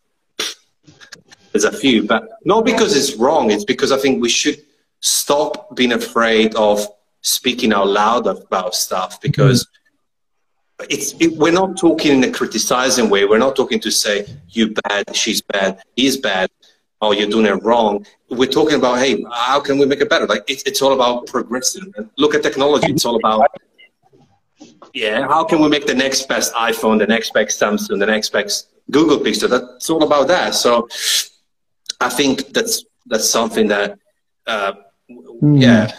there's 1.61 1.73
a 1.73 1.77
few, 1.77 2.03
but 2.03 2.29
not 2.45 2.65
because 2.65 2.95
it's 2.95 3.15
wrong. 3.15 3.51
It's 3.51 3.65
because 3.65 3.91
I 3.91 3.97
think 3.97 4.21
we 4.21 4.29
should 4.29 4.61
stop 5.01 5.75
being 5.75 5.93
afraid 5.93 6.55
of 6.55 6.85
speaking 7.21 7.73
out 7.73 7.87
loud 7.87 8.27
about 8.27 8.75
stuff 8.75 9.19
because 9.21 9.67
it's 10.89 11.13
it, 11.19 11.37
we're 11.37 11.51
not 11.51 11.77
talking 11.77 12.23
in 12.23 12.23
a 12.23 12.31
criticizing 12.31 13.09
way. 13.09 13.25
We're 13.25 13.39
not 13.39 13.55
talking 13.55 13.79
to 13.81 13.91
say 13.91 14.25
you're 14.49 14.69
bad, 14.87 15.15
she's 15.15 15.41
bad, 15.41 15.81
he's 15.95 16.17
bad, 16.17 16.49
or 17.01 17.13
you're 17.13 17.29
doing 17.29 17.45
it 17.45 17.61
wrong. 17.63 18.05
We're 18.29 18.49
talking 18.49 18.77
about 18.77 18.99
hey, 18.99 19.23
how 19.31 19.59
can 19.59 19.77
we 19.77 19.85
make 19.85 20.01
it 20.01 20.09
better? 20.09 20.27
Like 20.27 20.43
it, 20.49 20.63
it's 20.65 20.81
all 20.81 20.93
about 20.93 21.27
progressing. 21.27 21.93
Look 22.17 22.35
at 22.35 22.43
technology. 22.43 22.91
It's 22.91 23.05
all 23.05 23.17
about 23.17 23.47
yeah, 24.93 25.27
how 25.27 25.43
can 25.43 25.61
we 25.61 25.69
make 25.69 25.85
the 25.85 25.93
next 25.93 26.27
best 26.27 26.53
iPhone, 26.53 26.99
the 26.99 27.07
next 27.07 27.33
best 27.33 27.59
Samsung, 27.59 27.99
the 27.99 28.05
next 28.05 28.29
best 28.31 28.69
Google 28.89 29.19
Pixel? 29.19 29.49
That's 29.49 29.89
all 29.89 30.03
about 30.03 30.27
that. 30.29 30.55
So 30.55 30.87
I 31.99 32.09
think 32.09 32.53
that's 32.53 32.85
that's 33.05 33.29
something 33.29 33.67
that, 33.67 33.97
uh, 34.47 34.73
mm. 35.09 35.61
yeah, 35.61 35.91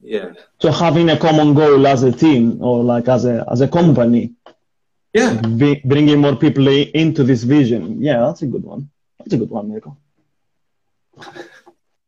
yeah. 0.00 0.32
So 0.60 0.72
having 0.72 1.10
a 1.10 1.18
common 1.18 1.54
goal 1.54 1.86
as 1.86 2.02
a 2.02 2.12
team 2.12 2.62
or 2.62 2.82
like 2.82 3.08
as 3.08 3.24
a 3.24 3.46
as 3.50 3.60
a 3.60 3.68
company, 3.68 4.32
yeah, 5.12 5.40
be, 5.40 5.80
bringing 5.84 6.20
more 6.20 6.36
people 6.36 6.68
into 6.68 7.24
this 7.24 7.42
vision. 7.42 8.00
Yeah, 8.00 8.20
that's 8.20 8.42
a 8.42 8.46
good 8.46 8.64
one. 8.64 8.90
That's 9.18 9.32
a 9.34 9.38
good 9.38 9.50
one, 9.50 9.68
Mirko. 9.68 9.96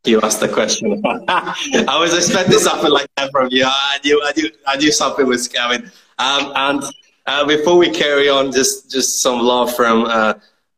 You 0.03 0.19
asked 0.21 0.39
the 0.39 0.49
question. 0.49 0.99
I 1.05 1.99
was 1.99 2.15
expecting 2.15 2.57
something 2.57 2.89
like 2.89 3.07
that 3.17 3.31
from 3.31 3.49
you. 3.51 3.65
I 3.65 3.99
knew, 4.03 4.19
I 4.25 4.31
knew, 4.35 4.49
I 4.65 4.77
knew 4.77 4.91
something 4.91 5.27
was 5.27 5.47
coming. 5.47 5.83
Um, 6.17 6.51
and 6.55 6.83
uh, 7.27 7.45
before 7.45 7.77
we 7.77 7.91
carry 7.91 8.27
on, 8.27 8.51
just 8.51 8.89
just 8.89 9.21
some 9.21 9.39
love 9.39 9.75
from 9.75 10.05
uh, 10.05 10.33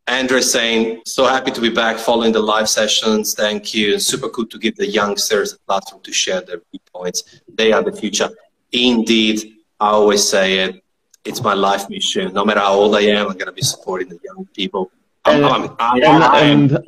Andrew 0.08 0.42
saying, 0.42 1.02
so 1.06 1.26
happy 1.26 1.52
to 1.52 1.62
be 1.62 1.70
back 1.70 1.98
following 1.98 2.34
the 2.34 2.40
live 2.40 2.68
sessions. 2.68 3.34
Thank 3.34 3.74
you. 3.74 4.00
Super 4.00 4.28
cool 4.30 4.46
to 4.48 4.60
give 4.60 4.76
the 4.76 4.88
youngsters 4.88 5.54
a 5.54 5.60
platform 5.60 6.02
to 6.02 6.12
share 6.12 6.42
their 6.42 6.62
viewpoints. 6.72 7.42
They 7.48 7.72
are 7.72 7.82
the 7.82 7.94
future. 7.94 8.30
Indeed, 8.74 9.54
I 9.80 9.90
always 9.90 10.28
say 10.28 10.60
it. 10.60 10.84
It's 11.24 11.42
my 11.42 11.54
life 11.54 11.90
mission. 11.90 12.34
No 12.34 12.44
matter 12.44 12.60
how 12.60 12.74
old 12.74 12.96
I 12.96 13.02
am, 13.02 13.28
I'm 13.28 13.34
going 13.34 13.46
to 13.46 13.54
be 13.54 13.62
supporting 13.62 14.10
the 14.10 14.20
young 14.26 14.46
people. 14.54 14.92
I'm, 15.24 15.38
and, 15.38 15.46
I'm, 15.46 15.76
I'm, 15.80 16.34
and, 16.36 16.80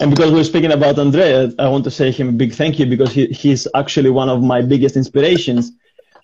and, 0.00 0.10
because 0.10 0.32
we're 0.32 0.44
speaking 0.44 0.72
about 0.72 0.98
Andrea, 0.98 1.52
I 1.58 1.68
want 1.68 1.84
to 1.84 1.90
say 1.90 2.10
him 2.10 2.30
a 2.30 2.32
big 2.32 2.54
thank 2.54 2.78
you 2.78 2.86
because 2.86 3.12
he, 3.12 3.26
he's 3.26 3.68
actually 3.74 4.08
one 4.08 4.30
of 4.30 4.42
my 4.42 4.62
biggest 4.62 4.96
inspirations 4.96 5.72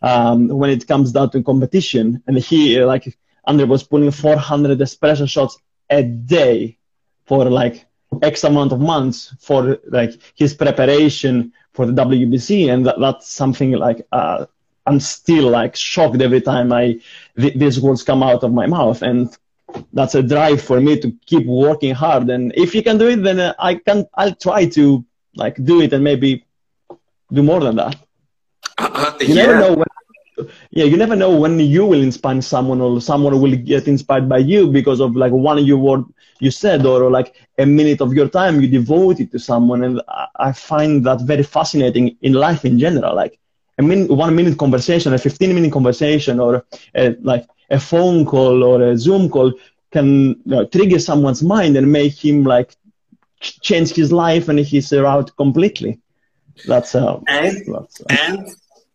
um, 0.00 0.48
when 0.48 0.70
it 0.70 0.88
comes 0.88 1.12
down 1.12 1.28
to 1.32 1.42
competition. 1.42 2.22
And 2.26 2.38
he, 2.38 2.82
like, 2.82 3.18
Andrea 3.46 3.66
was 3.66 3.82
pulling 3.82 4.10
400 4.10 4.78
espresso 4.78 5.28
shots 5.28 5.58
a 5.90 6.02
day 6.02 6.78
for 7.26 7.44
like 7.50 7.86
X 8.22 8.44
amount 8.44 8.72
of 8.72 8.80
months 8.80 9.34
for 9.40 9.78
like 9.88 10.12
his 10.34 10.54
preparation 10.54 11.52
for 11.72 11.86
the 11.86 11.92
WBC, 11.92 12.72
and 12.72 12.86
that, 12.86 12.98
that's 13.00 13.28
something 13.28 13.72
like 13.72 14.06
uh, 14.12 14.46
I'm 14.86 15.00
still 15.00 15.50
like 15.50 15.76
shocked 15.76 16.20
every 16.22 16.40
time 16.40 16.72
I 16.72 17.00
th- 17.38 17.54
these 17.54 17.80
words 17.80 18.02
come 18.02 18.22
out 18.22 18.42
of 18.44 18.52
my 18.52 18.66
mouth, 18.66 19.02
and 19.02 19.36
that's 19.92 20.14
a 20.14 20.22
drive 20.22 20.62
for 20.62 20.80
me 20.80 20.98
to 21.00 21.12
keep 21.26 21.46
working 21.46 21.94
hard. 21.94 22.30
And 22.30 22.52
if 22.56 22.74
you 22.74 22.82
can 22.82 22.98
do 22.98 23.08
it, 23.08 23.22
then 23.22 23.40
uh, 23.40 23.54
I 23.58 23.74
can. 23.74 24.06
I'll 24.14 24.34
try 24.34 24.66
to 24.70 25.04
like 25.34 25.62
do 25.62 25.82
it 25.82 25.92
and 25.92 26.02
maybe 26.02 26.46
do 27.32 27.42
more 27.42 27.60
than 27.60 27.76
that. 27.76 27.96
Uh, 28.78 28.88
uh 28.92 29.18
you 29.20 29.34
yeah. 29.34 29.46
never 29.46 29.58
know 29.58 29.74
when 29.74 29.85
yeah 30.70 30.84
you 30.84 30.96
never 30.96 31.16
know 31.16 31.34
when 31.34 31.58
you 31.58 31.84
will 31.84 32.02
inspire 32.02 32.40
someone 32.42 32.80
or 32.80 33.00
someone 33.00 33.40
will 33.40 33.56
get 33.56 33.88
inspired 33.88 34.28
by 34.28 34.38
you 34.38 34.68
because 34.68 35.00
of 35.00 35.16
like 35.16 35.32
one 35.32 35.58
of 35.58 35.64
your 35.66 35.78
word 35.78 36.04
you 36.40 36.50
said 36.50 36.84
or 36.84 37.10
like 37.10 37.34
a 37.58 37.66
minute 37.66 38.00
of 38.00 38.12
your 38.12 38.28
time 38.28 38.60
you 38.60 38.68
devoted 38.68 39.30
to 39.30 39.38
someone 39.38 39.84
and 39.84 40.00
i 40.36 40.52
find 40.52 41.04
that 41.04 41.20
very 41.22 41.42
fascinating 41.42 42.16
in 42.22 42.32
life 42.32 42.64
in 42.64 42.78
general 42.78 43.14
like 43.14 43.38
a 43.78 43.82
minute, 43.82 44.10
one 44.10 44.34
minute 44.34 44.58
conversation, 44.58 45.12
a 45.12 45.18
15 45.18 45.54
minute 45.54 45.72
conversation, 45.72 46.40
or 46.40 46.64
a, 46.94 47.14
like 47.22 47.46
a 47.70 47.78
phone 47.78 48.24
call 48.24 48.62
or 48.64 48.82
a 48.82 48.96
Zoom 48.96 49.28
call 49.28 49.52
can 49.92 50.28
you 50.28 50.36
know, 50.46 50.64
trigger 50.66 50.98
someone's 50.98 51.42
mind 51.42 51.76
and 51.76 51.90
make 51.90 52.12
him 52.24 52.44
like 52.44 52.74
change 53.40 53.90
his 53.90 54.12
life 54.12 54.48
and 54.48 54.58
his 54.58 54.92
route 54.92 55.34
completely. 55.36 55.98
That's 56.66 56.94
uh, 56.94 57.20
and 57.28 57.56
that's, 57.66 58.00
uh, 58.00 58.04
and 58.08 58.48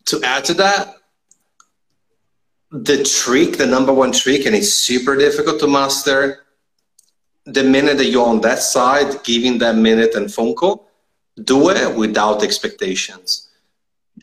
to 0.05 0.21
add 0.23 0.45
to 0.45 0.53
that, 0.55 0.95
the 2.71 3.03
trick, 3.03 3.57
the 3.57 3.65
number 3.65 3.93
one 3.93 4.11
trick, 4.11 4.45
and 4.45 4.55
it's 4.55 4.73
super 4.73 5.15
difficult 5.15 5.59
to 5.59 5.67
master. 5.67 6.45
The 7.45 7.63
minute 7.63 7.97
that 7.97 8.05
you're 8.05 8.27
on 8.27 8.41
that 8.41 8.59
side, 8.59 9.23
giving 9.23 9.57
that 9.59 9.75
minute 9.75 10.15
and 10.15 10.31
phone 10.31 10.55
call, 10.55 10.87
do 11.43 11.69
it 11.69 11.95
without 11.95 12.43
expectations. 12.43 13.49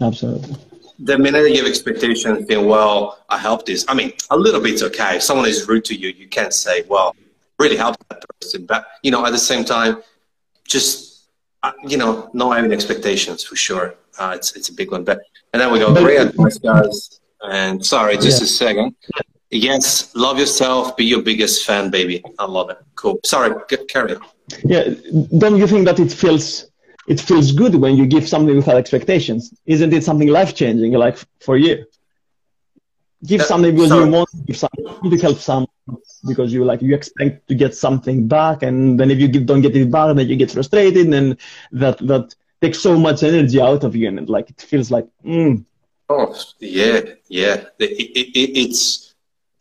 Absolutely. 0.00 0.56
The 1.00 1.18
minute 1.18 1.50
you 1.50 1.58
have 1.58 1.66
expectations, 1.66 2.46
think, 2.46 2.66
well, 2.66 3.24
I 3.28 3.38
help 3.38 3.66
this. 3.66 3.84
I 3.86 3.94
mean, 3.94 4.12
a 4.30 4.36
little 4.36 4.60
bit's 4.60 4.82
okay. 4.82 5.16
If 5.16 5.22
someone 5.22 5.46
is 5.46 5.68
rude 5.68 5.84
to 5.86 5.94
you, 5.94 6.08
you 6.08 6.28
can't 6.28 6.52
say, 6.52 6.84
well, 6.88 7.14
really 7.58 7.76
help 7.76 7.96
that 8.08 8.24
person. 8.40 8.66
But, 8.66 8.86
you 9.02 9.10
know, 9.10 9.24
at 9.26 9.30
the 9.30 9.38
same 9.38 9.64
time, 9.64 10.02
just, 10.66 11.28
uh, 11.62 11.72
you 11.86 11.96
know, 11.96 12.30
not 12.32 12.56
having 12.56 12.72
expectations 12.72 13.44
for 13.44 13.56
sure. 13.56 13.94
Uh, 14.18 14.32
it's, 14.36 14.56
it's 14.56 14.70
a 14.70 14.72
big 14.72 14.90
one. 14.90 15.04
But, 15.04 15.20
and 15.52 15.60
then 15.60 15.72
we 15.72 15.78
go, 15.78 15.92
great 15.94 16.20
advice, 16.20 16.58
guys. 16.58 17.20
And 17.42 17.84
sorry, 17.84 18.16
just 18.16 18.40
yeah. 18.40 18.44
a 18.44 18.46
second. 18.46 18.96
Yes, 19.50 20.14
love 20.14 20.38
yourself. 20.38 20.96
Be 20.96 21.04
your 21.04 21.22
biggest 21.22 21.64
fan, 21.64 21.90
baby. 21.90 22.22
I 22.38 22.44
love 22.44 22.70
it. 22.70 22.78
Cool. 22.96 23.18
Sorry, 23.24 23.54
carry 23.88 24.16
on. 24.16 24.22
Yeah, 24.64 24.94
don't 25.38 25.56
you 25.56 25.66
think 25.66 25.86
that 25.86 25.98
it 25.98 26.12
feels 26.12 26.66
it 27.06 27.20
feels 27.20 27.52
good 27.52 27.74
when 27.74 27.96
you 27.96 28.06
give 28.06 28.28
something 28.28 28.54
without 28.54 28.76
expectations? 28.76 29.54
Isn't 29.64 29.92
it 29.92 30.04
something 30.04 30.28
life 30.28 30.54
changing, 30.54 30.92
like 30.92 31.18
for 31.40 31.56
you? 31.56 31.86
Give 33.24 33.40
uh, 33.40 33.44
something 33.44 33.74
because 33.74 33.88
sorry. 33.88 34.04
you 34.04 34.10
want 34.10 34.28
to 34.30 34.36
give 34.46 34.56
something 34.56 35.10
to 35.10 35.18
help 35.18 35.38
someone 35.38 35.68
because 36.26 36.52
you 36.52 36.64
like 36.64 36.82
you 36.82 36.94
expect 36.94 37.48
to 37.48 37.54
get 37.54 37.74
something 37.74 38.28
back, 38.28 38.62
and 38.62 39.00
then 39.00 39.10
if 39.10 39.18
you 39.18 39.28
give, 39.28 39.46
don't 39.46 39.62
get 39.62 39.74
it 39.74 39.90
back, 39.90 40.14
then 40.14 40.28
you 40.28 40.36
get 40.36 40.50
frustrated, 40.50 41.12
and 41.12 41.38
that 41.72 41.98
that 42.06 42.34
takes 42.60 42.80
so 42.80 42.98
much 42.98 43.22
energy 43.22 43.60
out 43.60 43.84
of 43.84 43.96
you, 43.96 44.08
and 44.08 44.28
like 44.28 44.50
it 44.50 44.60
feels 44.60 44.90
like. 44.90 45.06
Mm. 45.24 45.64
Oh 46.08 46.34
yeah, 46.58 47.00
yeah. 47.28 47.64
It, 47.78 47.90
it, 47.90 48.38
it, 48.38 48.58
it's 48.58 49.14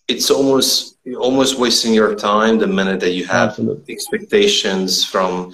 it's 0.07 0.31
almost 0.31 0.97
almost 1.19 1.59
wasting 1.59 1.93
your 1.93 2.15
time 2.15 2.57
the 2.57 2.67
minute 2.67 2.99
that 3.01 3.11
you 3.11 3.25
have 3.25 3.49
Absolutely. 3.49 3.93
expectations 3.93 5.03
from 5.03 5.53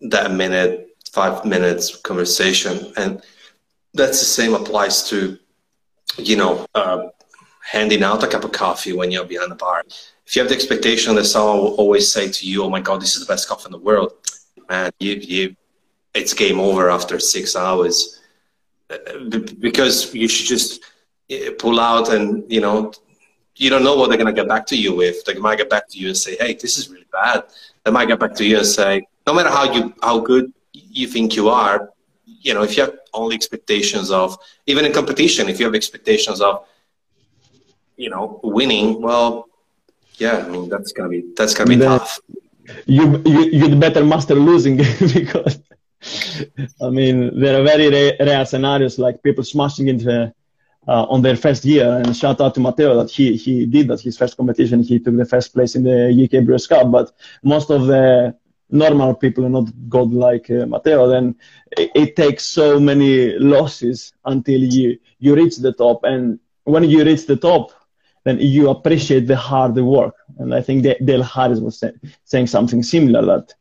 that 0.00 0.32
minute 0.32 0.88
five 1.12 1.44
minutes 1.44 1.96
conversation 1.96 2.92
and 2.96 3.22
that's 3.94 4.20
the 4.20 4.24
same 4.24 4.54
applies 4.54 5.08
to 5.08 5.38
you 6.18 6.36
know 6.36 6.66
uh, 6.74 7.08
handing 7.72 8.02
out 8.02 8.22
a 8.22 8.26
cup 8.26 8.44
of 8.44 8.52
coffee 8.52 8.92
when 8.92 9.10
you're 9.10 9.24
behind 9.24 9.50
the 9.50 9.56
bar 9.56 9.82
if 10.26 10.36
you 10.36 10.40
have 10.42 10.48
the 10.48 10.54
expectation 10.54 11.14
that 11.14 11.24
someone 11.24 11.58
will 11.58 11.74
always 11.74 12.10
say 12.10 12.28
to 12.28 12.46
you 12.46 12.62
oh 12.64 12.70
my 12.70 12.80
god 12.80 13.00
this 13.00 13.16
is 13.16 13.26
the 13.26 13.32
best 13.32 13.48
coffee 13.48 13.66
in 13.66 13.72
the 13.72 13.78
world 13.78 14.12
man 14.68 14.90
you, 15.00 15.14
you 15.14 15.56
it's 16.14 16.32
game 16.32 16.60
over 16.60 16.90
after 16.90 17.18
six 17.18 17.56
hours 17.56 18.19
because 19.60 20.14
you 20.14 20.28
should 20.28 20.46
just 20.46 20.82
uh, 21.32 21.50
pull 21.58 21.78
out 21.78 22.12
and 22.12 22.50
you 22.50 22.60
know 22.60 22.92
you 23.56 23.68
don't 23.70 23.84
know 23.84 23.96
what 23.96 24.08
they're 24.08 24.18
going 24.18 24.34
to 24.34 24.40
get 24.40 24.48
back 24.48 24.66
to 24.66 24.76
you 24.76 24.94
with 24.94 25.24
they 25.24 25.34
might 25.34 25.58
get 25.58 25.70
back 25.70 25.88
to 25.88 25.98
you 25.98 26.08
and 26.08 26.16
say 26.16 26.36
hey 26.40 26.54
this 26.54 26.78
is 26.78 26.88
really 26.88 27.06
bad 27.12 27.44
they 27.84 27.90
might 27.90 28.08
get 28.08 28.18
back 28.18 28.34
to 28.34 28.44
you 28.44 28.56
and 28.58 28.66
say 28.66 29.06
no 29.26 29.34
matter 29.34 29.50
how 29.50 29.64
you 29.72 29.94
how 30.02 30.18
good 30.18 30.52
you 30.72 31.06
think 31.06 31.36
you 31.36 31.48
are, 31.48 31.90
you 32.24 32.54
know, 32.54 32.62
if 32.62 32.76
you 32.76 32.82
have 32.84 32.96
only 33.12 33.34
expectations 33.34 34.10
of, 34.10 34.36
even 34.66 34.84
in 34.84 34.92
competition, 34.92 35.48
if 35.48 35.58
you 35.58 35.66
have 35.66 35.74
expectations 35.74 36.40
of, 36.40 36.66
you 37.96 38.10
know, 38.10 38.40
winning, 38.42 39.00
well, 39.00 39.48
yeah, 40.18 40.44
I 40.46 40.48
mean, 40.48 40.68
that's 40.68 40.92
gonna 40.92 41.08
be 41.08 41.32
that's 41.36 41.54
gonna 41.54 41.68
be 41.68 41.76
then 41.76 41.98
tough. 41.98 42.20
You, 42.86 43.22
you 43.24 43.40
you'd 43.58 43.80
better 43.80 44.04
master 44.04 44.34
losing 44.34 44.76
because, 45.14 45.58
I 46.82 46.90
mean, 46.90 47.38
there 47.38 47.60
are 47.60 47.64
very 47.64 47.90
rare, 47.90 48.16
rare 48.20 48.46
scenarios 48.46 48.98
like 48.98 49.22
people 49.22 49.44
smashing 49.44 49.88
into. 49.88 50.34
Uh, 50.88 51.04
on 51.10 51.20
their 51.20 51.36
first 51.36 51.62
year, 51.66 51.98
and 51.98 52.16
shout 52.16 52.40
out 52.40 52.54
to 52.54 52.58
Matteo 52.58 52.96
that 52.96 53.10
he 53.10 53.36
he 53.36 53.66
did 53.66 53.86
that 53.88 54.00
his 54.00 54.16
first 54.16 54.34
competition. 54.38 54.82
He 54.82 54.98
took 54.98 55.14
the 55.14 55.26
first 55.26 55.52
place 55.52 55.76
in 55.76 55.82
the 55.84 56.10
UK 56.24 56.42
Brewers 56.42 56.66
Cup, 56.66 56.90
but 56.90 57.12
most 57.42 57.68
of 57.70 57.86
the 57.86 58.34
normal 58.72 59.14
people 59.14 59.44
are 59.44 59.50
not 59.50 59.68
God 59.88 60.12
like 60.12 60.50
uh, 60.50 60.66
Matteo, 60.66 61.08
then 61.08 61.34
it, 61.76 61.90
it, 61.94 62.16
takes 62.16 62.46
so 62.46 62.78
many 62.78 63.38
losses 63.38 64.12
until 64.24 64.60
you, 64.60 64.98
you 65.18 65.34
reach 65.34 65.56
the 65.56 65.72
top. 65.72 66.00
And 66.04 66.38
when 66.64 66.84
you 66.84 67.04
reach 67.04 67.26
the 67.26 67.36
top, 67.36 67.72
then 68.24 68.38
you 68.38 68.70
appreciate 68.70 69.26
the 69.26 69.36
hard 69.36 69.74
work. 69.76 70.14
And 70.38 70.54
I 70.54 70.60
think 70.60 70.82
Dale 71.04 71.22
Harris 71.22 71.60
was 71.60 71.78
say, 71.78 71.92
saying 72.24 72.46
something 72.48 72.82
similar 72.82 73.24
that 73.26 73.54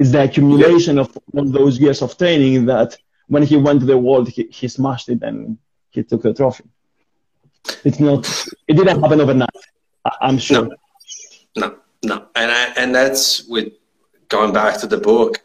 it's 0.00 0.12
the 0.12 0.22
accumulation 0.24 0.98
of 0.98 1.16
all 1.34 1.44
those 1.44 1.78
years 1.78 2.00
of 2.00 2.16
training 2.16 2.64
that 2.64 2.96
when 3.28 3.42
he 3.42 3.56
went 3.58 3.80
to 3.80 3.86
the 3.86 3.98
world, 3.98 4.30
he, 4.30 4.48
he 4.50 4.66
smashed 4.66 5.10
it 5.10 5.22
and 5.22 5.58
he 5.90 6.02
took 6.02 6.22
the 6.22 6.32
trophy. 6.32 6.64
It's 7.84 8.00
not, 8.00 8.26
it 8.66 8.74
didn't 8.74 9.02
happen 9.02 9.20
overnight, 9.20 9.50
I'm 10.22 10.38
sure. 10.38 10.64
No, 10.64 10.74
no, 11.56 11.76
no. 12.02 12.26
And, 12.34 12.50
I, 12.50 12.72
and 12.78 12.94
that's 12.94 13.46
with 13.46 13.74
going 14.28 14.54
back 14.54 14.80
to 14.80 14.86
the 14.86 14.96
book, 14.96 15.42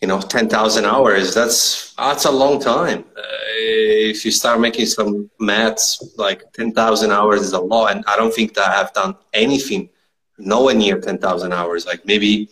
you 0.00 0.08
know, 0.08 0.18
10,000 0.18 0.86
hours, 0.86 1.34
that's, 1.34 1.92
that's 1.94 2.24
a 2.24 2.30
long 2.30 2.58
time. 2.58 3.04
Uh, 3.14 3.22
if 3.52 4.24
you 4.24 4.30
start 4.30 4.60
making 4.60 4.86
some 4.86 5.30
maths, 5.38 6.14
like 6.16 6.50
10,000 6.54 7.10
hours 7.10 7.42
is 7.42 7.52
a 7.52 7.60
lot. 7.60 7.94
And 7.94 8.02
I 8.06 8.16
don't 8.16 8.32
think 8.32 8.54
that 8.54 8.68
I've 8.70 8.94
done 8.94 9.14
anything 9.34 9.90
nowhere 10.38 10.74
near 10.74 10.98
10,000 10.98 11.52
hours. 11.52 11.84
Like 11.84 12.06
maybe, 12.06 12.48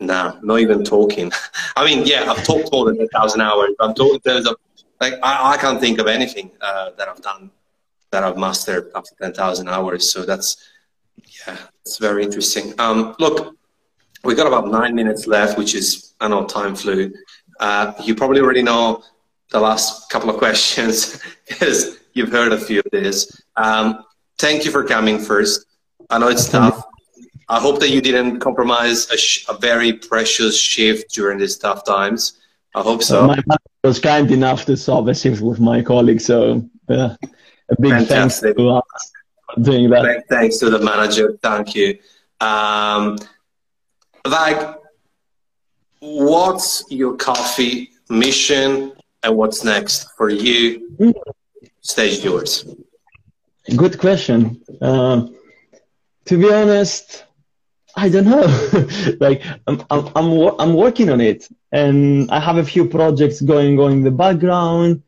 nah, 0.00 0.38
not 0.42 0.60
even 0.60 0.84
talking. 0.84 1.30
I 1.76 1.84
mean, 1.84 2.06
yeah, 2.06 2.30
I've 2.30 2.44
talked 2.44 2.72
more 2.72 2.86
than 2.86 2.98
10,000 2.98 3.40
hours. 3.40 3.70
I'm 3.80 3.94
talking 3.94 4.14
in 4.14 4.20
terms 4.20 4.46
of, 4.46 4.56
like, 5.00 5.14
I, 5.22 5.52
I 5.52 5.56
can't 5.56 5.80
think 5.80 5.98
of 5.98 6.06
anything 6.06 6.50
uh, 6.60 6.90
that 6.98 7.08
I've 7.08 7.22
done 7.22 7.50
that 8.10 8.24
I've 8.24 8.36
mastered 8.36 8.90
after 8.94 9.14
10,000 9.20 9.68
hours. 9.68 10.10
So 10.10 10.24
that's, 10.24 10.68
yeah, 11.46 11.56
it's 11.84 11.98
very 11.98 12.24
interesting. 12.24 12.74
Um, 12.80 13.14
look, 13.18 13.54
we 14.24 14.34
got 14.34 14.46
about 14.46 14.68
nine 14.68 14.94
minutes 14.94 15.26
left, 15.26 15.56
which 15.56 15.74
is, 15.74 16.14
I 16.20 16.28
know 16.28 16.44
time 16.44 16.74
flew. 16.74 17.12
Uh, 17.60 17.92
you 18.02 18.14
probably 18.14 18.40
already 18.40 18.62
know 18.62 19.02
the 19.50 19.60
last 19.60 20.10
couple 20.10 20.30
of 20.30 20.36
questions 20.44 21.20
because 21.48 21.98
you've 22.14 22.32
heard 22.32 22.52
a 22.52 22.58
few 22.58 22.80
of 22.80 22.90
this. 22.90 23.30
Um, 23.56 24.04
thank 24.38 24.64
you 24.64 24.70
for 24.70 24.84
coming 24.84 25.18
first. 25.18 25.66
I 26.08 26.18
know 26.18 26.28
it's 26.28 26.48
tough. 26.48 26.84
I 27.50 27.58
hope 27.60 27.80
that 27.80 27.90
you 27.90 28.00
didn't 28.00 28.38
compromise 28.38 29.10
a, 29.10 29.16
sh- 29.16 29.44
a 29.48 29.54
very 29.58 29.92
precious 29.92 30.56
shift 30.56 31.12
during 31.12 31.38
these 31.38 31.56
tough 31.58 31.84
times. 31.84 32.40
I 32.74 32.82
hope 32.82 33.02
so. 33.02 33.26
My 33.26 33.40
manager 33.46 33.80
was 33.82 33.98
kind 33.98 34.30
enough 34.30 34.64
to 34.66 34.76
solve 34.76 35.08
a 35.08 35.14
shift 35.14 35.40
with 35.42 35.58
my 35.58 35.82
colleagues, 35.82 36.24
so 36.24 36.64
uh, 36.88 37.16
a 37.74 37.80
big 37.80 37.90
Fantastic. 37.90 38.08
thanks 38.08 38.40
to 38.56 38.68
us 38.70 39.12
for 39.54 39.60
doing 39.60 39.90
that. 39.90 40.24
Thanks 40.28 40.58
to 40.58 40.70
the 40.70 40.78
manager. 40.78 41.36
Thank 41.42 41.74
you. 41.74 41.98
Um, 42.40 43.18
like 44.26 44.76
what's 46.00 46.84
your 46.90 47.16
coffee 47.16 47.90
mission 48.08 48.92
and 49.22 49.36
what's 49.36 49.64
next 49.64 50.08
for 50.16 50.30
you 50.30 51.14
stage 51.80 52.24
yours 52.24 52.64
good 53.76 53.98
question 53.98 54.60
uh, 54.80 55.26
to 56.24 56.38
be 56.38 56.52
honest 56.52 57.24
i 57.96 58.08
don't 58.08 58.24
know 58.26 58.46
like 59.20 59.42
I'm, 59.66 59.82
I'm, 59.90 60.08
I'm, 60.16 60.28
I'm 60.60 60.74
working 60.74 61.10
on 61.10 61.20
it 61.20 61.48
and 61.72 62.30
i 62.30 62.40
have 62.40 62.56
a 62.56 62.64
few 62.64 62.84
projects 62.86 63.40
going 63.40 63.78
on 63.78 63.92
in 63.92 64.02
the 64.02 64.10
background 64.10 65.02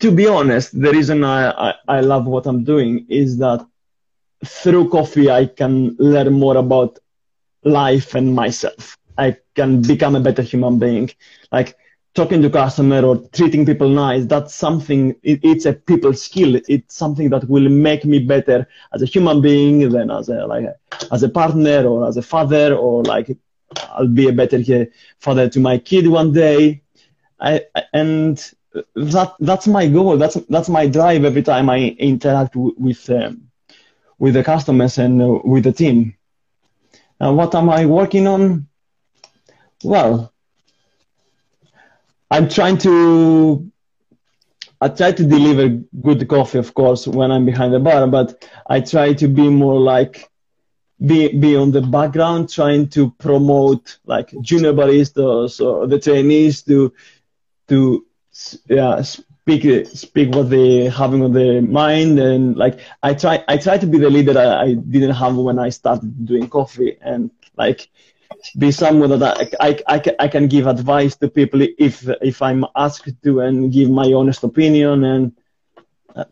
to 0.00 0.10
be 0.10 0.26
honest 0.26 0.78
the 0.80 0.90
reason 0.90 1.24
I, 1.24 1.50
I, 1.50 1.74
I 1.88 2.00
love 2.00 2.26
what 2.26 2.46
i'm 2.46 2.64
doing 2.64 3.06
is 3.08 3.38
that 3.38 3.64
through 4.44 4.88
coffee 4.90 5.30
i 5.30 5.46
can 5.46 5.96
learn 5.98 6.32
more 6.32 6.56
about 6.56 6.98
life 7.64 8.14
and 8.14 8.34
myself. 8.34 8.96
I 9.18 9.36
can 9.54 9.82
become 9.82 10.16
a 10.16 10.20
better 10.20 10.42
human 10.42 10.78
being. 10.78 11.10
Like 11.52 11.76
talking 12.14 12.42
to 12.42 12.50
customer 12.50 13.02
or 13.04 13.16
treating 13.32 13.64
people 13.64 13.88
nice, 13.88 14.24
that's 14.26 14.54
something, 14.54 15.14
it, 15.22 15.40
it's 15.42 15.66
a 15.66 15.72
people 15.72 16.12
skill. 16.12 16.56
It's 16.68 16.94
something 16.94 17.30
that 17.30 17.48
will 17.48 17.68
make 17.68 18.04
me 18.04 18.18
better 18.18 18.66
as 18.92 19.02
a 19.02 19.06
human 19.06 19.40
being 19.40 19.90
than 19.90 20.10
as 20.10 20.28
a, 20.28 20.46
like, 20.46 20.66
as 21.12 21.22
a 21.22 21.28
partner 21.28 21.86
or 21.86 22.06
as 22.08 22.16
a 22.16 22.22
father 22.22 22.74
or 22.74 23.04
like, 23.04 23.36
I'll 23.90 24.08
be 24.08 24.28
a 24.28 24.32
better 24.32 24.86
father 25.20 25.48
to 25.48 25.60
my 25.60 25.78
kid 25.78 26.08
one 26.08 26.32
day. 26.32 26.82
I, 27.40 27.62
and 27.92 28.36
that, 28.94 29.34
that's 29.40 29.66
my 29.68 29.86
goal. 29.86 30.16
That's, 30.18 30.34
that's 30.48 30.68
my 30.68 30.86
drive 30.86 31.24
every 31.24 31.42
time 31.42 31.70
I 31.70 31.96
interact 31.98 32.54
w- 32.54 32.74
with, 32.78 33.08
um, 33.10 33.50
with 34.18 34.34
the 34.34 34.42
customers 34.44 34.98
and 34.98 35.22
uh, 35.22 35.38
with 35.44 35.64
the 35.64 35.72
team. 35.72 36.14
Uh, 37.20 37.32
what 37.32 37.54
am 37.54 37.70
I 37.70 37.86
working 37.86 38.26
on? 38.26 38.66
Well, 39.84 40.32
I'm 42.30 42.48
trying 42.48 42.78
to 42.78 43.70
I 44.80 44.88
try 44.88 45.12
to 45.12 45.24
deliver 45.24 45.68
good 46.00 46.26
coffee, 46.28 46.58
of 46.58 46.72
course, 46.72 47.06
when 47.06 47.30
I'm 47.30 47.44
behind 47.44 47.74
the 47.74 47.80
bar, 47.80 48.06
but 48.06 48.48
I 48.66 48.80
try 48.80 49.12
to 49.12 49.28
be 49.28 49.48
more 49.48 49.78
like 49.78 50.30
be 51.04 51.28
be 51.28 51.56
on 51.56 51.70
the 51.70 51.82
background, 51.82 52.48
trying 52.50 52.88
to 52.90 53.10
promote 53.12 53.98
like 54.06 54.32
junior 54.40 54.72
baristas 54.72 55.60
or 55.64 55.86
the 55.86 55.98
trainees 55.98 56.62
to 56.62 56.92
to 57.68 58.06
yeah 58.68 59.02
speak 59.02 59.86
speak 59.86 60.34
what 60.34 60.50
they 60.50 60.88
having 60.88 61.22
on 61.22 61.32
their 61.32 61.60
mind 61.62 62.18
and 62.18 62.56
like 62.56 62.80
I 63.02 63.14
try 63.14 63.44
I 63.48 63.56
try 63.56 63.78
to 63.78 63.86
be 63.86 63.98
the 63.98 64.10
leader 64.10 64.38
I, 64.38 64.62
I 64.62 64.74
didn't 64.74 65.14
have 65.14 65.36
when 65.36 65.58
I 65.58 65.70
started 65.70 66.26
doing 66.26 66.48
coffee 66.48 66.96
and 67.00 67.30
like 67.56 67.88
be 68.58 68.70
someone 68.70 69.18
that 69.18 69.54
I, 69.60 69.78
I, 69.86 70.02
I, 70.18 70.28
can 70.28 70.48
give 70.48 70.66
advice 70.66 71.16
to 71.16 71.28
people 71.28 71.62
if 71.78 72.08
if 72.22 72.40
I'm 72.42 72.64
asked 72.74 73.12
to 73.22 73.40
and 73.40 73.72
give 73.72 73.90
my 73.90 74.12
honest 74.12 74.42
opinion 74.44 75.04
and 75.04 75.32
uh, 76.14 76.24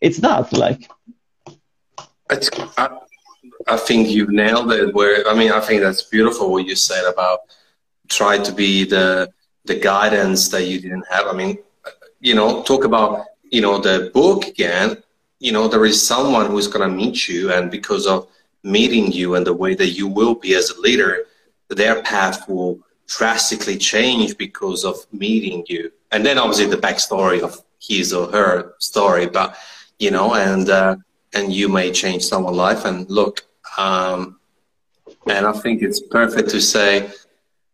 it's 0.00 0.18
that 0.18 0.52
like. 0.52 0.90
It's, 2.30 2.50
I, 2.76 2.98
I 3.66 3.76
think 3.76 4.08
you've 4.08 4.30
nailed 4.30 4.72
it 4.72 4.94
where 4.94 5.26
I 5.28 5.34
mean 5.34 5.52
I 5.52 5.60
think 5.60 5.82
that's 5.82 6.02
beautiful 6.02 6.50
what 6.50 6.66
you 6.66 6.74
said 6.74 7.04
about 7.04 7.40
try 8.08 8.38
to 8.38 8.52
be 8.52 8.84
the 8.84 9.30
the 9.64 9.76
guidance 9.76 10.48
that 10.48 10.64
you 10.64 10.80
didn't 10.80 11.06
have. 11.10 11.26
I 11.26 11.32
mean 11.32 11.58
you 12.20 12.34
know 12.34 12.62
talk 12.62 12.84
about 12.84 13.26
you 13.44 13.60
know 13.60 13.78
the 13.78 14.10
book 14.12 14.46
again. 14.46 15.02
You 15.38 15.52
know 15.52 15.68
there 15.68 15.84
is 15.84 16.04
someone 16.04 16.46
who's 16.46 16.68
going 16.68 16.88
to 16.88 16.94
meet 16.94 17.28
you 17.28 17.52
and 17.52 17.70
because 17.70 18.06
of 18.06 18.28
meeting 18.62 19.10
you 19.10 19.34
and 19.34 19.46
the 19.46 19.54
way 19.54 19.74
that 19.74 19.90
you 19.90 20.06
will 20.06 20.34
be 20.34 20.54
as 20.54 20.70
a 20.70 20.80
leader, 20.80 21.24
their 21.68 22.02
path 22.02 22.48
will 22.48 22.80
drastically 23.06 23.76
change 23.76 24.36
because 24.38 24.84
of 24.84 24.96
meeting 25.12 25.64
you. 25.68 25.90
And 26.10 26.24
then 26.24 26.38
obviously 26.38 26.66
the 26.66 26.76
backstory 26.76 27.40
of 27.40 27.60
his 27.80 28.12
or 28.12 28.30
her 28.30 28.74
story, 28.78 29.26
but 29.26 29.56
you 29.98 30.10
know, 30.10 30.34
and 30.34 30.68
uh, 30.68 30.96
and 31.34 31.52
you 31.52 31.68
may 31.68 31.90
change 31.90 32.24
someone's 32.24 32.56
life. 32.56 32.84
And 32.84 33.08
look, 33.10 33.46
um, 33.78 34.38
and 35.26 35.46
I 35.46 35.52
think 35.52 35.82
it's 35.82 36.00
perfect 36.00 36.50
to 36.50 36.60
say, 36.60 37.10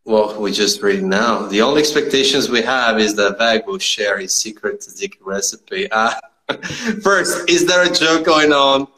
well, 0.05 0.41
we 0.41 0.53
just 0.53 0.83
read 0.83 1.03
now. 1.03 1.47
The 1.47 1.63
only 1.63 1.81
expectations 1.81 2.49
we 2.49 2.63
have 2.63 2.99
is 2.99 3.15
that 3.17 3.39
Veg 3.39 3.67
will 3.67 3.79
share 3.79 4.19
his 4.19 4.35
secret 4.35 4.81
tzatziki 4.81 5.19
recipe. 5.21 5.91
Uh, 5.91 6.15
first, 7.03 7.49
is 7.49 7.67
there 7.67 7.91
a 7.91 7.93
joke 7.93 8.25
going 8.25 8.53
on? 8.53 8.89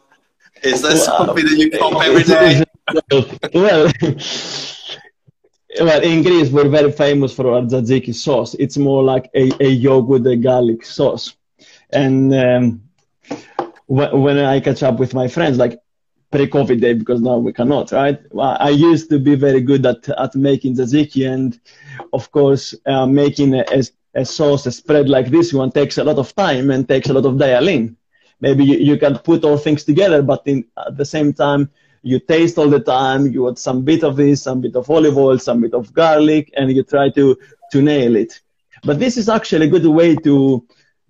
Is 0.63 0.81
that 0.81 0.93
wow. 0.93 1.25
something 1.25 1.45
that 1.45 1.57
you 1.57 1.71
cop 1.71 2.03
every 2.03 2.23
day? 2.23 2.63
well, 3.53 3.91
well, 5.79 6.01
in 6.03 6.23
Greece, 6.23 6.49
we're 6.49 6.69
very 6.69 6.91
famous 6.91 7.33
for 7.33 7.51
our 7.51 7.61
tzatziki 7.61 8.13
sauce. 8.13 8.55
It's 8.59 8.77
more 8.77 9.03
like 9.03 9.29
a, 9.33 9.51
a 9.63 9.69
yogurt 9.69 10.27
a 10.27 10.35
garlic 10.35 10.85
sauce. 10.85 11.35
And 11.91 12.33
um, 12.33 12.83
when 13.87 14.37
I 14.37 14.59
catch 14.59 14.83
up 14.83 14.99
with 14.99 15.13
my 15.13 15.27
friends, 15.27 15.57
like 15.57 15.79
pre-COVID 16.31 16.79
day, 16.79 16.93
because 16.93 17.21
now 17.21 17.37
we 17.37 17.53
cannot, 17.53 17.91
right? 17.91 18.19
I 18.39 18.69
used 18.69 19.09
to 19.09 19.19
be 19.19 19.35
very 19.35 19.61
good 19.61 19.85
at, 19.85 20.07
at 20.09 20.35
making 20.35 20.75
tzatziki, 20.75 21.31
and 21.31 21.59
of 22.13 22.31
course, 22.31 22.75
uh, 22.85 23.05
making 23.05 23.55
a, 23.55 23.65
a, 24.13 24.25
sauce, 24.25 24.65
a 24.65 24.71
spread 24.71 25.09
like 25.09 25.27
this 25.27 25.53
one 25.53 25.71
takes 25.71 25.97
a 25.97 26.03
lot 26.03 26.17
of 26.17 26.33
time 26.35 26.69
and 26.69 26.87
takes 26.87 27.09
a 27.09 27.13
lot 27.13 27.25
of 27.25 27.37
dialing 27.37 27.97
maybe 28.41 28.65
you, 28.65 28.77
you 28.77 28.97
can 28.97 29.17
put 29.19 29.43
all 29.45 29.57
things 29.57 29.83
together, 29.83 30.21
but 30.21 30.41
in, 30.45 30.65
at 30.85 30.97
the 30.97 31.05
same 31.05 31.33
time, 31.33 31.69
you 32.03 32.19
taste 32.19 32.57
all 32.57 32.69
the 32.69 32.79
time, 32.79 33.27
you 33.27 33.47
add 33.47 33.59
some 33.59 33.83
bit 33.83 34.03
of 34.03 34.15
this, 34.15 34.43
some 34.43 34.59
bit 34.59 34.75
of 34.75 34.89
olive 34.89 35.17
oil, 35.17 35.37
some 35.37 35.61
bit 35.61 35.73
of 35.73 35.93
garlic, 35.93 36.51
and 36.57 36.71
you 36.71 36.83
try 36.83 37.09
to, 37.11 37.37
to 37.71 37.81
nail 37.81 38.15
it. 38.15 38.39
But 38.83 38.99
this 38.99 39.17
is 39.17 39.29
actually 39.29 39.67
a 39.67 39.69
good 39.69 39.85
way 39.85 40.15
to, 40.15 40.65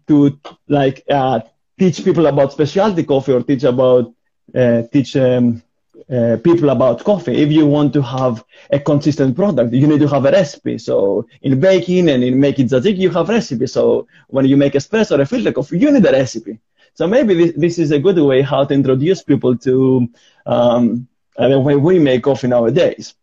to 0.08 0.40
like, 0.68 1.04
uh, 1.10 1.40
teach 1.80 2.04
people 2.04 2.28
about 2.28 2.52
specialty 2.52 3.04
coffee 3.04 3.32
or 3.32 3.42
teach 3.42 3.64
about, 3.64 4.14
uh, 4.54 4.84
teach, 4.92 5.16
um, 5.16 5.64
uh, 6.12 6.36
people 6.44 6.70
about 6.72 7.04
coffee. 7.06 7.38
If 7.38 7.52
you 7.52 7.66
want 7.66 7.94
to 7.94 8.02
have 8.02 8.44
a 8.70 8.80
consistent 8.80 9.36
product, 9.36 9.72
you 9.74 9.88
need 9.88 10.02
to 10.02 10.10
have 10.10 10.26
a 10.26 10.32
recipe. 10.32 10.78
So 10.78 11.26
in 11.42 11.60
baking 11.60 12.10
and 12.10 12.22
in 12.22 12.38
making 12.38 12.68
tzatziki, 12.68 12.98
you 12.98 13.12
have 13.12 13.30
recipe. 13.30 13.68
So 13.68 14.08
when 14.28 14.46
you 14.46 14.58
make 14.58 14.74
espresso 14.74 15.18
or 15.18 15.22
a 15.22 15.26
filter 15.26 15.54
coffee, 15.54 15.80
you 15.80 15.90
need 15.90 16.06
a 16.06 16.12
recipe. 16.12 16.60
So 16.94 17.08
maybe 17.08 17.34
this, 17.34 17.54
this 17.56 17.80
is 17.80 17.92
a 17.92 18.00
good 18.00 18.18
way 18.18 18.42
how 18.42 18.64
to 18.66 18.74
introduce 18.74 19.24
people 19.24 19.58
to 19.58 20.08
um, 20.46 21.08
the 21.38 21.60
way 21.60 21.76
we 21.76 22.00
make 22.00 22.24
coffee 22.24 22.48
nowadays. 22.48 23.16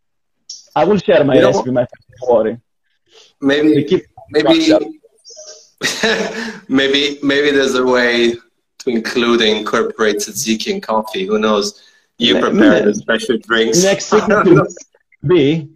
I 0.74 0.84
will 0.84 0.98
share 0.98 1.24
my 1.24 1.34
you 1.34 1.40
know, 1.42 1.48
recipe, 1.48 1.70
my 1.70 1.86
worry. 2.26 2.60
Maybe, 3.40 3.84
keep 3.84 4.06
maybe, 4.30 4.72
maybe, 6.68 7.18
maybe 7.22 7.50
there's 7.50 7.74
a 7.74 7.84
way 7.84 8.34
to 8.78 8.90
include 8.90 9.40
and 9.42 9.58
incorporate 9.58 10.16
tzatziki 10.16 10.72
and 10.72 10.82
coffee. 10.82 11.26
Who 11.26 11.38
knows? 11.38 11.82
You 12.18 12.40
prepare 12.40 12.84
the 12.84 12.94
special 12.94 13.38
drinks. 13.38 13.82
Next 13.82 14.10
thing 14.10 14.26
to 14.28 14.68
be, 15.26 15.68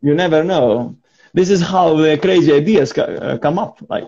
you 0.00 0.14
never 0.14 0.42
know. 0.42 0.96
This 1.34 1.50
is 1.50 1.60
how 1.60 1.96
the 1.96 2.16
crazy 2.18 2.52
ideas 2.52 2.96
uh, 2.96 3.38
come 3.40 3.58
up. 3.58 3.78
Like 3.88 4.04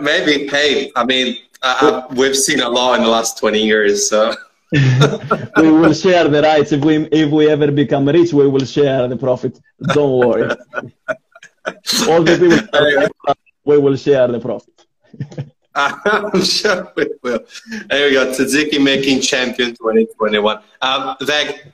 maybe, 0.00 0.48
hey, 0.48 0.90
I 0.96 1.04
mean, 1.04 1.38
uh, 1.62 2.06
we've 2.10 2.36
seen 2.36 2.60
a 2.60 2.68
lot 2.68 2.96
in 2.96 3.04
the 3.04 3.10
last 3.10 3.38
20 3.38 3.62
years, 3.62 4.08
so. 4.08 4.34
we 4.72 5.70
will 5.70 5.92
share 5.92 6.28
the 6.28 6.40
rights. 6.42 6.72
If 6.72 6.82
we, 6.82 7.06
if 7.12 7.30
we 7.30 7.48
ever 7.48 7.70
become 7.70 8.08
rich, 8.08 8.32
we 8.32 8.48
will 8.48 8.64
share 8.64 9.06
the 9.06 9.16
profit. 9.16 9.60
Don't 9.88 10.18
worry. 10.18 10.48
All 12.08 12.22
the 12.22 12.38
people, 12.40 13.34
we 13.64 13.78
will 13.78 13.96
share 13.96 14.28
the 14.28 14.40
profit. 14.40 14.86
I'm 15.74 16.42
sure 16.42 16.92
we 16.96 17.06
will. 17.22 17.40
There 17.88 18.08
we 18.08 18.14
go. 18.14 18.32
Tzatziki 18.32 18.82
making 18.82 19.20
champion 19.20 19.70
2021. 19.70 20.58
Um, 20.80 21.16
Veg, 21.20 21.72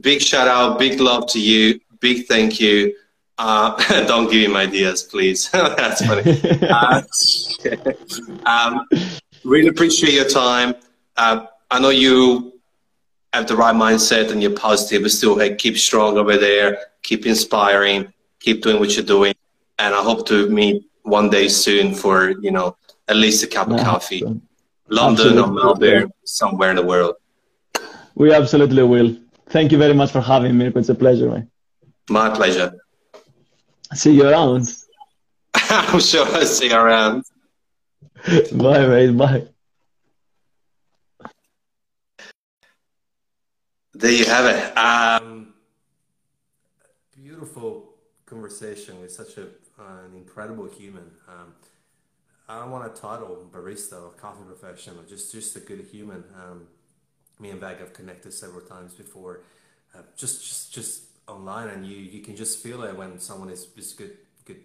big 0.00 0.20
shout 0.20 0.48
out, 0.48 0.78
big 0.78 1.00
love 1.00 1.26
to 1.28 1.40
you. 1.40 1.80
Big 2.00 2.26
thank 2.26 2.60
you. 2.60 2.94
Uh, 3.42 3.74
don't 4.06 4.30
give 4.30 4.42
him 4.42 4.54
ideas, 4.54 5.02
please. 5.02 5.48
That's 5.52 6.04
funny. 6.04 6.22
Uh, 6.70 7.02
um, 8.46 8.86
really 9.44 9.68
appreciate 9.68 10.12
your 10.12 10.28
time. 10.28 10.74
Uh, 11.16 11.46
I 11.70 11.80
know 11.80 11.88
you 11.88 12.60
have 13.32 13.46
the 13.46 13.56
right 13.56 13.74
mindset 13.74 14.30
and 14.30 14.42
you're 14.42 14.58
positive, 14.68 15.02
but 15.02 15.10
still, 15.10 15.38
hey, 15.38 15.54
keep 15.54 15.78
strong 15.78 16.18
over 16.18 16.36
there. 16.36 16.78
Keep 17.02 17.26
inspiring. 17.26 18.12
Keep 18.40 18.62
doing 18.62 18.78
what 18.78 18.94
you're 18.94 19.04
doing. 19.04 19.34
And 19.78 19.94
I 19.94 20.02
hope 20.02 20.26
to 20.28 20.48
meet 20.48 20.84
one 21.02 21.30
day 21.30 21.48
soon 21.48 21.94
for, 21.94 22.30
you 22.42 22.50
know, 22.50 22.76
at 23.08 23.16
least 23.16 23.42
a 23.42 23.46
cup 23.46 23.70
of 23.70 23.80
coffee. 23.80 24.22
London 24.88 25.38
absolutely. 25.38 25.42
or 25.42 25.64
Melbourne, 25.64 26.12
somewhere 26.24 26.70
in 26.70 26.76
the 26.76 26.86
world. 26.86 27.16
We 28.14 28.34
absolutely 28.34 28.82
will. 28.82 29.16
Thank 29.46 29.72
you 29.72 29.78
very 29.78 29.94
much 29.94 30.12
for 30.12 30.20
having 30.20 30.58
me. 30.58 30.70
It's 30.74 30.90
a 30.90 30.94
pleasure, 30.94 31.30
man. 31.30 31.50
My 32.08 32.28
pleasure. 32.28 32.74
See 33.94 34.14
you 34.14 34.28
around. 34.28 34.72
I'm 35.54 36.00
sure 36.00 36.24
I'll 36.26 36.46
see 36.46 36.68
you 36.68 36.76
around. 36.76 37.24
bye, 38.52 38.86
mate. 38.86 39.16
Bye. 39.16 39.48
There 43.94 44.12
you 44.12 44.24
have 44.26 44.46
it. 44.46 44.78
Um, 44.78 45.54
beautiful 47.14 47.94
conversation 48.26 49.00
with 49.00 49.10
such 49.10 49.36
a, 49.36 49.42
uh, 49.78 50.04
an 50.06 50.14
incredible 50.16 50.66
human. 50.66 51.10
Um, 51.28 51.52
I 52.48 52.60
don't 52.60 52.70
want 52.70 52.86
a 52.86 53.00
title 53.00 53.48
barista 53.52 54.02
or 54.02 54.10
coffee 54.10 54.44
professional, 54.46 55.02
just 55.08 55.32
just 55.32 55.56
a 55.56 55.60
good 55.60 55.80
human. 55.80 56.24
Um, 56.36 56.68
me 57.40 57.50
and 57.50 57.60
Veg 57.60 57.78
have 57.78 57.92
connected 57.92 58.32
several 58.32 58.60
times 58.62 58.94
before. 58.94 59.40
Uh, 59.94 60.02
just 60.16 60.46
just 60.46 60.72
just 60.72 61.02
online 61.30 61.68
and 61.68 61.86
you 61.86 61.96
you 61.96 62.20
can 62.20 62.36
just 62.36 62.62
feel 62.62 62.82
it 62.82 62.96
when 62.96 63.18
someone 63.18 63.50
is 63.50 63.68
is 63.76 63.92
good 63.92 64.16
good 64.44 64.62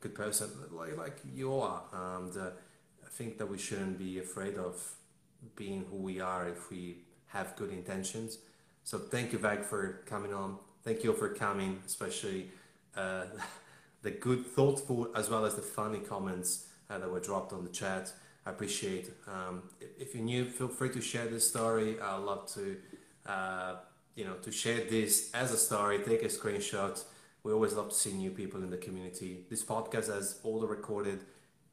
good 0.00 0.14
person 0.14 0.48
like 0.72 0.96
like 0.96 1.18
you 1.34 1.54
are. 1.60 1.82
And 1.92 2.36
uh, 2.36 2.50
I 3.04 3.08
think 3.10 3.38
that 3.38 3.48
we 3.48 3.58
shouldn't 3.58 3.98
be 3.98 4.18
afraid 4.18 4.56
of 4.56 4.74
being 5.56 5.84
who 5.90 5.96
we 5.96 6.20
are 6.20 6.48
if 6.48 6.70
we 6.70 6.98
have 7.26 7.56
good 7.56 7.70
intentions. 7.70 8.38
So 8.84 8.98
thank 8.98 9.32
you 9.32 9.38
Veg 9.38 9.64
for 9.64 10.02
coming 10.06 10.32
on. 10.32 10.58
Thank 10.82 11.04
you 11.04 11.12
for 11.12 11.28
coming 11.28 11.82
especially 11.86 12.50
uh, 12.96 13.24
the 14.02 14.10
good 14.10 14.46
thoughtful 14.46 15.08
as 15.14 15.28
well 15.28 15.44
as 15.44 15.54
the 15.54 15.62
funny 15.62 15.98
comments 15.98 16.66
uh, 16.90 16.98
that 16.98 17.10
were 17.10 17.20
dropped 17.20 17.52
on 17.52 17.64
the 17.64 17.70
chat. 17.70 18.12
I 18.46 18.50
appreciate 18.50 19.10
um, 19.26 19.62
if 19.98 20.14
you're 20.14 20.24
new 20.24 20.44
feel 20.46 20.68
free 20.68 20.90
to 20.90 21.00
share 21.02 21.26
this 21.26 21.46
story. 21.46 22.00
I'd 22.00 22.16
love 22.18 22.50
to 22.54 22.76
uh, 23.26 23.74
you 24.18 24.24
know, 24.24 24.34
to 24.42 24.50
share 24.50 24.80
this 24.90 25.30
as 25.32 25.52
a 25.52 25.56
story, 25.56 26.00
take 26.00 26.24
a 26.24 26.26
screenshot. 26.26 27.00
We 27.44 27.52
always 27.52 27.74
love 27.74 27.90
to 27.90 27.94
see 27.94 28.12
new 28.12 28.32
people 28.32 28.60
in 28.64 28.68
the 28.68 28.76
community. 28.76 29.44
This 29.48 29.64
podcast 29.64 30.12
has 30.12 30.40
all 30.42 30.58
the 30.58 30.66
recorded 30.66 31.20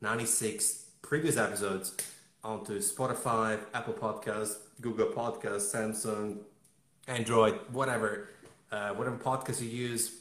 96 0.02 0.86
previous 1.02 1.38
episodes 1.38 1.96
onto 2.44 2.78
Spotify, 2.78 3.60
Apple 3.74 3.96
Podcasts, 3.96 4.58
Google 4.80 5.08
Podcasts, 5.08 5.74
Samsung, 5.74 6.38
Android, 7.08 7.60
whatever, 7.72 8.30
uh, 8.72 8.90
whatever 8.90 9.18
podcast 9.18 9.60
you 9.60 9.70
use. 9.70 10.12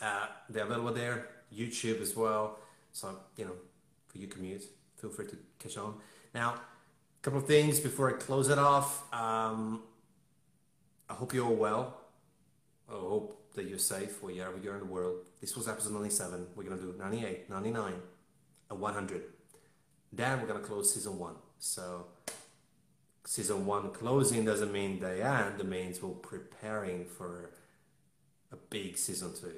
Uh, 0.00 0.28
they're 0.48 0.64
available 0.64 0.94
there. 0.94 1.28
YouTube 1.54 2.00
as 2.00 2.16
well. 2.16 2.60
So 2.92 3.14
you 3.36 3.44
know, 3.44 3.56
for 4.08 4.16
your 4.16 4.30
commute. 4.30 4.64
Feel 4.96 5.10
free 5.10 5.26
to 5.26 5.36
catch 5.58 5.76
on. 5.76 5.96
Now, 6.34 6.54
a 6.54 7.20
couple 7.20 7.40
of 7.40 7.46
things 7.46 7.78
before 7.78 8.08
I 8.08 8.18
close 8.18 8.48
it 8.48 8.58
off. 8.58 9.12
Um, 9.12 9.82
I 11.12 11.14
hope 11.14 11.34
you're 11.34 11.44
all 11.44 11.54
well. 11.54 11.94
I 12.88 12.94
hope 12.94 13.52
that 13.54 13.66
you're 13.66 13.78
safe 13.78 14.22
wherever 14.22 14.56
you're 14.56 14.72
in 14.72 14.80
the 14.80 14.86
world. 14.86 15.26
This 15.42 15.54
was 15.54 15.68
episode 15.68 15.92
97. 15.92 16.46
We're 16.56 16.64
going 16.64 16.78
to 16.78 16.84
do 16.84 16.94
98, 16.98 17.50
99, 17.50 17.92
and 18.70 18.80
100. 18.80 19.22
Then 20.10 20.40
we're 20.40 20.46
going 20.46 20.60
to 20.60 20.66
close 20.66 20.94
season 20.94 21.18
one. 21.18 21.34
So, 21.58 22.06
season 23.26 23.66
one 23.66 23.90
closing 23.90 24.46
doesn't 24.46 24.72
mean 24.72 25.00
the 25.00 25.22
end, 25.22 25.60
it 25.60 25.66
means 25.66 26.02
we're 26.02 26.10
preparing 26.12 27.04
for 27.04 27.50
a 28.50 28.56
big 28.70 28.96
season 28.96 29.34
two. 29.38 29.52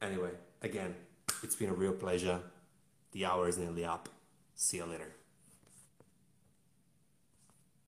Anyway, 0.00 0.30
again, 0.62 0.94
it's 1.42 1.56
been 1.56 1.70
a 1.70 1.74
real 1.74 1.92
pleasure. 1.92 2.38
The 3.10 3.24
hour 3.24 3.48
is 3.48 3.58
nearly 3.58 3.84
up. 3.84 4.08
See 4.54 4.76
you 4.76 4.84
later. 4.84 5.19